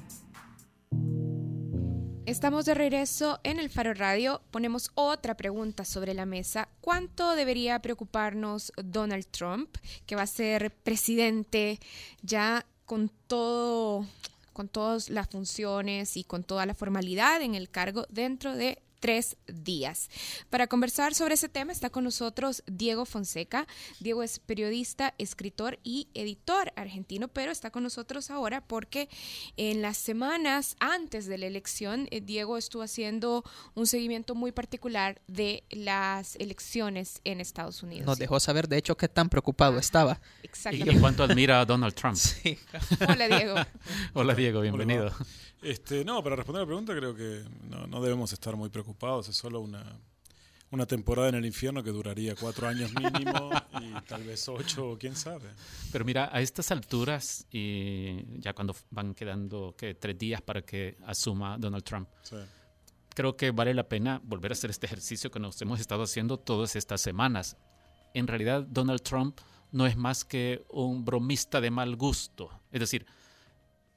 Estamos 2.27 2.65
de 2.65 2.75
regreso 2.75 3.39
en 3.43 3.59
el 3.59 3.69
Faro 3.69 3.95
Radio. 3.95 4.41
Ponemos 4.51 4.91
otra 4.93 5.35
pregunta 5.35 5.85
sobre 5.85 6.13
la 6.13 6.25
mesa. 6.25 6.69
¿Cuánto 6.79 7.35
debería 7.35 7.81
preocuparnos 7.81 8.71
Donald 8.77 9.25
Trump, 9.31 9.75
que 10.05 10.15
va 10.15 10.21
a 10.21 10.27
ser 10.27 10.71
presidente 10.71 11.79
ya 12.21 12.65
con 12.85 13.11
todo 13.27 14.05
con 14.53 14.67
todas 14.67 15.09
las 15.09 15.29
funciones 15.29 16.17
y 16.17 16.23
con 16.23 16.43
toda 16.43 16.65
la 16.65 16.75
formalidad 16.75 17.41
en 17.41 17.55
el 17.55 17.69
cargo 17.69 18.05
dentro 18.09 18.55
de 18.55 18.81
tres 19.01 19.35
días. 19.47 20.09
Para 20.49 20.67
conversar 20.67 21.13
sobre 21.13 21.33
ese 21.33 21.49
tema 21.49 21.73
está 21.73 21.89
con 21.89 22.05
nosotros 22.05 22.63
Diego 22.67 23.05
Fonseca. 23.05 23.67
Diego 23.99 24.23
es 24.23 24.39
periodista, 24.39 25.13
escritor 25.17 25.79
y 25.83 26.07
editor 26.13 26.71
argentino, 26.77 27.27
pero 27.27 27.51
está 27.51 27.71
con 27.71 27.83
nosotros 27.83 28.31
ahora 28.31 28.61
porque 28.61 29.09
en 29.57 29.81
las 29.81 29.97
semanas 29.97 30.77
antes 30.79 31.25
de 31.25 31.37
la 31.37 31.47
elección, 31.47 32.07
eh, 32.11 32.21
Diego 32.21 32.57
estuvo 32.57 32.83
haciendo 32.83 33.43
un 33.73 33.87
seguimiento 33.87 34.35
muy 34.35 34.51
particular 34.51 35.19
de 35.27 35.63
las 35.71 36.35
elecciones 36.35 37.21
en 37.23 37.41
Estados 37.41 37.83
Unidos. 37.83 38.05
Nos 38.05 38.19
dejó 38.19 38.39
saber, 38.39 38.67
de 38.67 38.77
hecho, 38.77 38.95
qué 38.95 39.09
tan 39.09 39.29
preocupado 39.29 39.79
estaba. 39.79 40.21
Exactamente. 40.43 40.91
Y 40.91 40.95
en 40.95 41.01
cuanto 41.01 41.23
admira 41.23 41.59
a 41.59 41.65
Donald 41.65 41.95
Trump. 41.95 42.17
Hola, 43.09 43.27
Diego. 43.27 43.55
Hola, 44.13 44.35
Diego, 44.35 44.61
bienvenido. 44.61 45.11
Este, 45.61 46.03
no, 46.03 46.23
para 46.23 46.35
responder 46.35 46.61
la 46.61 46.65
pregunta 46.65 46.95
creo 46.95 47.15
que 47.15 47.43
no, 47.69 48.01
debemos 48.01 48.33
estar 48.33 48.55
muy 48.55 48.69
preocupados, 48.69 49.29
es 49.29 49.35
solo 49.35 49.59
una, 49.59 49.83
una 50.71 50.87
temporada 50.87 51.29
en 51.29 51.35
el 51.35 51.45
infierno 51.45 51.83
que 51.83 51.91
duraría 51.91 52.35
cuatro 52.35 52.67
años 52.67 52.91
mínimo 52.95 53.51
y 53.79 53.93
tal 54.07 54.23
vez 54.23 54.49
ocho, 54.49 54.97
quién 54.99 55.15
sabe. 55.15 55.49
Pero 55.91 56.03
mira, 56.03 56.29
a 56.33 56.41
estas 56.41 56.71
alturas, 56.71 57.45
y 57.51 58.39
ya 58.39 58.53
cuando 58.53 58.75
van 58.89 59.13
quedando 59.13 59.75
¿qué? 59.77 59.93
tres 59.93 60.17
días 60.17 60.41
para 60.41 60.63
que 60.63 60.97
asuma 61.05 61.59
Donald 61.59 61.83
Trump, 61.83 62.09
creo 63.13 63.37
que 63.37 63.51
vale 63.51 63.75
la 63.75 63.87
pena 63.87 64.19
volver 64.23 64.51
a 64.51 64.53
hacer 64.53 64.71
este 64.71 64.87
ejercicio 64.87 65.29
que 65.29 65.39
nos 65.39 65.61
hemos 65.61 65.79
estado 65.79 66.03
haciendo 66.03 66.37
todas 66.37 66.75
estas 66.75 67.01
semanas. 67.01 67.55
En 68.15 68.25
realidad, 68.25 68.63
Donald 68.63 69.01
Trump 69.03 69.39
no 69.71 69.85
es 69.85 69.95
más 69.95 70.25
que 70.25 70.65
un 70.69 71.05
bromista 71.05 71.61
de 71.61 71.69
mal 71.69 71.95
gusto. 71.95 72.49
Es 72.71 72.79
decir, 72.79 73.05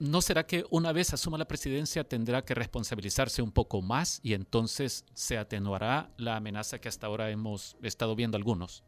¿no 0.04 0.22
será 0.22 0.46
que 0.46 0.64
una 0.70 0.92
vez 0.92 1.12
asuma 1.12 1.38
la 1.38 1.48
presidencia 1.48 2.04
tendrá 2.04 2.44
que 2.44 2.54
responsabilizarse 2.54 3.42
un 3.42 3.52
poco 3.52 3.82
más 3.82 4.20
y 4.22 4.34
entonces 4.34 5.04
se 5.14 5.38
atenuará 5.38 6.10
la 6.16 6.36
amenaza 6.36 6.80
que 6.80 6.88
hasta 6.88 7.06
ahora 7.06 7.30
hemos 7.30 7.76
estado 7.82 8.14
viendo 8.14 8.36
algunos? 8.36 8.84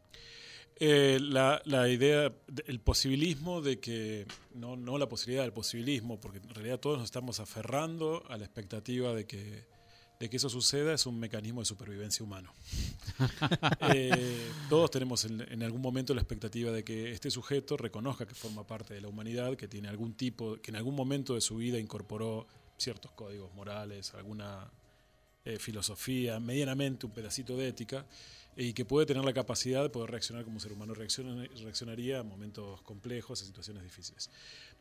Eh, 0.79 1.19
la, 1.21 1.89
idea, 1.89 2.35
el 2.67 2.81
posibilismo 2.81 3.63
de 3.63 3.81
que, 3.81 4.27
no, 4.55 4.77
no 4.77 4.99
la 4.99 5.09
posibilidad 5.09 5.43
del 5.43 5.55
posibilismo, 5.55 6.21
porque 6.21 6.39
en 6.39 6.51
realidad 6.51 6.79
todos 6.81 6.99
nos 6.99 7.07
estamos 7.07 7.41
aferrando 7.41 8.23
a 8.29 8.37
la 8.37 8.45
expectativa 8.45 9.15
de 9.15 9.27
que 9.27 9.65
de 10.19 10.31
que 10.31 10.37
eso 10.39 10.49
suceda 10.49 10.95
es 10.95 11.05
un 11.07 11.19
mecanismo 11.19 11.61
de 11.61 11.67
supervivencia 11.67 12.25
humano. 12.25 12.53
Eh, 13.95 14.51
todos 14.69 14.91
tenemos 14.91 15.25
en, 15.25 15.63
algún 15.63 15.81
momento 15.81 16.13
la 16.13 16.21
expectativa 16.21 16.71
de 16.71 16.85
que 16.85 17.13
este 17.13 17.31
sujeto 17.31 17.77
reconozca 17.77 18.27
que 18.27 18.35
forma 18.35 18.67
parte 18.67 18.95
de 18.95 19.01
la 19.01 19.09
humanidad, 19.09 19.57
que 19.57 19.69
tiene 19.69 19.89
algún 19.89 20.15
tipo, 20.15 20.61
que 20.61 20.71
en 20.71 20.77
algún 20.77 20.95
momento 20.95 21.35
de 21.35 21.41
su 21.41 21.57
vida 21.57 21.79
incorporó 21.79 22.47
ciertos 22.77 23.13
códigos 23.13 23.55
morales, 23.55 24.13
alguna 24.15 24.71
eh, 25.45 25.59
filosofía, 25.59 26.41
medianamente 26.41 27.07
un 27.07 27.13
pedacito 27.13 27.57
de 27.57 27.69
ética, 27.69 28.05
y 28.57 28.73
que 28.73 28.85
puede 28.85 29.07
tener 29.07 29.25
la 29.25 29.33
capacidad 29.33 29.83
de 29.83 29.91
poder 29.91 30.11
reaccionar 30.11 30.45
como 30.45 30.57
un 30.57 30.61
ser 30.61 30.73
humano 30.73 30.95
reaccionaría 30.95 32.21
a 32.21 32.23
momentos 32.23 32.83
complejos, 32.83 33.43
a 33.43 33.45
situaciones 33.45 33.83
difíciles. 33.83 34.31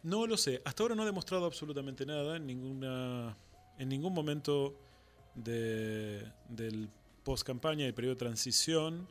No 0.04 0.28
lo 0.28 0.38
sé, 0.38 0.62
hasta 0.66 0.84
ahora 0.84 0.96
no 0.96 1.04
ha 1.04 1.06
demostrado 1.06 1.46
absolutamente 1.46 2.06
nada, 2.06 2.38
en, 2.38 2.48
ninguna, 2.48 3.38
en 3.78 3.90
ningún 3.90 4.14
momento 4.14 4.76
de, 5.36 6.24
del 6.50 6.90
post-campaña 7.24 7.88
y 7.88 7.92
periodo 7.92 8.16
de 8.16 8.20
transición. 8.20 9.08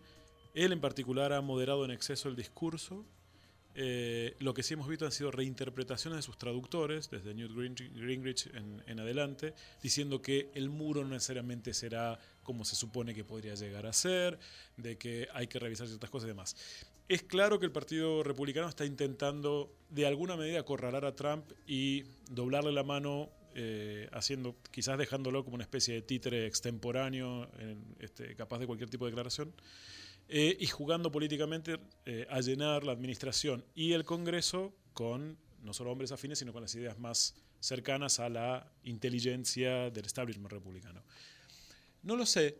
Él 0.54 0.72
en 0.72 0.80
particular 0.80 1.32
ha 1.32 1.40
moderado 1.40 1.84
en 1.84 1.90
exceso 1.90 2.28
el 2.28 2.36
discurso. 2.36 3.04
Eh, 3.76 4.36
lo 4.38 4.54
que 4.54 4.62
sí 4.62 4.74
hemos 4.74 4.86
visto 4.86 5.04
han 5.04 5.10
sido 5.10 5.32
reinterpretaciones 5.32 6.18
de 6.18 6.22
sus 6.22 6.38
traductores, 6.38 7.10
desde 7.10 7.34
Newt 7.34 7.52
Gingrich 7.96 8.46
en, 8.54 8.82
en, 8.86 9.00
adelante, 9.00 9.52
diciendo 9.82 10.22
que 10.22 10.50
el 10.54 10.70
muro 10.70 11.02
no 11.02 11.10
necesariamente 11.10 11.74
será 11.74 12.20
como 12.44 12.64
se 12.64 12.76
supone 12.76 13.14
que 13.14 13.24
podría 13.24 13.54
llegar 13.56 13.86
a 13.86 13.92
ser, 13.92 14.38
de 14.76 14.96
que 14.96 15.26
hay 15.34 15.48
que 15.48 15.58
revisar 15.58 15.88
ciertas 15.88 16.08
cosas 16.08 16.26
y 16.26 16.28
demás. 16.28 16.56
Es 17.08 17.22
claro 17.22 17.58
que 17.58 17.66
el 17.66 17.72
Partido 17.72 18.22
Republicano 18.22 18.68
está 18.68 18.86
intentando 18.86 19.74
de 19.90 20.06
alguna 20.06 20.36
medida 20.36 20.60
acorralar 20.60 21.04
a 21.04 21.14
Trump 21.14 21.44
y 21.66 22.04
doblarle 22.30 22.72
la 22.72 22.84
mano 22.84 23.28
eh, 23.56 24.08
haciendo, 24.12 24.56
quizás 24.72 24.98
dejándolo 24.98 25.44
como 25.44 25.54
una 25.54 25.62
especie 25.62 25.94
de 25.94 26.02
títere 26.02 26.46
extemporáneo, 26.46 27.48
este, 28.00 28.34
capaz 28.34 28.58
de 28.58 28.66
cualquier 28.66 28.90
tipo 28.90 29.04
de 29.04 29.12
declaración, 29.12 29.54
eh, 30.28 30.56
y 30.58 30.66
jugando 30.66 31.12
políticamente 31.12 31.78
eh, 32.04 32.26
a 32.30 32.40
llenar 32.40 32.82
la 32.82 32.92
administración 32.92 33.64
y 33.74 33.92
el 33.92 34.04
Congreso 34.04 34.74
con 34.92 35.38
no 35.62 35.72
solo 35.72 35.92
hombres 35.92 36.10
afines, 36.10 36.40
sino 36.40 36.52
con 36.52 36.62
las 36.62 36.74
ideas 36.74 36.98
más 36.98 37.36
cercanas 37.60 38.18
a 38.18 38.28
la 38.28 38.72
inteligencia 38.82 39.88
del 39.90 40.04
establishment 40.04 40.52
republicano. 40.52 41.02
No 42.02 42.16
lo 42.16 42.26
sé, 42.26 42.58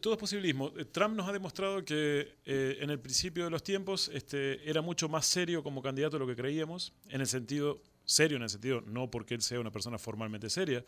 todo 0.00 0.14
es 0.14 0.18
posibilismo. 0.18 0.72
Trump 0.90 1.14
nos 1.14 1.28
ha 1.28 1.32
demostrado 1.32 1.84
que 1.84 2.34
en 2.44 2.90
el 2.90 2.98
principio 2.98 3.44
de 3.44 3.50
los 3.50 3.62
tiempos 3.62 4.10
este, 4.12 4.68
era 4.68 4.82
mucho 4.82 5.08
más 5.08 5.26
serio 5.26 5.62
como 5.62 5.80
candidato 5.82 6.16
de 6.16 6.20
lo 6.20 6.26
que 6.26 6.34
creíamos, 6.34 6.92
en 7.08 7.20
el 7.20 7.28
sentido 7.28 7.80
serio 8.06 8.36
en 8.36 8.44
el 8.44 8.48
sentido, 8.48 8.80
no 8.80 9.10
porque 9.10 9.34
él 9.34 9.42
sea 9.42 9.60
una 9.60 9.72
persona 9.72 9.98
formalmente 9.98 10.48
seria, 10.48 10.82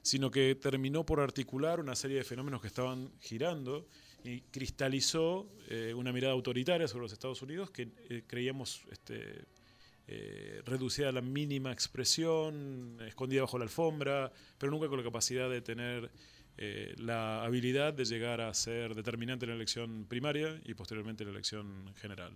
sino 0.00 0.30
que 0.30 0.56
terminó 0.56 1.06
por 1.06 1.20
articular 1.20 1.78
una 1.78 1.94
serie 1.94 2.16
de 2.16 2.24
fenómenos 2.24 2.60
que 2.60 2.66
estaban 2.66 3.12
girando 3.20 3.86
y 4.24 4.40
cristalizó 4.40 5.48
eh, 5.68 5.94
una 5.94 6.12
mirada 6.12 6.32
autoritaria 6.32 6.88
sobre 6.88 7.02
los 7.02 7.12
Estados 7.12 7.42
Unidos 7.42 7.70
que 7.70 7.88
eh, 8.08 8.24
creíamos 8.26 8.82
este, 8.90 9.44
eh, 10.08 10.62
reducida 10.64 11.10
a 11.10 11.12
la 11.12 11.20
mínima 11.20 11.72
expresión, 11.72 12.98
escondida 13.06 13.42
bajo 13.42 13.58
la 13.58 13.64
alfombra, 13.64 14.32
pero 14.58 14.72
nunca 14.72 14.88
con 14.88 14.98
la 14.98 15.04
capacidad 15.04 15.48
de 15.48 15.60
tener 15.60 16.10
la 16.98 17.42
habilidad 17.42 17.94
de 17.94 18.04
llegar 18.04 18.42
a 18.42 18.52
ser 18.52 18.94
determinante 18.94 19.46
en 19.46 19.50
la 19.50 19.56
elección 19.56 20.04
primaria 20.06 20.60
y 20.64 20.74
posteriormente 20.74 21.24
en 21.24 21.30
la 21.30 21.32
elección 21.32 21.92
general. 21.96 22.34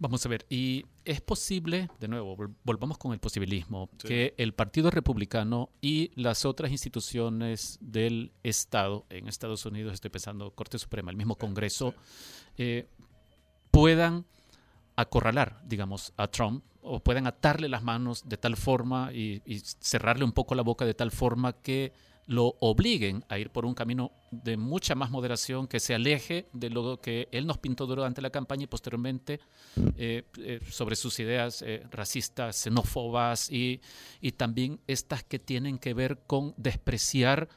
Vamos 0.00 0.24
a 0.24 0.28
ver, 0.28 0.46
y 0.48 0.86
es 1.04 1.20
posible, 1.20 1.90
de 1.98 2.06
nuevo, 2.06 2.36
volvamos 2.62 2.98
con 2.98 3.12
el 3.12 3.18
posibilismo, 3.18 3.90
que 3.98 4.32
el 4.36 4.54
Partido 4.54 4.92
Republicano 4.92 5.70
y 5.80 6.12
las 6.14 6.44
otras 6.44 6.70
instituciones 6.70 7.78
del 7.80 8.30
Estado, 8.44 9.06
en 9.10 9.26
Estados 9.26 9.66
Unidos 9.66 9.94
estoy 9.94 10.10
pensando 10.10 10.52
Corte 10.52 10.78
Suprema, 10.78 11.10
el 11.10 11.16
mismo 11.16 11.34
Congreso, 11.34 11.94
eh, 12.56 12.88
puedan 13.72 14.24
acorralar, 14.94 15.62
digamos, 15.66 16.12
a 16.16 16.28
Trump 16.28 16.62
o 16.80 17.00
puedan 17.00 17.26
atarle 17.26 17.68
las 17.68 17.82
manos 17.82 18.28
de 18.28 18.36
tal 18.36 18.56
forma 18.56 19.12
y 19.12 19.42
cerrarle 19.80 20.24
un 20.24 20.32
poco 20.32 20.54
la 20.54 20.62
boca 20.62 20.84
de 20.84 20.94
tal 20.94 21.10
forma 21.10 21.54
que 21.54 21.92
lo 22.28 22.56
obliguen 22.60 23.24
a 23.30 23.38
ir 23.38 23.48
por 23.48 23.64
un 23.64 23.74
camino 23.74 24.12
de 24.30 24.58
mucha 24.58 24.94
más 24.94 25.10
moderación, 25.10 25.66
que 25.66 25.80
se 25.80 25.94
aleje 25.94 26.46
de 26.52 26.68
lo 26.68 27.00
que 27.00 27.26
él 27.32 27.46
nos 27.46 27.56
pintó 27.56 27.86
durante 27.86 28.20
la 28.20 28.28
campaña 28.28 28.64
y 28.64 28.66
posteriormente 28.66 29.40
eh, 29.96 30.24
eh, 30.36 30.60
sobre 30.70 30.94
sus 30.94 31.18
ideas 31.20 31.62
eh, 31.62 31.82
racistas, 31.90 32.54
xenófobas 32.56 33.50
y, 33.50 33.80
y, 34.20 34.32
también 34.32 34.78
estas 34.86 35.24
que 35.24 35.38
tienen 35.38 35.78
que 35.78 35.94
ver 35.94 36.18
con 36.26 36.52
despreciar 36.58 37.48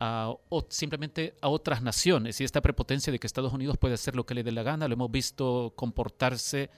a, 0.00 0.32
o 0.48 0.66
simplemente 0.68 1.34
a 1.40 1.48
otras 1.48 1.82
naciones 1.82 2.40
y 2.40 2.44
esta 2.44 2.60
prepotencia 2.60 3.12
de 3.12 3.18
que 3.18 3.26
Estados 3.26 3.52
Unidos 3.52 3.76
puede 3.78 3.94
hacer 3.94 4.14
lo 4.14 4.24
que 4.24 4.34
le 4.34 4.42
dé 4.42 4.52
la 4.52 4.62
gana, 4.62 4.88
lo 4.88 4.94
hemos 4.94 5.10
visto 5.10 5.72
comportarse 5.76 6.70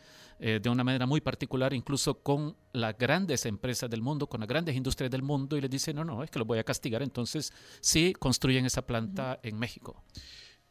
eh, 0.43 0.59
de 0.63 0.71
una 0.71 0.83
manera 0.83 1.05
muy 1.05 1.21
particular, 1.21 1.75
incluso 1.75 2.23
con 2.23 2.57
las 2.73 2.97
grandes 2.97 3.45
empresas 3.45 3.91
del 3.91 4.01
mundo, 4.01 4.27
con 4.27 4.41
las 4.41 4.49
grandes 4.49 4.75
industrias 4.75 5.11
del 5.11 5.23
mundo, 5.23 5.57
y 5.57 5.61
les 5.61 5.71
dice, 5.71 5.93
no, 5.93 6.03
no, 6.03 6.25
es 6.25 6.31
que 6.31 6.39
los 6.39 6.49
voy 6.49 6.59
a 6.59 6.65
castigar, 6.65 7.03
entonces 7.03 7.53
sí 7.81 8.15
construyen 8.19 8.65
esa 8.65 8.87
planta 8.87 9.39
en 9.43 9.59
México. 9.59 10.03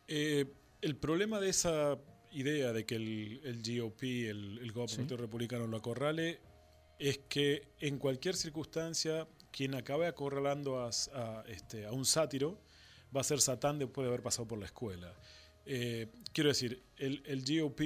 Eh, 0.08 0.46
el 0.82 0.96
problema 0.96 1.40
de 1.40 1.50
esa 1.50 2.00
idea 2.32 2.74
de 2.74 2.86
que 2.86 2.96
el, 2.96 3.42
el 3.44 3.80
GOP, 3.80 4.04
el, 4.04 4.60
el 4.60 4.72
gobierno 4.72 5.18
republicano 5.18 5.68
lo 5.68 5.78
acorrale, 5.78 6.40
es 6.98 7.20
que 7.30 7.74
en 7.80 8.00
cualquier 8.00 8.36
circunstancia 8.36 9.28
quien 9.52 9.76
acabe 9.76 10.08
acorralando 10.08 10.84
a, 10.84 10.90
este, 11.48 11.86
a 11.86 11.92
un 11.92 12.06
sátiro 12.06 12.58
va 13.16 13.22
a 13.22 13.24
ser 13.24 13.42
Satán 13.42 13.80
después 13.80 14.06
de 14.06 14.10
haber 14.10 14.22
pasado 14.22 14.48
por 14.48 14.60
la 14.60 14.66
escuela. 14.66 15.14
Eh, 15.66 16.08
quiero 16.34 16.50
decir, 16.50 16.82
el, 16.98 17.22
el 17.26 17.44
GOP 17.44 17.82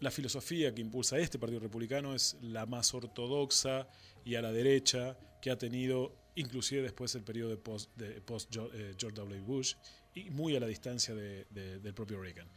la 0.00 0.10
filosofía 0.10 0.74
que 0.74 0.80
impulsa 0.80 1.18
este 1.18 1.38
Partido 1.38 1.60
Republicano 1.60 2.14
es 2.14 2.36
la 2.42 2.66
más 2.66 2.94
ortodoxa 2.94 3.88
y 4.24 4.36
a 4.36 4.42
la 4.42 4.52
derecha 4.52 5.16
que 5.40 5.50
ha 5.50 5.58
tenido 5.58 6.12
inclusive 6.36 6.82
después 6.82 7.14
el 7.14 7.22
periodo 7.22 7.50
de 7.50 7.56
post, 7.56 7.96
de 7.96 8.20
post 8.20 8.54
eh, 8.56 8.94
George 8.96 9.16
W. 9.16 9.40
Bush 9.40 9.74
y 10.14 10.30
muy 10.30 10.54
a 10.56 10.60
la 10.60 10.66
distancia 10.66 11.14
del 11.14 11.94
propio 11.94 12.20
Reagan. 12.20 12.48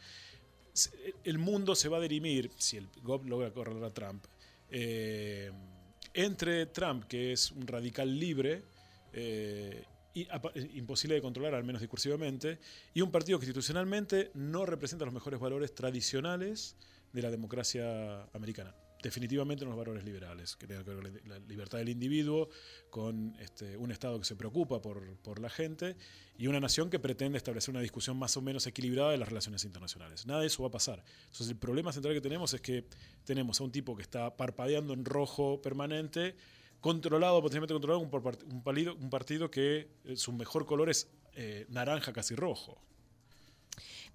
El 1.24 1.38
mundo 1.38 1.74
se 1.74 1.88
va 1.88 1.98
a 1.98 2.00
dirimir, 2.00 2.50
si 2.56 2.76
el 2.76 2.88
GOP 3.02 3.26
logra 3.26 3.50
correr 3.52 3.82
a 3.82 3.90
Trump, 3.92 4.24
eh, 4.70 5.50
entre 6.14 6.66
Trump, 6.66 7.04
que 7.04 7.32
es 7.32 7.50
un 7.52 7.66
radical 7.66 8.18
libre, 8.18 8.62
eh, 9.12 9.84
y, 10.14 10.28
imposible 10.78 11.14
de 11.14 11.22
controlar, 11.22 11.54
al 11.54 11.64
menos 11.64 11.80
discursivamente, 11.80 12.58
y 12.94 13.00
un 13.00 13.10
partido 13.10 13.38
que 13.38 13.46
institucionalmente 13.46 14.30
no 14.34 14.66
representa 14.66 15.04
los 15.04 15.14
mejores 15.14 15.40
valores 15.40 15.74
tradicionales 15.74 16.76
de 17.12 17.22
la 17.22 17.30
democracia 17.30 18.22
americana. 18.32 18.74
Definitivamente 19.02 19.64
los 19.64 19.76
valores 19.76 20.04
liberales, 20.04 20.54
que 20.56 20.66
tengan 20.66 20.84
que 20.84 21.20
la 21.26 21.38
libertad 21.40 21.78
del 21.78 21.88
individuo, 21.88 22.48
con 22.88 23.34
este, 23.40 23.76
un 23.76 23.90
Estado 23.90 24.18
que 24.18 24.24
se 24.24 24.36
preocupa 24.36 24.80
por, 24.80 25.16
por, 25.18 25.40
la 25.40 25.50
gente 25.50 25.96
y 26.38 26.46
una 26.46 26.60
nación 26.60 26.88
que 26.88 27.00
pretende 27.00 27.36
establecer 27.36 27.72
una 27.72 27.80
discusión 27.80 28.16
más 28.16 28.36
o 28.36 28.42
menos 28.42 28.66
equilibrada 28.66 29.10
de 29.10 29.18
las 29.18 29.28
relaciones 29.28 29.64
internacionales. 29.64 30.24
Nada 30.26 30.40
de 30.40 30.46
eso 30.46 30.62
va 30.62 30.68
a 30.68 30.72
pasar. 30.72 31.02
Entonces 31.24 31.48
el 31.48 31.56
problema 31.56 31.92
central 31.92 32.14
que 32.14 32.20
tenemos 32.20 32.54
es 32.54 32.60
que 32.60 32.84
tenemos 33.24 33.60
a 33.60 33.64
un 33.64 33.72
tipo 33.72 33.96
que 33.96 34.02
está 34.02 34.36
parpadeando 34.36 34.94
en 34.94 35.04
rojo 35.04 35.60
permanente, 35.60 36.36
controlado, 36.80 37.40
potencialmente 37.40 37.74
controlado 37.74 38.08
por 38.08 38.22
un, 38.46 38.62
partido, 38.62 38.94
un 38.94 39.10
partido 39.10 39.50
que 39.50 39.88
eh, 40.04 40.16
su 40.16 40.32
mejor 40.32 40.64
color 40.64 40.90
es 40.90 41.08
eh, 41.34 41.66
naranja 41.70 42.12
casi 42.12 42.34
rojo. 42.34 42.78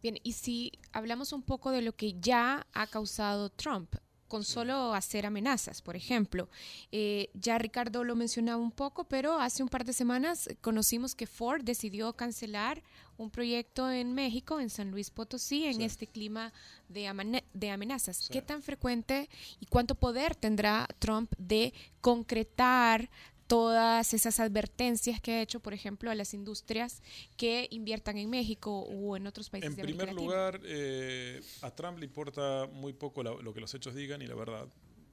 Bien, 0.02 0.20
y 0.24 0.34
si 0.34 0.72
hablamos 0.92 1.34
un 1.34 1.42
poco 1.42 1.72
de 1.72 1.82
lo 1.82 1.94
que 1.94 2.14
ya 2.20 2.68
ha 2.74 2.88
causado 2.88 3.50
Trump, 3.50 3.96
con 4.28 4.44
solo 4.44 4.94
hacer 4.94 5.26
amenazas, 5.26 5.82
por 5.82 5.96
ejemplo. 5.96 6.50
Eh, 6.92 7.30
ya 7.34 7.58
Ricardo 7.58 8.04
lo 8.04 8.16
mencionaba 8.16 8.62
un 8.62 8.72
poco, 8.72 9.06
pero 9.06 9.40
hace 9.40 9.64
un 9.64 9.70
par 9.70 9.86
de 9.86 9.94
semanas 9.94 10.50
conocimos 10.62 11.16
que 11.16 11.28
Ford 11.28 11.64
decidió 11.64 12.14
cancelar 12.14 12.84
un 13.18 13.32
proyecto 13.32 13.90
en 13.90 14.14
México, 14.14 14.60
en 14.60 14.70
San 14.70 14.92
Luis 14.92 15.10
Potosí, 15.10 15.66
en 15.66 15.82
este 15.82 16.08
clima 16.08 16.54
de, 16.88 17.44
de 17.54 17.72
amenazas. 17.72 18.30
¿Qué 18.32 18.42
tan 18.42 18.62
frecuente 18.62 19.30
y 19.60 19.66
cuánto 19.66 19.96
poder 19.96 20.36
tendrá 20.36 20.88
Trump 21.00 21.32
de 21.38 21.74
concretar 22.02 23.10
todas 23.48 24.14
esas 24.14 24.40
advertencias 24.40 25.20
que 25.22 25.32
ha 25.32 25.42
hecho, 25.42 25.60
por 25.60 25.74
ejemplo, 25.74 26.12
a 26.12 26.16
las 26.16 26.34
industrias 26.34 27.02
que 27.38 27.68
inviertan 27.72 28.18
en 28.18 28.30
México 28.30 28.82
o 28.82 29.16
en 29.18 29.26
otros 29.26 29.50
países. 29.50 29.72
En 29.72 29.76
de 29.76 29.84
primer 29.84 30.14
lugar, 30.14 30.60
eh, 30.66 31.42
a 31.62 31.72
Trump 31.72 31.98
le 32.00 32.06
importa 32.06 32.68
muy 32.72 32.94
poco 32.94 33.24
lo 33.24 33.54
que 33.54 33.62
los 33.62 33.74
hechos 33.74 33.96
digan 33.96 34.22
y 34.22 34.28
la 34.28 34.36
verdad. 34.36 34.68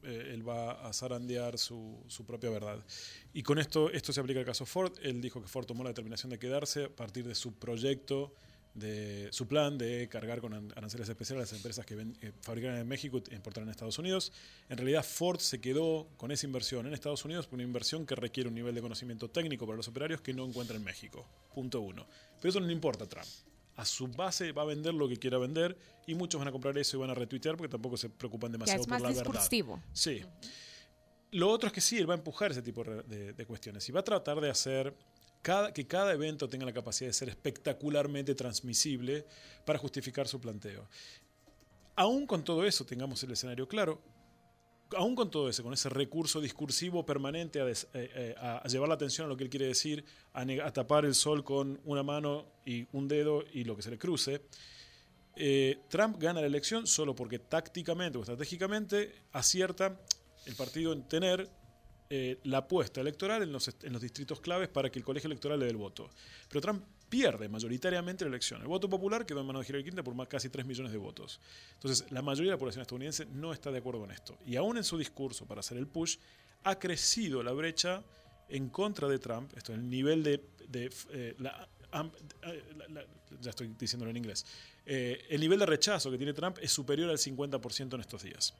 Eh, 0.07 0.33
él 0.35 0.47
va 0.47 0.73
a 0.87 0.93
zarandear 0.93 1.57
su, 1.57 1.99
su, 2.09 2.27
propia 2.27 2.51
verdad. 2.51 2.85
Y 3.33 3.43
con 3.43 3.59
esto, 3.59 3.91
esto 3.91 4.13
se 4.13 4.21
aplica 4.21 4.39
al 4.39 4.45
caso 4.45 4.67
Ford. 4.67 4.93
Él 5.03 5.23
dijo 5.23 5.41
que 5.41 5.49
Ford 5.49 5.65
tomó 5.65 5.83
la 5.83 5.91
determinación 5.91 6.29
de 6.29 6.39
quedarse 6.39 6.85
a 6.85 6.89
partir 6.91 7.27
de 7.27 7.35
su 7.35 7.55
proyecto 7.55 8.35
de 8.75 9.29
su 9.31 9.47
plan 9.47 9.79
de 9.79 10.09
cargar 10.09 10.41
con 10.41 10.53
aranceles 10.73 11.09
especiales 11.09 11.43
a 11.43 11.45
las 11.45 11.53
empresas 11.53 11.87
que, 11.87 12.33
fabrican 12.41 12.77
en 12.77 12.87
México 12.87 13.23
e 13.31 13.35
importan 13.35 13.65
en 13.65 13.71
Estados 13.71 13.99
Unidos. 13.99 14.33
En 14.69 14.77
realidad 14.77 15.05
Ford 15.05 15.39
se 15.39 15.61
quedó 15.61 16.09
con 16.17 16.33
esa 16.33 16.47
inversión 16.47 16.87
en 16.87 16.93
Estados 16.93 17.25
Unidos 17.25 17.47
por 17.47 17.55
una 17.55 17.63
inversión 17.63 18.05
que 18.05 18.17
requiere 18.17 18.49
un 18.49 18.55
nivel 18.55 18.75
de 18.75 18.83
conocimiento 18.83 19.31
técnico 19.31 19.65
para 19.65 19.77
los 19.77 19.87
operarios 19.87 20.21
que 20.21 20.35
no 20.35 20.45
encuentra 20.45 20.77
en 20.77 20.83
México. 20.83 21.25
Punto 21.55 21.81
uno. 21.81 22.07
Pero 22.41 22.51
eso 22.51 22.61
no 22.61 22.67
le 22.67 22.73
importa 22.73 23.05
a 23.05 23.09
Trump. 23.09 23.27
A 23.77 23.85
su 23.85 24.09
base 24.09 24.53
va 24.53 24.63
a 24.63 24.67
vender 24.67 24.95
lo 24.95 25.09
que 25.09 25.17
quiera 25.17 25.39
vender 25.39 25.77
y 26.07 26.15
muchos 26.15 26.41
van 26.41 26.49
a 26.49 26.53
comprar 26.53 26.77
eso 26.77 26.97
y 26.97 27.01
van 27.01 27.11
a 27.11 27.15
retuitear 27.15 27.57
porque 27.57 27.71
tampoco 27.71 27.97
se 27.97 28.09
preocupan 28.09 28.51
demasiado 28.51 28.83
es 28.83 28.89
más 28.89 29.01
por 29.01 29.11
la 29.11 29.15
discursivo. 29.15 29.77
verdad. 29.77 29.91
Sí. 29.93 30.23
Lo 31.31 31.51
otro 31.51 31.69
es 31.69 31.73
que 31.73 31.81
sí, 31.81 31.99
él 31.99 32.09
va 32.09 32.15
a 32.15 32.17
empujar 32.17 32.53
ese 32.53 32.63
tipo 32.63 32.85
de 32.85 33.47
cuestiones 33.47 33.89
y 33.89 33.93
va 33.93 34.01
a 34.01 34.05
tratar 34.05 34.41
de 34.41 34.51
hacer 34.51 34.95
que 35.73 35.87
cada 35.87 36.13
evento 36.13 36.49
tenga 36.49 36.65
la 36.65 36.73
capacidad 36.73 37.09
de 37.09 37.13
ser 37.13 37.29
espectacularmente 37.29 38.35
transmisible 38.35 39.27
para 39.65 39.79
justificar 39.79 40.27
su 40.27 40.41
planteo. 40.41 40.89
Aún 41.97 42.27
con 42.27 42.43
todo 42.43 42.65
eso, 42.65 42.85
tengamos 42.85 43.23
el 43.23 43.33
escenario 43.33 43.69
claro, 43.69 44.03
aún 44.97 45.15
con 45.15 45.31
todo 45.31 45.49
eso, 45.49 45.63
con 45.63 45.73
ese 45.73 45.89
recurso 45.89 46.41
discursivo 46.41 47.05
permanente 47.05 47.61
a, 47.61 47.69
eh, 47.69 47.75
eh, 47.95 48.35
llevar 48.69 48.89
la 48.89 48.95
atención 48.95 49.27
a 49.27 49.29
lo 49.29 49.37
que 49.37 49.45
él 49.45 49.51
quiere 49.51 49.67
decir, 49.67 50.05
a, 50.33 50.73
tapar 50.73 51.05
el 51.05 51.15
sol 51.15 51.45
con 51.45 51.81
una 51.85 52.03
mano 52.03 52.47
y 52.65 52.87
un 52.93 53.07
dedo 53.07 53.45
y 53.53 53.65
lo 53.65 53.77
que 53.77 53.83
se 53.83 53.91
le 53.91 53.99
cruce, 53.99 54.43
eh, 55.37 55.79
Trump 55.89 56.17
gana 56.19 56.41
la 56.41 56.47
elección 56.47 56.87
solo 56.87 57.15
porque 57.15 57.39
tácticamente 57.39 58.19
o 58.19 58.23
estratégicamente 58.23 59.15
acierta 59.33 60.01
el 60.47 60.55
partido 60.55 60.93
en 60.93 61.09
tener 61.09 61.51
eh, 62.11 62.39
la 62.45 62.59
apuesta 62.59 63.01
electoral 63.01 63.43
en 63.43 63.51
los, 63.51 63.71
en 63.83 63.99
distritos 63.99 64.41
claves 64.41 64.69
para 64.69 64.91
que 64.91 64.99
el 64.99 65.05
colegio 65.05 65.29
electoral 65.29 65.59
le 65.59 65.65
dé 65.65 65.71
el 65.71 65.79
voto. 65.79 66.11
Pero 66.49 66.61
Trump 66.61 66.85
pierde 67.09 67.49
mayoritariamente 67.49 68.25
la 68.25 68.29
elección. 68.29 68.61
El 68.61 68.69
voto 68.69 68.91
popular 68.91 69.25
quedó 69.25 69.41
en 69.41 69.47
manos 69.47 69.63
de 69.63 69.69
Hillary 69.69 69.85
Clinton 69.85 70.05
por 70.05 70.15
más, 70.15 70.29
casi 70.29 70.51
3 70.51 70.67
millones 70.67 70.93
de 70.93 70.99
votos. 70.99 71.41
Entonces, 71.75 72.11
la 72.11 72.21
mayoría 72.21 72.51
de 72.51 72.57
la 72.57 72.59
población 72.59 72.83
estadounidense 72.83 73.25
no 73.27 73.53
está 73.53 73.71
de 73.71 73.79
acuerdo 73.79 74.01
con 74.01 74.11
esto. 74.11 74.37
Y 74.47 74.57
aún 74.57 74.77
en 74.77 74.85
su 74.85 74.99
discurso 74.99 75.47
para 75.47 75.61
hacer 75.61 75.79
el 75.79 75.87
push, 75.87 76.19
ha 76.65 76.79
crecido 76.79 77.43
la 77.43 77.53
brecha 77.53 78.03
en 78.49 78.69
contra 78.69 79.09
de 79.09 79.19
Trump, 79.19 79.51
esto 79.57 79.73
el 79.73 79.89
nivel 79.89 80.23
de... 80.23 80.45
de 80.69 80.91
eh, 81.11 81.35
la, 81.39 81.69
ya 83.41 83.51
estoy 83.51 83.69
diciéndolo 83.79 84.11
en 84.11 84.17
inglés. 84.17 84.45
Eh, 84.85 85.25
el 85.31 85.41
nivel 85.41 85.59
de 85.59 85.67
rechazo 85.67 86.11
que 86.11 86.17
tiene 86.17 86.33
Trump 86.33 86.59
es 86.61 86.73
superior 86.73 87.09
al 87.09 87.19
50% 87.19 87.95
en 87.95 88.01
estos 88.01 88.23
días 88.23 88.55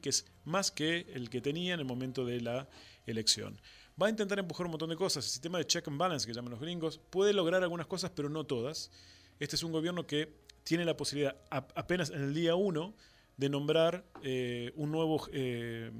que 0.00 0.08
es 0.08 0.26
más 0.44 0.70
que 0.70 1.06
el 1.12 1.28
que 1.28 1.40
tenía 1.40 1.74
en 1.74 1.80
el 1.80 1.86
momento 1.86 2.24
de 2.24 2.40
la 2.40 2.68
elección. 3.06 3.60
Va 4.00 4.06
a 4.06 4.10
intentar 4.10 4.38
empujar 4.38 4.66
un 4.66 4.72
montón 4.72 4.90
de 4.90 4.96
cosas. 4.96 5.24
El 5.24 5.30
sistema 5.30 5.58
de 5.58 5.66
check 5.66 5.86
and 5.88 5.98
balance 5.98 6.26
que 6.26 6.32
llaman 6.32 6.52
los 6.52 6.60
gringos 6.60 6.98
puede 7.10 7.32
lograr 7.32 7.62
algunas 7.62 7.86
cosas, 7.86 8.10
pero 8.14 8.28
no 8.28 8.44
todas. 8.44 8.90
Este 9.38 9.56
es 9.56 9.62
un 9.62 9.72
gobierno 9.72 10.06
que 10.06 10.32
tiene 10.64 10.84
la 10.84 10.96
posibilidad 10.96 11.36
apenas 11.50 12.10
en 12.10 12.22
el 12.22 12.34
día 12.34 12.54
1 12.54 12.94
de 13.36 13.48
nombrar 13.48 14.04
eh, 14.22 14.72
un 14.76 14.92
nuevo 14.92 15.26
eh, 15.32 15.90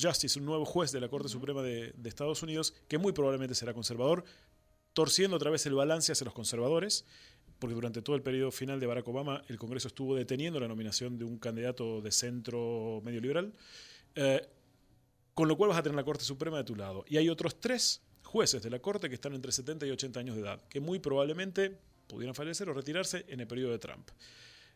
justice, 0.00 0.38
un 0.38 0.44
nuevo 0.44 0.64
juez 0.64 0.92
de 0.92 1.00
la 1.00 1.08
Corte 1.08 1.28
Suprema 1.28 1.62
de, 1.62 1.92
de, 1.96 2.08
Estados 2.08 2.42
Unidos, 2.42 2.74
que 2.86 2.98
muy 2.98 3.12
probablemente 3.12 3.54
será 3.54 3.72
conservador, 3.72 4.24
torciendo 4.92 5.36
otra 5.36 5.50
vez 5.50 5.64
el 5.66 5.74
balance 5.74 6.12
hacia 6.12 6.24
los 6.24 6.34
conservadores 6.34 7.06
porque 7.58 7.74
durante 7.74 8.02
todo 8.02 8.16
el 8.16 8.22
periodo 8.22 8.50
final 8.50 8.80
de 8.80 8.86
Barack 8.86 9.08
Obama 9.08 9.42
el 9.48 9.58
Congreso 9.58 9.88
estuvo 9.88 10.14
deteniendo 10.14 10.60
la 10.60 10.68
nominación 10.68 11.18
de 11.18 11.24
un 11.24 11.38
candidato 11.38 12.00
de 12.00 12.12
centro 12.12 13.00
medio 13.04 13.20
liberal, 13.20 13.52
eh, 14.14 14.46
con 15.34 15.48
lo 15.48 15.56
cual 15.56 15.70
vas 15.70 15.78
a 15.78 15.82
tener 15.82 15.96
la 15.96 16.04
Corte 16.04 16.24
Suprema 16.24 16.58
de 16.58 16.64
tu 16.64 16.76
lado. 16.76 17.04
Y 17.08 17.16
hay 17.16 17.28
otros 17.28 17.60
tres 17.60 18.02
jueces 18.22 18.62
de 18.62 18.70
la 18.70 18.78
Corte 18.78 19.08
que 19.08 19.14
están 19.14 19.34
entre 19.34 19.52
70 19.52 19.86
y 19.86 19.90
80 19.90 20.20
años 20.20 20.36
de 20.36 20.42
edad, 20.42 20.62
que 20.68 20.80
muy 20.80 20.98
probablemente 20.98 21.78
pudieran 22.06 22.34
fallecer 22.34 22.68
o 22.68 22.74
retirarse 22.74 23.24
en 23.28 23.40
el 23.40 23.46
periodo 23.46 23.72
de 23.72 23.78
Trump. 23.78 24.10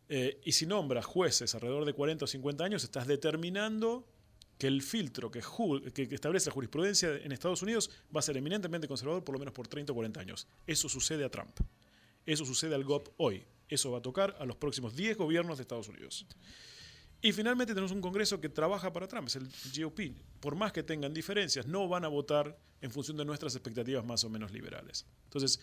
Eh, 0.08 0.40
y 0.44 0.52
si 0.52 0.66
nombras 0.66 1.04
jueces 1.06 1.54
alrededor 1.54 1.84
de 1.84 1.92
40 1.92 2.24
o 2.24 2.28
50 2.28 2.64
años, 2.64 2.84
estás 2.84 3.06
determinando 3.06 4.06
que 4.58 4.66
el 4.66 4.82
filtro 4.82 5.30
que, 5.30 5.40
que, 5.94 6.14
establece 6.14 6.50
la 6.50 6.54
jurisprudencia 6.54 7.16
en 7.16 7.32
Estados 7.32 7.62
Unidos 7.62 7.90
va 8.14 8.20
a 8.20 8.22
ser 8.22 8.36
eminentemente 8.36 8.86
conservador 8.88 9.24
por 9.24 9.32
lo 9.34 9.38
menos 9.38 9.54
por 9.54 9.66
30 9.68 9.92
o 9.92 9.94
40 9.94 10.20
años. 10.20 10.46
Eso 10.66 10.88
sucede 10.88 11.24
a 11.24 11.30
Trump. 11.30 11.58
Eso 12.26 12.44
sucede 12.44 12.74
al 12.74 12.84
GOP 12.84 13.08
hoy. 13.16 13.44
Eso 13.68 13.90
va 13.90 13.98
a 13.98 14.02
tocar 14.02 14.36
a 14.38 14.44
los 14.44 14.56
próximos 14.56 14.96
10 14.96 15.16
gobiernos 15.16 15.58
de 15.58 15.62
Estados 15.62 15.88
Unidos. 15.88 16.26
Y 17.22 17.32
finalmente 17.32 17.74
tenemos 17.74 17.92
un 17.92 18.00
Congreso 18.00 18.40
que 18.40 18.48
trabaja 18.48 18.92
para 18.92 19.06
Trump, 19.06 19.28
es 19.28 19.36
el 19.36 19.48
GOP. 19.76 20.00
Por 20.40 20.56
más 20.56 20.72
que 20.72 20.82
tengan 20.82 21.12
diferencias, 21.12 21.66
no 21.66 21.86
van 21.86 22.04
a 22.04 22.08
votar 22.08 22.58
en 22.80 22.90
función 22.90 23.16
de 23.16 23.24
nuestras 23.24 23.54
expectativas 23.54 24.04
más 24.04 24.24
o 24.24 24.30
menos 24.30 24.52
liberales. 24.52 25.06
Entonces, 25.24 25.60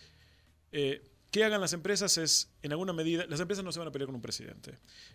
eh, 0.70 1.02
¿Qué 1.30 1.44
hagan 1.44 1.60
las 1.60 1.74
empresas? 1.74 2.16
Es, 2.16 2.48
en 2.62 2.72
alguna 2.72 2.94
medida, 2.94 3.26
las 3.28 3.38
empresas 3.40 3.62
no 3.62 3.70
se 3.70 3.78
van 3.78 3.88
a 3.88 3.92
pelear 3.92 4.06
con 4.06 4.14
un 4.14 4.22
presidente. 4.22 4.72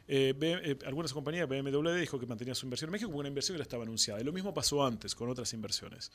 Eh, 0.07 0.35
eh, 0.39 0.77
algunas 0.85 1.11
compañías, 1.11 1.49
BMW 1.49 1.89
dijo 1.99 2.19
que 2.19 2.27
mantenía 2.27 2.53
su 2.53 2.67
inversión 2.67 2.89
en 2.89 2.91
México 2.91 3.09
como 3.09 3.19
una 3.19 3.29
inversión 3.29 3.55
que 3.55 3.59
ya 3.59 3.63
estaba 3.63 3.81
anunciada. 3.81 4.21
Y 4.21 4.23
lo 4.23 4.31
mismo 4.31 4.53
pasó 4.53 4.85
antes 4.85 5.15
con 5.15 5.27
otras 5.29 5.51
inversiones. 5.53 6.11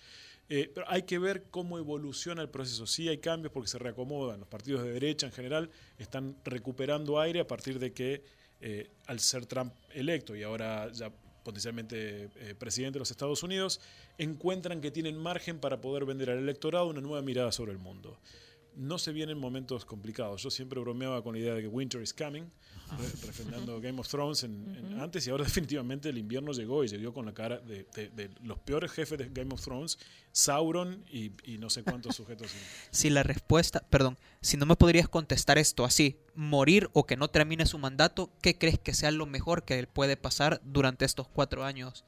Eh, 0.48 0.70
pero 0.72 0.88
hay 0.88 1.02
que 1.02 1.18
ver 1.18 1.46
cómo 1.50 1.78
evoluciona 1.78 2.42
el 2.42 2.48
proceso. 2.48 2.86
Sí 2.86 3.08
hay 3.08 3.18
cambios 3.18 3.52
porque 3.52 3.68
se 3.68 3.78
reacomodan. 3.78 4.38
Los 4.38 4.48
partidos 4.48 4.84
de 4.84 4.92
derecha 4.92 5.26
en 5.26 5.32
general 5.32 5.68
están 5.98 6.36
recuperando 6.44 7.18
aire 7.18 7.40
a 7.40 7.46
partir 7.48 7.80
de 7.80 7.92
que, 7.92 8.22
al 9.06 9.18
ser 9.18 9.46
Trump 9.46 9.72
electo 9.94 10.36
y 10.36 10.44
ahora 10.44 10.92
ya 10.92 11.10
potencialmente 11.42 12.28
presidente 12.58 12.96
de 12.96 13.00
los 13.00 13.10
Estados 13.10 13.42
Unidos, 13.42 13.80
encuentran 14.16 14.80
que 14.80 14.92
tienen 14.92 15.16
margen 15.16 15.58
para 15.58 15.80
poder 15.80 16.04
vender 16.04 16.30
al 16.30 16.38
electorado 16.38 16.86
una 16.86 17.00
nueva 17.00 17.22
mirada 17.22 17.50
sobre 17.50 17.72
el 17.72 17.78
mundo 17.78 18.18
no 18.78 18.96
se 18.96 19.12
vienen 19.12 19.38
momentos 19.38 19.84
complicados. 19.84 20.42
Yo 20.42 20.50
siempre 20.50 20.80
bromeaba 20.80 21.22
con 21.22 21.34
la 21.34 21.40
idea 21.40 21.54
de 21.54 21.62
que 21.62 21.68
winter 21.68 22.00
is 22.00 22.14
coming, 22.14 22.44
refrendando 23.26 23.80
Game 23.82 23.98
of 24.00 24.08
Thrones 24.08 24.44
en, 24.44 24.96
antes 25.00 25.26
y 25.26 25.30
ahora 25.30 25.44
definitivamente 25.44 26.08
el 26.08 26.16
invierno 26.16 26.52
llegó 26.52 26.84
y 26.84 26.88
llegó 26.88 27.12
con 27.12 27.26
la 27.26 27.34
cara 27.34 27.58
de, 27.58 27.86
los 28.42 28.58
peores 28.60 28.92
jefes 28.92 29.18
de 29.18 29.28
Game 29.30 29.52
of 29.52 29.60
Thrones, 29.60 29.98
Sauron 30.30 31.04
y, 31.10 31.32
no 31.58 31.68
sé 31.70 31.82
cuántos 31.82 32.14
sujetos. 32.16 32.48
si 32.90 33.10
la 33.10 33.24
respuesta, 33.24 33.80
perdón, 33.90 34.16
si 34.40 34.56
no 34.56 34.64
me 34.64 34.76
podrías 34.76 35.08
contestar 35.08 35.58
esto 35.58 35.84
así, 35.84 36.16
morir 36.34 36.88
o 36.92 37.04
que 37.04 37.16
no 37.16 37.28
termine 37.28 37.66
su 37.66 37.78
mandato, 37.78 38.30
¿qué 38.40 38.56
crees 38.56 38.78
que 38.78 38.94
sea 38.94 39.10
lo 39.10 39.26
mejor 39.26 39.64
que 39.64 39.78
él 39.78 39.88
puede 39.88 40.16
pasar 40.16 40.60
durante 40.64 41.04
estos 41.04 41.28
cuatro 41.28 41.64
años? 41.64 42.04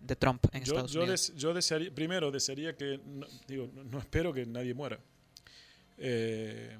de 0.00 0.16
Trump 0.16 0.42
en 0.52 0.62
Estados 0.62 0.94
Unidos. 0.94 1.34
yo 1.36 1.52
desearía, 1.52 1.94
primero 1.94 2.30
desearía 2.30 2.74
que, 2.74 2.98
digo, 3.46 3.70
no 3.74 3.98
espero 3.98 4.32
que 4.32 4.46
nadie 4.46 4.72
muera, 4.72 4.98
eh, 6.00 6.78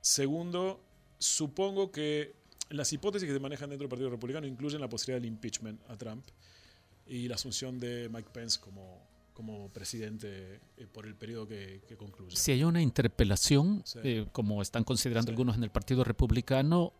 segundo, 0.00 0.80
supongo 1.18 1.92
que 1.92 2.34
las 2.70 2.92
hipótesis 2.92 3.26
que 3.26 3.32
se 3.32 3.40
manejan 3.40 3.70
dentro 3.70 3.84
del 3.84 3.90
Partido 3.90 4.10
Republicano 4.10 4.46
incluyen 4.46 4.80
la 4.80 4.88
posibilidad 4.88 5.20
del 5.20 5.28
impeachment 5.28 5.80
a 5.88 5.96
Trump 5.96 6.24
y 7.06 7.28
la 7.28 7.36
asunción 7.36 7.78
de 7.78 8.08
Mike 8.12 8.30
Pence 8.32 8.58
como, 8.60 9.06
como 9.32 9.68
presidente 9.68 10.60
eh, 10.76 10.86
por 10.92 11.06
el 11.06 11.14
periodo 11.14 11.46
que, 11.46 11.80
concluye. 11.96 12.36
Si 12.36 12.50
hay 12.50 12.64
una 12.64 12.82
interpelación, 12.82 13.84
eh, 14.02 14.26
como 14.32 14.60
están 14.60 14.82
considerando 14.82 15.30
algunos 15.30 15.56
en 15.56 15.62
el 15.62 15.70
Partido 15.70 16.02
Republicano, 16.02 16.92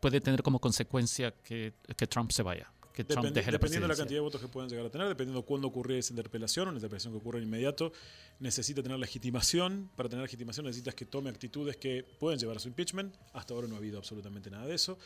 puede 0.00 0.20
tener 0.20 0.42
como 0.42 0.60
consecuencia 0.60 1.32
que, 1.42 1.74
que 1.96 2.06
Trump 2.06 2.30
se 2.30 2.42
vaya 2.42 2.70
dependiendo 3.04 3.86
de 3.86 3.88
la 3.88 3.96
cantidad 3.96 4.16
de 4.16 4.20
votos 4.20 4.40
que 4.40 4.48
puedan 4.48 4.68
llegar 4.68 4.86
a 4.86 4.90
tener, 4.90 5.08
dependiendo 5.08 5.40
de 5.40 5.46
cuándo 5.46 5.68
ocurre 5.68 5.98
esa 5.98 6.12
interpelación, 6.12 6.68
una 6.68 6.78
interpelación 6.78 7.12
que 7.12 7.18
ocurre 7.18 7.40
de 7.40 7.46
inmediato, 7.46 7.92
necesita 8.38 8.82
tener 8.82 8.98
legitimación. 8.98 9.90
Para 9.96 10.08
tener 10.08 10.22
legitimación 10.22 10.66
necesitas 10.66 10.94
que 10.94 11.04
tome 11.04 11.30
actitudes 11.30 11.76
que 11.76 12.04
pueden 12.18 12.38
llevar 12.38 12.56
a 12.56 12.60
su 12.60 12.68
impeachment. 12.68 13.14
Hasta 13.32 13.54
ahora 13.54 13.68
no 13.68 13.74
ha 13.74 13.78
habido 13.78 13.98
absolutamente 13.98 14.50
nada 14.50 14.66
de 14.66 14.74
eso. 14.74 14.98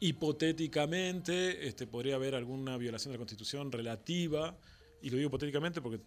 Hipotéticamente 0.00 1.66
este, 1.66 1.86
podría 1.86 2.16
haber 2.16 2.34
alguna 2.34 2.76
violación 2.76 3.12
de 3.12 3.16
la 3.16 3.20
Constitución 3.20 3.70
relativa, 3.70 4.56
y 5.00 5.10
lo 5.10 5.16
digo 5.16 5.28
hipotéticamente 5.28 5.80
porque 5.80 6.00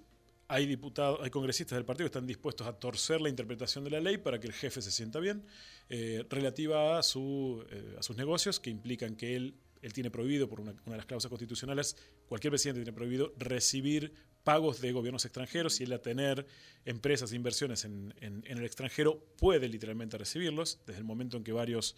hay 0.48 0.66
diputados, 0.66 1.20
hay 1.24 1.30
congresistas 1.30 1.76
del 1.76 1.86
partido 1.86 2.06
que 2.06 2.18
están 2.18 2.28
dispuestos 2.28 2.68
a 2.68 2.74
torcer 2.74 3.22
la 3.22 3.30
interpretación 3.30 3.84
de 3.84 3.89
la 3.89 4.00
ley 4.00 4.18
para 4.18 4.39
que 4.39 4.48
el 4.48 4.54
jefe 4.54 4.82
se 4.82 4.91
sienta 4.91 5.20
bien, 5.20 5.43
eh, 5.89 6.26
relativa 6.30 7.00
a, 7.00 7.04
su, 7.04 7.66
eh, 7.72 7.96
a 7.98 8.04
sus 8.04 8.16
negocios 8.16 8.60
que 8.60 8.70
implican 8.70 9.16
que 9.16 9.36
él 9.36 9.56
él 9.82 9.93
tiene 9.93 10.11
prohibido 10.11 10.47
por 10.47 10.59
una, 10.59 10.73
de 10.73 10.97
las 10.97 11.05
cláusulas 11.05 11.30
constitucionales 11.30 11.95
cualquier 12.28 12.51
presidente 12.51 12.82
tiene 12.82 12.95
prohibido 12.95 13.34
recibir 13.38 14.13
pagos 14.43 14.80
de 14.80 14.91
gobiernos 14.91 15.26
extranjeros, 15.26 15.76
si 15.76 15.84
él 15.84 15.93
a 15.93 16.01
tener 16.01 16.45
empresas 16.86 17.32
e 17.32 17.36
inversiones 17.36 17.84
en, 17.84 18.13
en, 18.21 18.43
el 18.45 18.63
extranjero, 18.63 19.19
puede 19.38 19.67
literalmente 19.67 20.17
recibirlos, 20.17 20.80
desde 20.86 20.99
el 20.99 21.05
momento 21.05 21.36
en 21.36 21.43
que 21.43 21.51
varios 21.51 21.95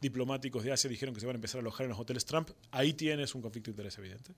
diplomáticos 0.00 0.64
de 0.64 0.72
Asia 0.72 0.88
dijeron 0.88 1.14
que 1.14 1.20
se 1.20 1.26
van 1.26 1.36
a 1.36 1.38
empezar 1.38 1.58
a 1.58 1.60
alojar 1.60 1.84
en 1.84 1.90
los 1.90 1.98
hoteles 1.98 2.24
Trump, 2.24 2.50
ahí 2.70 2.94
tienes 2.94 3.34
un 3.34 3.42
conflicto 3.42 3.70
de 3.70 3.72
interés 3.72 3.98
evidente. 3.98 4.32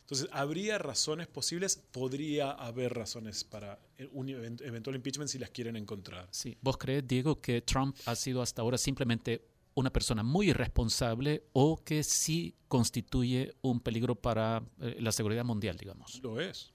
Entonces, 0.00 0.28
¿habría 0.32 0.78
razones 0.78 1.26
posibles? 1.26 1.76
Podría 1.76 2.52
haber 2.52 2.94
razones 2.94 3.44
para 3.44 3.78
un 4.12 4.28
eventual 4.30 4.96
impeachment 4.96 5.28
si 5.28 5.38
las 5.38 5.50
quieren 5.50 5.76
encontrar. 5.76 6.28
Sí. 6.30 6.56
¿Vos 6.62 6.78
crees, 6.78 7.06
Diego, 7.06 7.40
que 7.40 7.60
Trump 7.60 7.94
ha 8.06 8.14
sido 8.14 8.40
hasta 8.40 8.62
ahora 8.62 8.78
simplemente 8.78 9.42
una 9.78 9.90
persona 9.90 10.22
muy 10.22 10.50
irresponsable 10.50 11.44
o 11.52 11.82
que 11.84 12.02
sí 12.02 12.56
constituye 12.68 13.54
un 13.62 13.80
peligro 13.80 14.14
para 14.14 14.62
eh, 14.80 14.96
la 15.00 15.12
seguridad 15.12 15.44
mundial, 15.44 15.76
digamos? 15.76 16.20
Lo 16.22 16.40
es. 16.40 16.72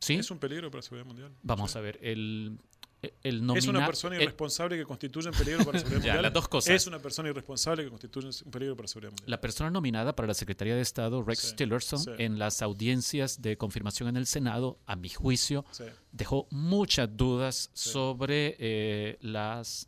¿Sí? 0.00 0.14
Es 0.14 0.30
un 0.30 0.38
peligro 0.38 0.70
para 0.70 0.78
la 0.78 0.82
seguridad 0.82 1.06
mundial. 1.06 1.36
Vamos 1.42 1.76
a 1.76 1.80
ver, 1.80 1.98
el, 2.02 2.58
es 3.02 3.66
una 3.66 3.84
persona 3.84 4.16
irresponsable 4.16 4.76
que 4.76 4.84
constituye 4.84 5.28
un 5.28 5.34
peligro 5.34 5.64
para 5.64 5.72
la 5.72 5.78
seguridad 5.80 5.98
mundial. 5.98 6.22
Las 6.22 6.32
dos 6.32 6.48
cosas. 6.48 6.74
Es 6.74 6.86
una 6.86 7.00
persona 7.00 7.28
irresponsable 7.30 7.84
que 7.84 7.90
constituye 7.90 8.28
un 8.44 8.50
peligro 8.50 8.76
para 8.76 8.84
la 8.84 8.88
seguridad 8.88 9.10
mundial. 9.10 9.30
La 9.30 9.40
persona 9.40 9.70
nominada 9.70 10.14
para 10.14 10.28
la 10.28 10.34
Secretaría 10.34 10.76
de 10.76 10.82
Estado, 10.82 11.22
Rex 11.22 11.56
Tillerson, 11.56 12.02
en 12.18 12.38
las 12.38 12.62
audiencias 12.62 13.42
de 13.42 13.56
confirmación 13.56 14.08
en 14.08 14.16
el 14.16 14.26
Senado, 14.26 14.78
a 14.86 14.94
mi 14.94 15.08
juicio, 15.08 15.64
dejó 16.12 16.46
muchas 16.50 17.16
dudas 17.16 17.70
sobre 17.72 18.56
eh, 18.58 19.18
las 19.20 19.86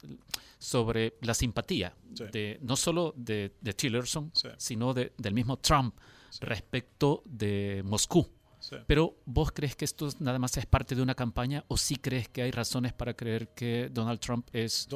sobre 0.59 1.19
la 1.21 1.35
simpatía 1.35 1.95
de 2.33 2.59
no 2.63 2.75
solo 2.77 3.13
de, 3.17 3.53
de 3.61 3.75
Tillerson, 3.75 4.33
sino 4.57 4.95
de, 4.95 5.13
del 5.19 5.35
mismo 5.35 5.59
Trump 5.59 5.95
respecto 6.41 7.23
de 7.27 7.83
Moscú. 7.85 8.27
Pero 8.87 9.17
¿vos 9.25 9.53
crees 9.53 9.77
que 9.77 9.85
esto 9.85 10.09
nada 10.19 10.39
más 10.39 10.57
es 10.57 10.67
parte 10.67 10.95
de 10.95 11.03
una 11.03 11.15
campaña 11.15 11.65
o 11.69 11.77
sí 11.77 11.97
crees 11.97 12.29
que 12.29 12.43
hay 12.43 12.51
razones 12.51 12.93
para 12.93 13.15
creer 13.15 13.49
que 13.49 13.89
Donald 13.93 14.21
Trump 14.21 14.49
es 14.53 14.89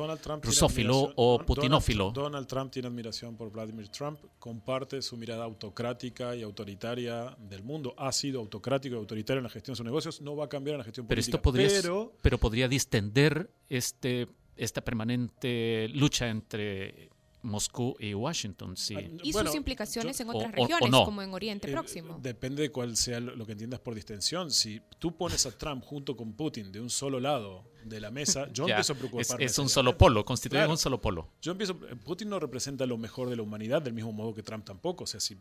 rusófilo 0.42 1.12
o 1.16 1.38
putinófilo? 1.44 2.10
Donald, 2.10 2.46
Trump 2.46 2.70
tiene 2.72 2.88
admiración 2.88 3.36
por 3.36 3.50
Vladimir 3.50 3.88
Trump, 3.88 4.18
comparte 4.38 5.02
su 5.02 5.16
mirada 5.16 5.44
autocrática 5.44 6.34
y 6.34 6.42
autoritaria 6.42 7.36
del 7.38 7.62
mundo, 7.62 7.94
ha 7.98 8.12
sido 8.12 8.40
autocrático 8.40 8.96
y 8.96 8.98
autoritario 8.98 9.38
en 9.38 9.44
la 9.44 9.50
gestión 9.50 9.74
de 9.74 9.76
sus 9.76 9.86
negocios, 9.86 10.20
no 10.20 10.36
va 10.36 10.46
a 10.46 10.48
cambiar 10.48 10.74
en 10.74 10.78
la 10.78 10.84
gestión 10.84 11.06
pero 11.06 11.18
política. 11.18 11.36
Esto 11.36 11.42
podría, 11.42 12.10
pero 12.22 12.38
podría 12.38 12.68
distender 12.68 13.50
este, 13.68 14.28
esta 14.56 14.82
permanente 14.82 15.88
lucha 15.88 16.28
entre 16.28 17.10
Moscú 17.42 17.96
y 17.98 18.14
Washington. 18.14 18.76
Sí. 18.76 18.94
Ah, 18.96 19.02
y 19.22 19.32
sus 19.32 19.54
implicaciones 19.54 20.18
en 20.20 20.30
otras 20.30 20.52
regiones, 20.52 20.90
como 20.90 21.22
en 21.22 21.32
Oriente 21.32 21.68
eh, 21.68 21.72
Próximo. 21.72 22.18
Depende 22.20 22.62
de 22.62 22.70
cuál 22.70 22.96
sea 22.96 23.20
lo 23.20 23.46
que 23.46 23.52
entiendas 23.52 23.80
por 23.80 23.94
distensión. 23.94 24.50
Si 24.50 24.80
tú 24.98 25.16
pones 25.16 25.46
a 25.46 25.56
Trump 25.56 25.84
junto 25.84 26.16
con 26.16 26.32
Putin 26.32 26.72
de 26.72 26.80
un 26.80 26.90
solo 26.90 27.20
lado 27.20 27.64
de 27.84 28.00
la 28.00 28.10
mesa, 28.10 28.48
yo 28.52 28.64
empiezo 28.68 28.92
a 28.92 28.96
preocuparme. 28.96 29.44
Es, 29.44 29.58
un 29.58 29.68
solo 29.68 29.96
polo, 29.96 30.24
constituye 30.24 30.66
un 30.66 30.78
solo 30.78 31.00
polo. 31.00 31.30
Yo 31.40 31.52
empiezo, 31.52 31.78
Putin 32.04 32.28
no 32.28 32.40
representa 32.40 32.86
lo 32.86 32.98
mejor 32.98 33.30
de 33.30 33.36
la 33.36 33.42
humanidad, 33.42 33.82
del 33.82 33.94
mismo 33.94 34.12
modo 34.12 34.34
que 34.34 34.42
Trump 34.42 34.64
tampoco. 34.64 35.04
O 35.04 35.06
sea, 35.06 35.20
si 35.20 35.36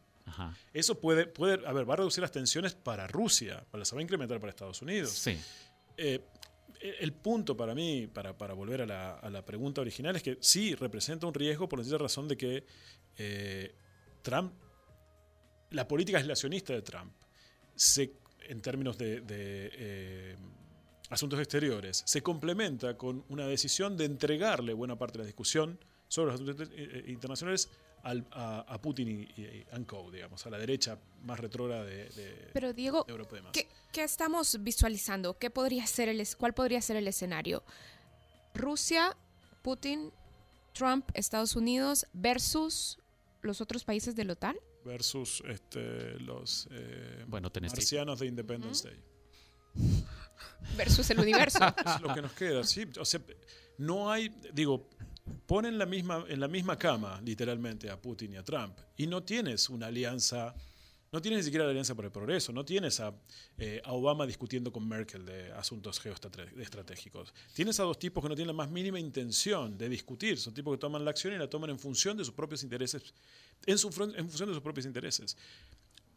eso 0.73 0.99
puede, 0.99 1.25
puede, 1.25 1.65
a 1.67 1.73
ver, 1.73 1.89
va 1.89 1.93
a 1.93 1.97
reducir 1.97 2.21
las 2.21 2.31
tensiones 2.31 2.75
para 2.75 3.07
Rusia, 3.07 3.65
para 3.71 3.79
las 3.79 3.93
va 3.93 3.99
a 3.99 4.01
incrementar 4.01 4.39
para 4.39 4.49
Estados 4.49 4.81
Unidos. 4.81 5.11
Sí. 5.11 5.37
Eh, 5.97 6.21
el 6.99 7.13
punto 7.13 7.55
para 7.55 7.73
mí, 7.73 8.07
para, 8.07 8.31
volver 8.53 8.81
a 8.81 9.29
la, 9.29 9.45
pregunta 9.45 9.81
original, 9.81 10.15
es 10.15 10.23
que 10.23 10.37
sí 10.41 10.75
representa 10.75 11.27
un 11.27 11.33
riesgo 11.33 11.67
por 11.67 11.85
la 11.85 11.97
razón 11.97 12.27
de 12.27 12.37
que 12.37 12.65
eh, 13.17 13.75
Trump, 14.21 14.53
la 15.71 15.87
política 15.87 16.17
aislacionista 16.17 16.73
de 16.73 16.81
Trump, 16.81 17.13
se, 17.75 18.13
en 18.47 18.61
términos 18.61 18.97
de, 18.97 19.23
eh, 19.27 20.35
asuntos 21.09 21.39
exteriores, 21.39 22.03
se 22.05 22.21
complementa 22.21 22.97
con 22.97 23.23
una 23.29 23.47
decisión 23.47 23.95
de 23.97 24.05
entregarle 24.05 24.73
buena 24.73 24.97
parte 24.97 25.17
de 25.17 25.23
la 25.23 25.27
discusión 25.27 25.79
sobre 26.07 26.31
los 26.31 26.41
asuntos 26.41 26.69
eh, 26.73 27.03
a, 28.11 28.79
Putin 28.81 29.09
y, 29.09 29.41
y, 29.41 29.65
digamos, 30.11 30.45
a 30.45 30.49
la 30.49 30.57
derecha 30.57 30.97
más 31.23 31.39
retrógrada 31.39 31.83
de, 31.83 32.49
Pero 32.53 32.73
Diego, 32.73 33.05
Europa 33.07 33.37
¿qué, 33.51 33.67
estamos 34.03 34.63
visualizando? 34.63 35.37
¿Qué 35.37 35.49
podría 35.49 35.85
ser 35.87 36.09
el, 36.09 36.25
¿Cuál 36.37 36.53
podría 36.53 36.81
ser 36.81 36.97
el 36.97 37.07
escenario? 37.07 37.63
Rusia, 38.53 39.15
Putin, 39.61 40.11
Trump, 40.73 41.09
Estados 41.13 41.55
Unidos 41.55 42.05
versus 42.13 42.99
los 43.41 43.61
otros 43.61 43.83
países 43.83 44.15
de 44.15 44.25
la 44.25 44.33
OTAN. 44.33 44.55
Versus 44.85 45.43
este, 45.47 46.19
los 46.19 46.67
eh, 46.71 47.25
bueno, 47.27 47.51
marcianos 47.61 48.19
de 48.19 48.27
Independence 48.27 48.87
Day. 48.87 49.03
Versus 50.77 51.09
el 51.09 51.19
universo. 51.19 51.59
es 51.85 52.01
lo 52.01 52.13
que 52.13 52.21
nos 52.21 52.31
queda, 52.33 52.63
sí. 52.63 52.85
O 52.99 53.05
sea, 53.05 53.21
no 53.77 54.09
hay, 54.09 54.29
digo, 54.53 54.87
ponen 55.45 55.77
la 55.77 55.85
misma, 55.85 56.25
en 56.27 56.39
la 56.39 56.47
misma 56.47 56.77
cama, 56.77 57.21
literalmente, 57.23 57.89
a 57.89 57.99
Putin 57.99 58.33
y 58.33 58.37
a 58.37 58.43
Trump. 58.43 58.77
Y 58.97 59.07
no 59.07 59.23
tienes 59.23 59.69
una 59.69 59.87
alianza, 59.87 60.53
no 61.11 61.21
tienes 61.21 61.39
ni 61.39 61.43
siquiera 61.45 61.65
la 61.65 61.71
alianza 61.71 61.95
por 61.95 62.05
el 62.05 62.11
progreso, 62.11 62.51
no 62.51 62.65
tienes 62.65 62.99
a, 62.99 63.13
eh, 63.57 63.81
Obama 63.85 64.25
discutiendo 64.25 64.71
con 64.71 64.87
Merkel 64.87 65.25
de 65.25 65.51
asuntos 65.53 65.99
geoestratégicos. 65.99 67.33
Tienes 67.53 67.79
a 67.79 67.83
dos 67.83 67.97
tipos 67.97 68.21
que 68.23 68.29
no 68.29 68.35
tienen 68.35 68.55
la 68.55 68.63
más 68.63 68.69
mínima 68.69 68.99
intención 68.99 69.77
de 69.77 69.89
discutir, 69.89 70.37
son 70.37 70.53
tipos 70.53 70.73
que 70.75 70.79
toman 70.79 71.05
la 71.05 71.11
acción 71.11 71.33
y 71.33 71.37
la 71.37 71.49
toman 71.49 71.69
en 71.69 71.79
función 71.79 72.17
de 72.17 72.25
sus 72.25 72.33
propios 72.33 72.63
intereses, 72.63 73.01
en, 73.65 73.75
en 73.75 74.29
función 74.29 74.49
de 74.49 74.53
sus 74.53 74.63
propios 74.63 74.85
intereses. 74.85 75.37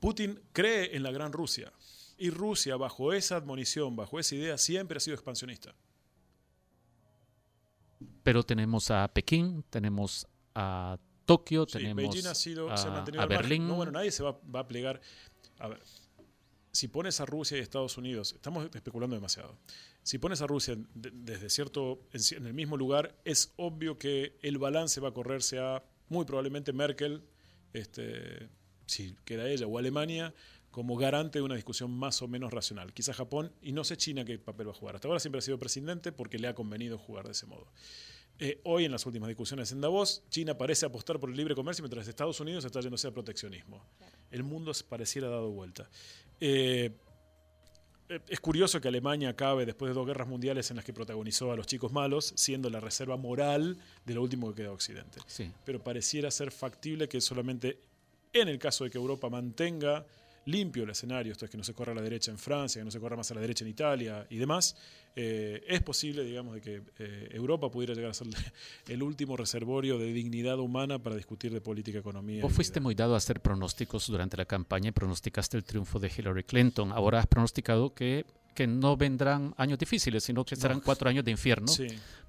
Putin 0.00 0.40
cree 0.52 0.96
en 0.96 1.02
la 1.02 1.10
gran 1.10 1.32
Rusia 1.32 1.72
y 2.18 2.30
Rusia, 2.30 2.76
bajo 2.76 3.12
esa 3.12 3.36
admonición, 3.36 3.96
bajo 3.96 4.18
esa 4.18 4.34
idea, 4.34 4.58
siempre 4.58 4.96
ha 4.96 5.00
sido 5.00 5.14
expansionista 5.14 5.74
pero 8.30 8.44
tenemos 8.44 8.92
a 8.92 9.12
Pekín, 9.12 9.64
tenemos 9.70 10.24
a 10.54 10.96
Tokio, 11.26 11.66
tenemos 11.66 11.96
Beijing 11.96 12.28
ha 12.28 12.34
sido, 12.36 12.70
a, 12.70 13.26
Berlín. 13.26 13.66
No, 13.66 13.74
bueno, 13.74 13.90
nadie 13.90 14.12
se 14.12 14.22
va, 14.22 14.38
a 14.54 14.68
plegar. 14.68 15.00
A 15.58 15.66
ver, 15.66 15.82
si 16.70 16.86
pones 16.86 17.20
a 17.20 17.26
Rusia 17.26 17.58
y 17.58 17.60
Estados 17.60 17.98
Unidos, 17.98 18.32
estamos 18.32 18.70
especulando 18.72 19.16
demasiado. 19.16 19.58
Si 20.04 20.18
pones 20.18 20.42
a 20.42 20.46
Rusia 20.46 20.76
desde 20.94 21.50
cierto, 21.50 22.06
en, 22.12 22.46
el 22.46 22.54
mismo 22.54 22.76
lugar, 22.76 23.16
es 23.24 23.52
obvio 23.56 23.98
que 23.98 24.38
el 24.42 24.58
balance 24.58 25.00
va 25.00 25.08
a 25.08 25.12
correrse 25.12 25.58
a 25.58 25.82
muy 26.08 26.24
probablemente 26.24 26.72
Merkel, 26.72 27.24
este, 27.72 28.48
si 28.86 29.16
queda 29.24 29.48
ella, 29.48 29.66
o 29.66 29.76
Alemania, 29.76 30.32
como 30.70 30.96
garante 30.96 31.40
de 31.40 31.42
una 31.42 31.56
discusión 31.56 31.90
más 31.90 32.22
o 32.22 32.28
menos 32.28 32.52
racional. 32.52 32.92
Quizá 32.92 33.12
Japón, 33.12 33.52
y 33.60 33.72
no 33.72 33.82
sé 33.82 33.96
China 33.96 34.24
qué 34.24 34.38
papel 34.38 34.68
va 34.68 34.70
a 34.70 34.76
jugar. 34.76 34.94
Hasta 34.94 35.08
ahora 35.08 35.18
siempre 35.18 35.40
ha 35.40 35.42
sido 35.42 35.58
presidente 35.58 36.12
porque 36.12 36.38
le 36.38 36.46
ha 36.46 36.54
convenido 36.54 36.96
jugar 36.96 37.24
de 37.24 37.32
ese 37.32 37.46
modo. 37.46 37.66
Eh, 38.42 38.58
hoy, 38.64 38.86
en 38.86 38.92
las 38.92 39.04
últimas 39.04 39.28
discusiones 39.28 39.70
en 39.70 39.82
Davos, 39.82 40.22
China 40.30 40.56
parece 40.56 40.86
apostar 40.86 41.20
por 41.20 41.28
el 41.28 41.36
libre 41.36 41.54
comercio 41.54 41.82
mientras 41.82 42.08
Estados 42.08 42.40
Unidos 42.40 42.64
está 42.64 42.80
yéndose 42.80 43.06
a 43.06 43.10
proteccionismo. 43.10 43.84
El 44.30 44.44
mundo 44.44 44.72
pareciera 44.88 45.28
dado 45.28 45.50
vuelta. 45.50 45.90
Eh, 46.40 46.90
eh, 48.08 48.20
es 48.26 48.40
curioso 48.40 48.80
que 48.80 48.88
Alemania 48.88 49.28
acabe 49.28 49.66
después 49.66 49.90
de 49.90 49.94
dos 49.94 50.06
guerras 50.06 50.26
mundiales 50.26 50.70
en 50.70 50.76
las 50.76 50.86
que 50.86 50.94
protagonizó 50.94 51.52
a 51.52 51.56
los 51.56 51.66
chicos 51.66 51.92
malos, 51.92 52.32
siendo 52.34 52.70
la 52.70 52.80
reserva 52.80 53.18
moral 53.18 53.76
de 54.06 54.14
lo 54.14 54.22
último 54.22 54.48
que 54.48 54.62
queda 54.62 54.72
Occidente. 54.72 55.20
Pero 55.66 55.84
pareciera 55.84 56.30
ser 56.30 56.50
factible 56.50 57.10
que 57.10 57.20
solamente 57.20 57.78
en 58.32 58.48
el 58.48 58.58
caso 58.58 58.84
de 58.84 58.90
que 58.90 58.96
Europa 58.96 59.28
mantenga 59.28 60.06
limpio 60.46 60.84
el 60.84 60.90
escenario, 60.90 61.32
esto 61.32 61.44
es 61.44 61.50
que 61.50 61.56
no 61.56 61.64
se 61.64 61.74
corra 61.74 61.92
a 61.92 61.94
la 61.94 62.02
derecha 62.02 62.30
en 62.30 62.38
Francia, 62.38 62.80
que 62.80 62.84
no 62.84 62.90
se 62.90 63.00
corra 63.00 63.16
más 63.16 63.30
a 63.30 63.34
la 63.34 63.40
derecha 63.40 63.64
en 63.64 63.70
Italia 63.70 64.26
y 64.30 64.36
demás, 64.36 64.76
eh, 65.16 65.64
es 65.66 65.82
posible, 65.82 66.24
digamos, 66.24 66.54
de 66.54 66.60
que 66.60 66.82
eh, 66.98 67.28
Europa 67.32 67.70
pudiera 67.70 67.94
llegar 67.94 68.10
a 68.10 68.14
ser 68.14 68.28
el 68.88 69.02
último 69.02 69.36
reservorio 69.36 69.98
de 69.98 70.12
dignidad 70.12 70.58
humana 70.58 70.98
para 70.98 71.16
discutir 71.16 71.52
de 71.52 71.60
política, 71.60 71.98
economía. 71.98 72.42
Vos 72.42 72.52
fuiste 72.52 72.80
muy 72.80 72.94
dado 72.94 73.14
a 73.14 73.16
hacer 73.16 73.40
pronósticos 73.40 74.06
durante 74.06 74.36
la 74.36 74.44
campaña 74.44 74.88
y 74.88 74.92
pronosticaste 74.92 75.56
el 75.56 75.64
triunfo 75.64 75.98
de 75.98 76.10
Hillary 76.16 76.44
Clinton. 76.44 76.92
Ahora 76.92 77.18
has 77.18 77.26
pronosticado 77.26 77.94
que 77.94 78.24
que 78.60 78.66
no 78.66 78.94
vendrán 78.94 79.54
años 79.56 79.78
difíciles, 79.78 80.22
sino 80.22 80.44
que 80.44 80.54
serán 80.54 80.80
cuatro 80.80 81.08
años 81.08 81.24
de 81.24 81.30
infierno. 81.30 81.72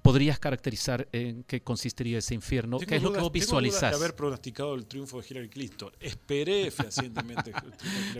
¿Podrías 0.00 0.38
caracterizar 0.38 1.06
en 1.12 1.44
qué 1.44 1.60
consistiría 1.60 2.20
ese 2.20 2.34
infierno? 2.34 2.78
¿Qué 2.78 2.96
es 2.96 3.02
lo 3.02 3.12
que 3.12 3.20
vos 3.20 3.30
visualizás? 3.30 3.90
de 3.90 3.96
haber 3.98 4.16
pronosticado 4.16 4.74
el 4.74 4.86
triunfo 4.86 5.20
de 5.20 5.26
Hillary 5.28 5.50
Clinton. 5.50 5.92
Esperé 6.00 6.70
fehacientemente. 6.70 7.52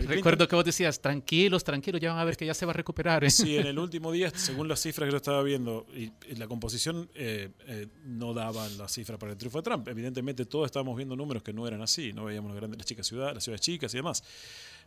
Recuerdo 0.05 0.47
que 0.47 0.55
vos 0.55 0.63
decías, 0.63 1.01
tranquilos, 1.01 1.63
tranquilos, 1.63 1.99
ya 1.99 2.11
van 2.11 2.19
a 2.19 2.23
ver 2.23 2.37
que 2.37 2.45
ya 2.45 2.53
se 2.53 2.67
va 2.67 2.69
a 2.69 2.75
recuperar. 2.75 3.23
¿eh? 3.23 3.31
Sí, 3.31 3.57
en 3.57 3.65
el 3.73 3.79
último 3.79 4.11
día, 4.11 4.29
según 4.29 4.67
las 4.67 4.79
cifras 4.79 5.07
que 5.07 5.11
yo 5.11 5.17
estaba 5.17 5.41
viendo, 5.41 5.87
y, 5.95 6.11
la 6.35 6.47
composición 6.47 7.09
eh, 7.15 7.49
eh, 7.65 7.87
no 8.05 8.35
daban 8.35 8.77
las 8.77 8.91
cifras 8.91 9.17
para 9.17 9.31
el 9.31 9.39
triunfo 9.39 9.57
de 9.57 9.63
Trump. 9.63 9.87
Evidentemente 9.87 10.45
todos 10.45 10.67
estábamos 10.67 10.95
viendo 10.95 11.15
números 11.15 11.41
que 11.41 11.51
no 11.51 11.67
eran 11.67 11.81
así, 11.81 12.13
no 12.13 12.25
veíamos 12.25 12.51
las, 12.51 12.57
grandes, 12.57 12.77
las 12.77 12.85
chicas 12.85 13.07
ciudades, 13.07 13.33
las 13.33 13.43
ciudades 13.43 13.61
chicas 13.61 13.91
y 13.95 13.97
demás. 13.97 14.23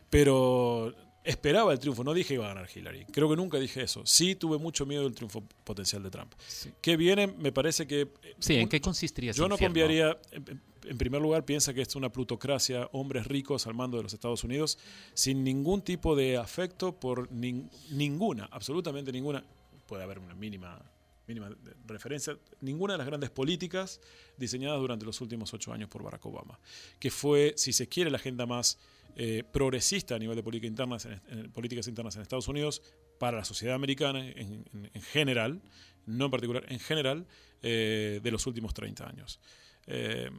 Pero 0.09 0.95
esperaba 1.27 1.73
el 1.73 1.79
triunfo, 1.79 2.03
no 2.03 2.13
dije 2.13 2.29
que 2.29 2.33
iba 2.35 2.45
a 2.45 2.53
ganar 2.53 2.69
Hillary. 2.73 3.05
Creo 3.11 3.29
que 3.29 3.35
nunca 3.35 3.59
dije 3.59 3.83
eso. 3.83 4.05
Sí 4.05 4.35
tuve 4.35 4.57
mucho 4.57 4.85
miedo 4.85 5.03
del 5.03 5.13
triunfo 5.13 5.43
potencial 5.63 6.01
de 6.01 6.09
Trump. 6.09 6.33
Que 6.81 6.95
viene, 6.95 7.27
me 7.27 7.51
parece 7.51 7.85
que... 7.85 8.07
Sí, 8.39 8.55
¿en 8.55 8.69
qué 8.69 8.79
consistiría 8.79 9.33
Yo 9.33 9.47
no 9.47 9.57
cambiaría... 9.57 10.17
en 10.31 10.97
primer 10.97 11.21
lugar, 11.21 11.43
piensa 11.43 11.73
que 11.73 11.81
es 11.81 11.95
una 11.95 12.09
plutocracia, 12.09 12.87
hombres 12.93 13.27
ricos 13.27 13.67
al 13.67 13.73
mando 13.73 13.97
de 13.97 14.03
los 14.03 14.13
Estados 14.13 14.45
Unidos, 14.45 14.79
sin 15.13 15.43
ningún 15.43 15.81
tipo 15.81 16.15
de 16.15 16.37
afecto 16.37 16.97
por 16.97 17.29
ninguna, 17.31 18.47
absolutamente 18.49 19.11
ninguna, 19.11 19.43
puede 19.85 20.03
haber 20.03 20.19
una 20.19 20.33
mínima, 20.33 20.81
mínima 21.27 21.49
referencia, 21.85 22.37
ninguna 22.61 22.93
de 22.93 22.99
las 22.99 23.07
grandes 23.07 23.29
políticas 23.29 23.99
diseñadas 24.37 24.79
durante 24.79 25.05
los 25.05 25.19
últimos 25.19 25.53
ocho 25.53 25.73
años 25.73 25.89
por 25.89 26.03
Barack 26.03 26.25
Obama, 26.25 26.57
que 26.99 27.11
fue, 27.11 27.53
si 27.57 27.73
se 27.73 27.89
quiere, 27.89 28.09
la 28.09 28.17
agenda 28.17 28.45
más 28.45 28.79
eh, 29.19 29.43
progresista 29.51 30.13
a 30.13 30.19
nivel 30.19 30.35
de 30.35 30.43
política 30.43 30.67
interna, 30.67 30.97
en, 31.31 31.51
políticas 31.51 31.87
internas 31.87 32.15
en 32.15 32.21
Estados 32.21 32.47
Unidos 32.47 32.83
para 33.17 33.37
la 33.37 33.45
sociedad 33.45 33.73
americana 33.73 34.23
en, 34.23 35.01
general, 35.11 35.59
no 36.05 36.25
en 36.25 36.31
particular, 36.31 36.63
en 36.69 36.79
general, 36.79 37.25
eh, 37.63 38.19
de 38.21 38.31
los 38.31 38.45
últimos 38.45 38.75
30 38.75 39.09
años. 39.09 39.39
Eh, 39.87 40.29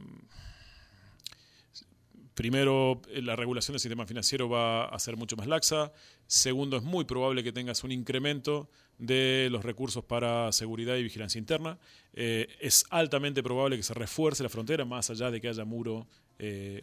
primero, 2.33 3.01
la 3.15 3.35
regulación 3.35 3.73
del 3.73 3.81
sistema 3.81 4.05
financiero 4.05 4.47
va 4.47 4.85
a 4.85 4.97
ser 4.97 5.17
mucho 5.17 5.35
más 5.35 5.47
laxa. 5.47 5.91
Segundo, 6.25 6.77
es 6.77 6.83
muy 6.83 7.03
probable 7.03 7.43
que 7.43 7.51
tengas 7.51 7.83
un 7.83 7.91
incremento 7.91 8.69
de 8.97 9.49
los 9.51 9.65
recursos 9.65 10.05
para 10.05 10.53
seguridad 10.53 10.95
y 10.95 11.03
vigilancia 11.03 11.37
interna. 11.37 11.77
es 12.13 12.85
altamente 12.91 13.43
probable 13.43 13.75
que 13.75 13.83
se 13.83 13.93
refuerce 13.93 14.41
la 14.41 14.47
frontera, 14.47 14.85
más 14.85 15.09
allá 15.09 15.31
de 15.31 15.41
que 15.41 15.49
haya 15.49 15.65
muro 15.65 16.07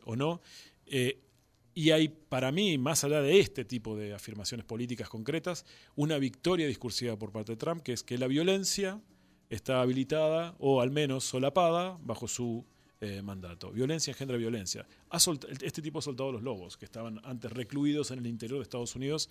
o 0.04 0.14
no. 0.14 0.42
Y 1.78 1.90
hay, 1.90 2.08
para 2.08 2.52
mí, 2.52 2.78
más 2.78 3.04
allá 3.04 3.20
de 3.20 3.38
este 3.38 3.66
tipo 3.66 3.98
de 3.98 4.14
afirmaciones 4.14 4.64
políticas 4.64 5.10
concretas, 5.10 5.66
una 5.94 6.16
victoria 6.16 6.66
discursiva 6.66 7.18
por 7.18 7.32
parte 7.32 7.52
de 7.52 7.56
Trump, 7.56 7.82
que 7.82 7.92
es 7.92 8.02
que 8.02 8.16
la 8.16 8.28
violencia 8.28 8.98
está 9.50 9.82
habilitada 9.82 10.56
o 10.58 10.80
al 10.80 10.90
menos 10.90 11.24
solapada 11.24 11.98
bajo 12.00 12.28
su 12.28 12.64
eh, 13.02 13.20
mandato. 13.20 13.70
Violencia 13.72 14.10
engendra 14.10 14.38
violencia. 14.38 14.86
este 15.60 15.82
tipo 15.82 15.98
ha 15.98 16.02
soltado 16.02 16.32
los 16.32 16.42
lobos, 16.42 16.78
que 16.78 16.86
estaban 16.86 17.20
antes 17.24 17.52
recluidos 17.52 18.10
en 18.10 18.20
el 18.20 18.26
interior 18.26 18.58
de 18.58 18.62
Estados 18.62 18.96
Unidos 18.96 19.28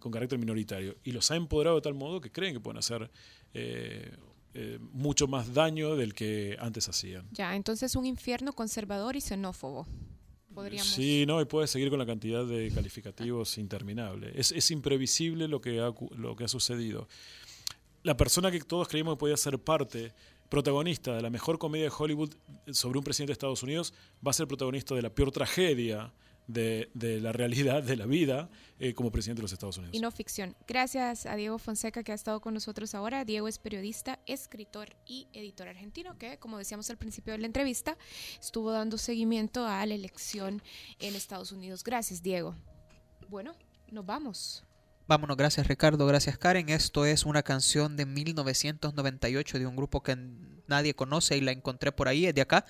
con 0.00 0.10
carácter 0.10 0.40
minoritario, 0.40 0.96
y 1.04 1.12
los 1.12 1.30
ha 1.30 1.36
empoderado 1.36 1.76
de 1.76 1.82
tal 1.82 1.94
modo 1.94 2.20
que 2.20 2.32
creen 2.32 2.52
que 2.52 2.58
pueden 2.58 2.78
hacer 2.78 3.08
eh, 3.54 4.16
eh, 4.54 4.80
mucho 4.80 5.28
más 5.28 5.54
daño 5.54 5.94
del 5.94 6.14
que 6.14 6.56
antes 6.58 6.88
hacían. 6.88 7.28
Ya, 7.30 7.54
entonces 7.54 7.94
un 7.94 8.06
infierno 8.06 8.54
conservador 8.54 9.14
y 9.14 9.20
xenófobo. 9.20 9.86
Sí, 10.82 11.24
no, 11.26 11.40
y 11.40 11.44
puede 11.44 11.66
seguir 11.66 11.90
con 11.90 11.98
la 11.98 12.06
cantidad 12.06 12.44
de 12.44 12.70
calificativos 12.74 13.58
interminable. 13.58 14.32
Es, 14.34 14.70
imprevisible 14.70 15.48
lo 15.48 15.60
que, 15.60 15.80
ha, 15.80 15.92
lo 16.16 16.36
que 16.36 16.44
ha 16.44 16.48
sucedido. 16.48 17.08
La 18.02 18.16
persona 18.16 18.50
que 18.50 18.60
todos 18.60 18.88
creímos 18.88 19.14
que 19.14 19.20
podía 19.20 19.36
ser 19.36 19.58
parte, 19.58 20.12
protagonista 20.48 21.14
de 21.14 21.22
la 21.22 21.30
mejor 21.30 21.58
comedia 21.58 21.84
de 21.84 21.92
Hollywood 21.96 22.34
sobre 22.72 22.98
un 22.98 23.04
presidente 23.04 23.30
de 23.30 23.34
Estados 23.34 23.62
Unidos, 23.62 23.94
va 24.26 24.30
a 24.30 24.34
ser 24.34 24.48
protagonista 24.48 24.94
de 24.94 25.02
la 25.02 25.10
peor 25.10 25.30
tragedia 25.30 26.12
de, 26.46 26.90
la 27.20 27.32
realidad 27.32 27.82
de 27.82 27.96
la 27.96 28.06
vida 28.06 28.50
eh, 28.78 28.94
como 28.94 29.10
presidente 29.10 29.40
de 29.40 29.42
los 29.42 29.52
Estados 29.52 29.78
Unidos. 29.78 29.94
Y 29.94 30.00
no 30.00 30.10
ficción. 30.10 30.56
Gracias 30.66 31.26
a 31.26 31.36
Diego 31.36 31.58
Fonseca 31.58 32.02
que 32.02 32.12
ha 32.12 32.14
estado 32.14 32.40
con 32.40 32.54
nosotros 32.54 32.94
ahora. 32.94 33.24
Diego 33.24 33.48
es 33.48 33.58
periodista, 33.58 34.18
escritor 34.26 34.96
y 35.06 35.28
editor 35.32 35.68
argentino 35.68 36.18
que, 36.18 36.38
como 36.38 36.58
decíamos 36.58 36.90
al 36.90 36.98
principio 36.98 37.32
de 37.32 37.38
la 37.38 37.46
entrevista, 37.46 37.96
estuvo 38.40 38.70
dando 38.72 38.98
seguimiento 38.98 39.66
a 39.66 39.84
la 39.86 39.94
elección 39.94 40.62
en 40.98 41.14
Estados 41.14 41.52
Unidos. 41.52 41.84
Gracias, 41.84 42.22
Diego. 42.22 42.54
Bueno, 43.28 43.54
nos 43.90 44.06
vamos. 44.06 44.64
Vámonos, 45.10 45.36
gracias 45.36 45.66
Ricardo, 45.66 46.06
gracias 46.06 46.38
Karen. 46.38 46.68
Esto 46.68 47.04
es 47.04 47.26
una 47.26 47.42
canción 47.42 47.96
de 47.96 48.06
1998 48.06 49.58
de 49.58 49.66
un 49.66 49.74
grupo 49.74 50.04
que 50.04 50.16
nadie 50.68 50.94
conoce 50.94 51.36
y 51.36 51.40
la 51.40 51.50
encontré 51.50 51.90
por 51.90 52.06
ahí, 52.06 52.26
es 52.26 52.34
de 52.36 52.42
acá. 52.42 52.64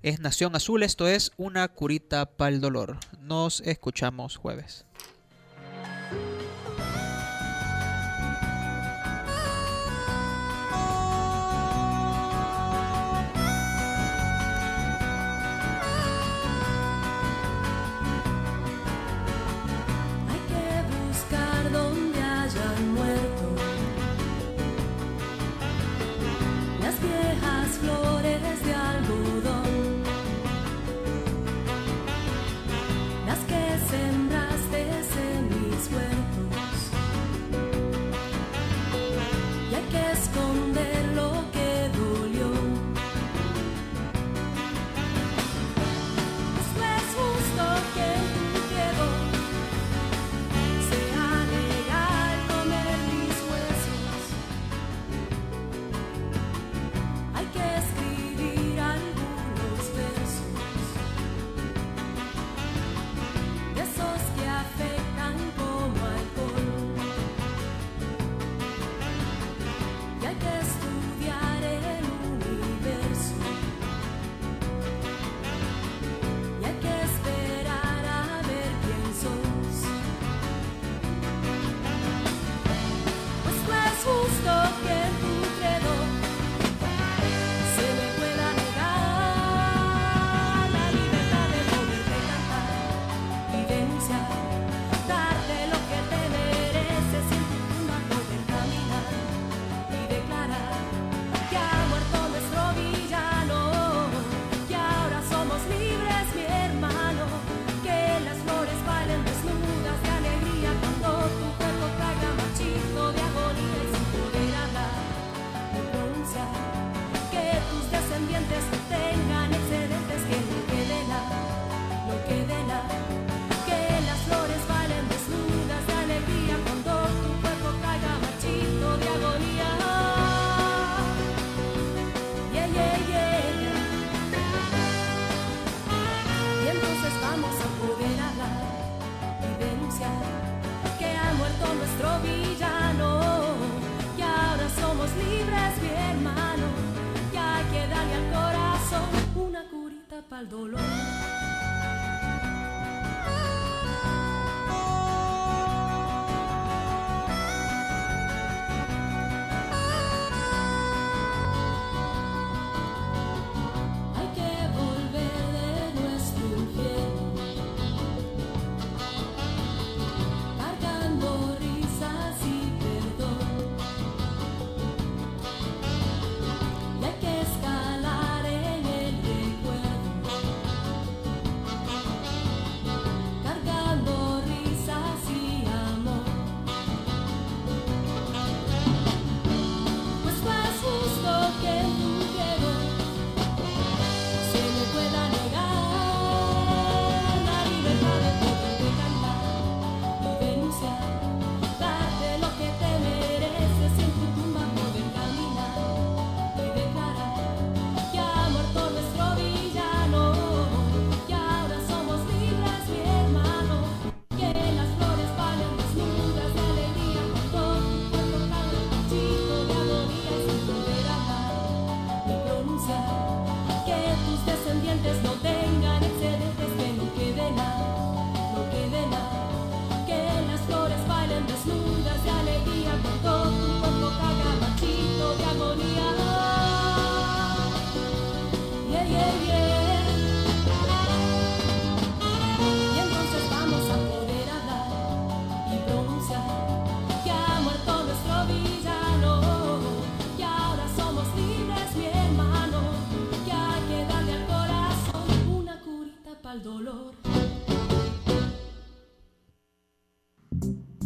Es 0.00 0.20
Nación 0.20 0.54
Azul, 0.54 0.84
esto 0.84 1.08
es 1.08 1.32
una 1.36 1.66
curita 1.66 2.26
para 2.26 2.54
el 2.54 2.60
dolor. 2.60 2.98
Nos 3.18 3.60
escuchamos 3.62 4.36
jueves. 4.36 4.86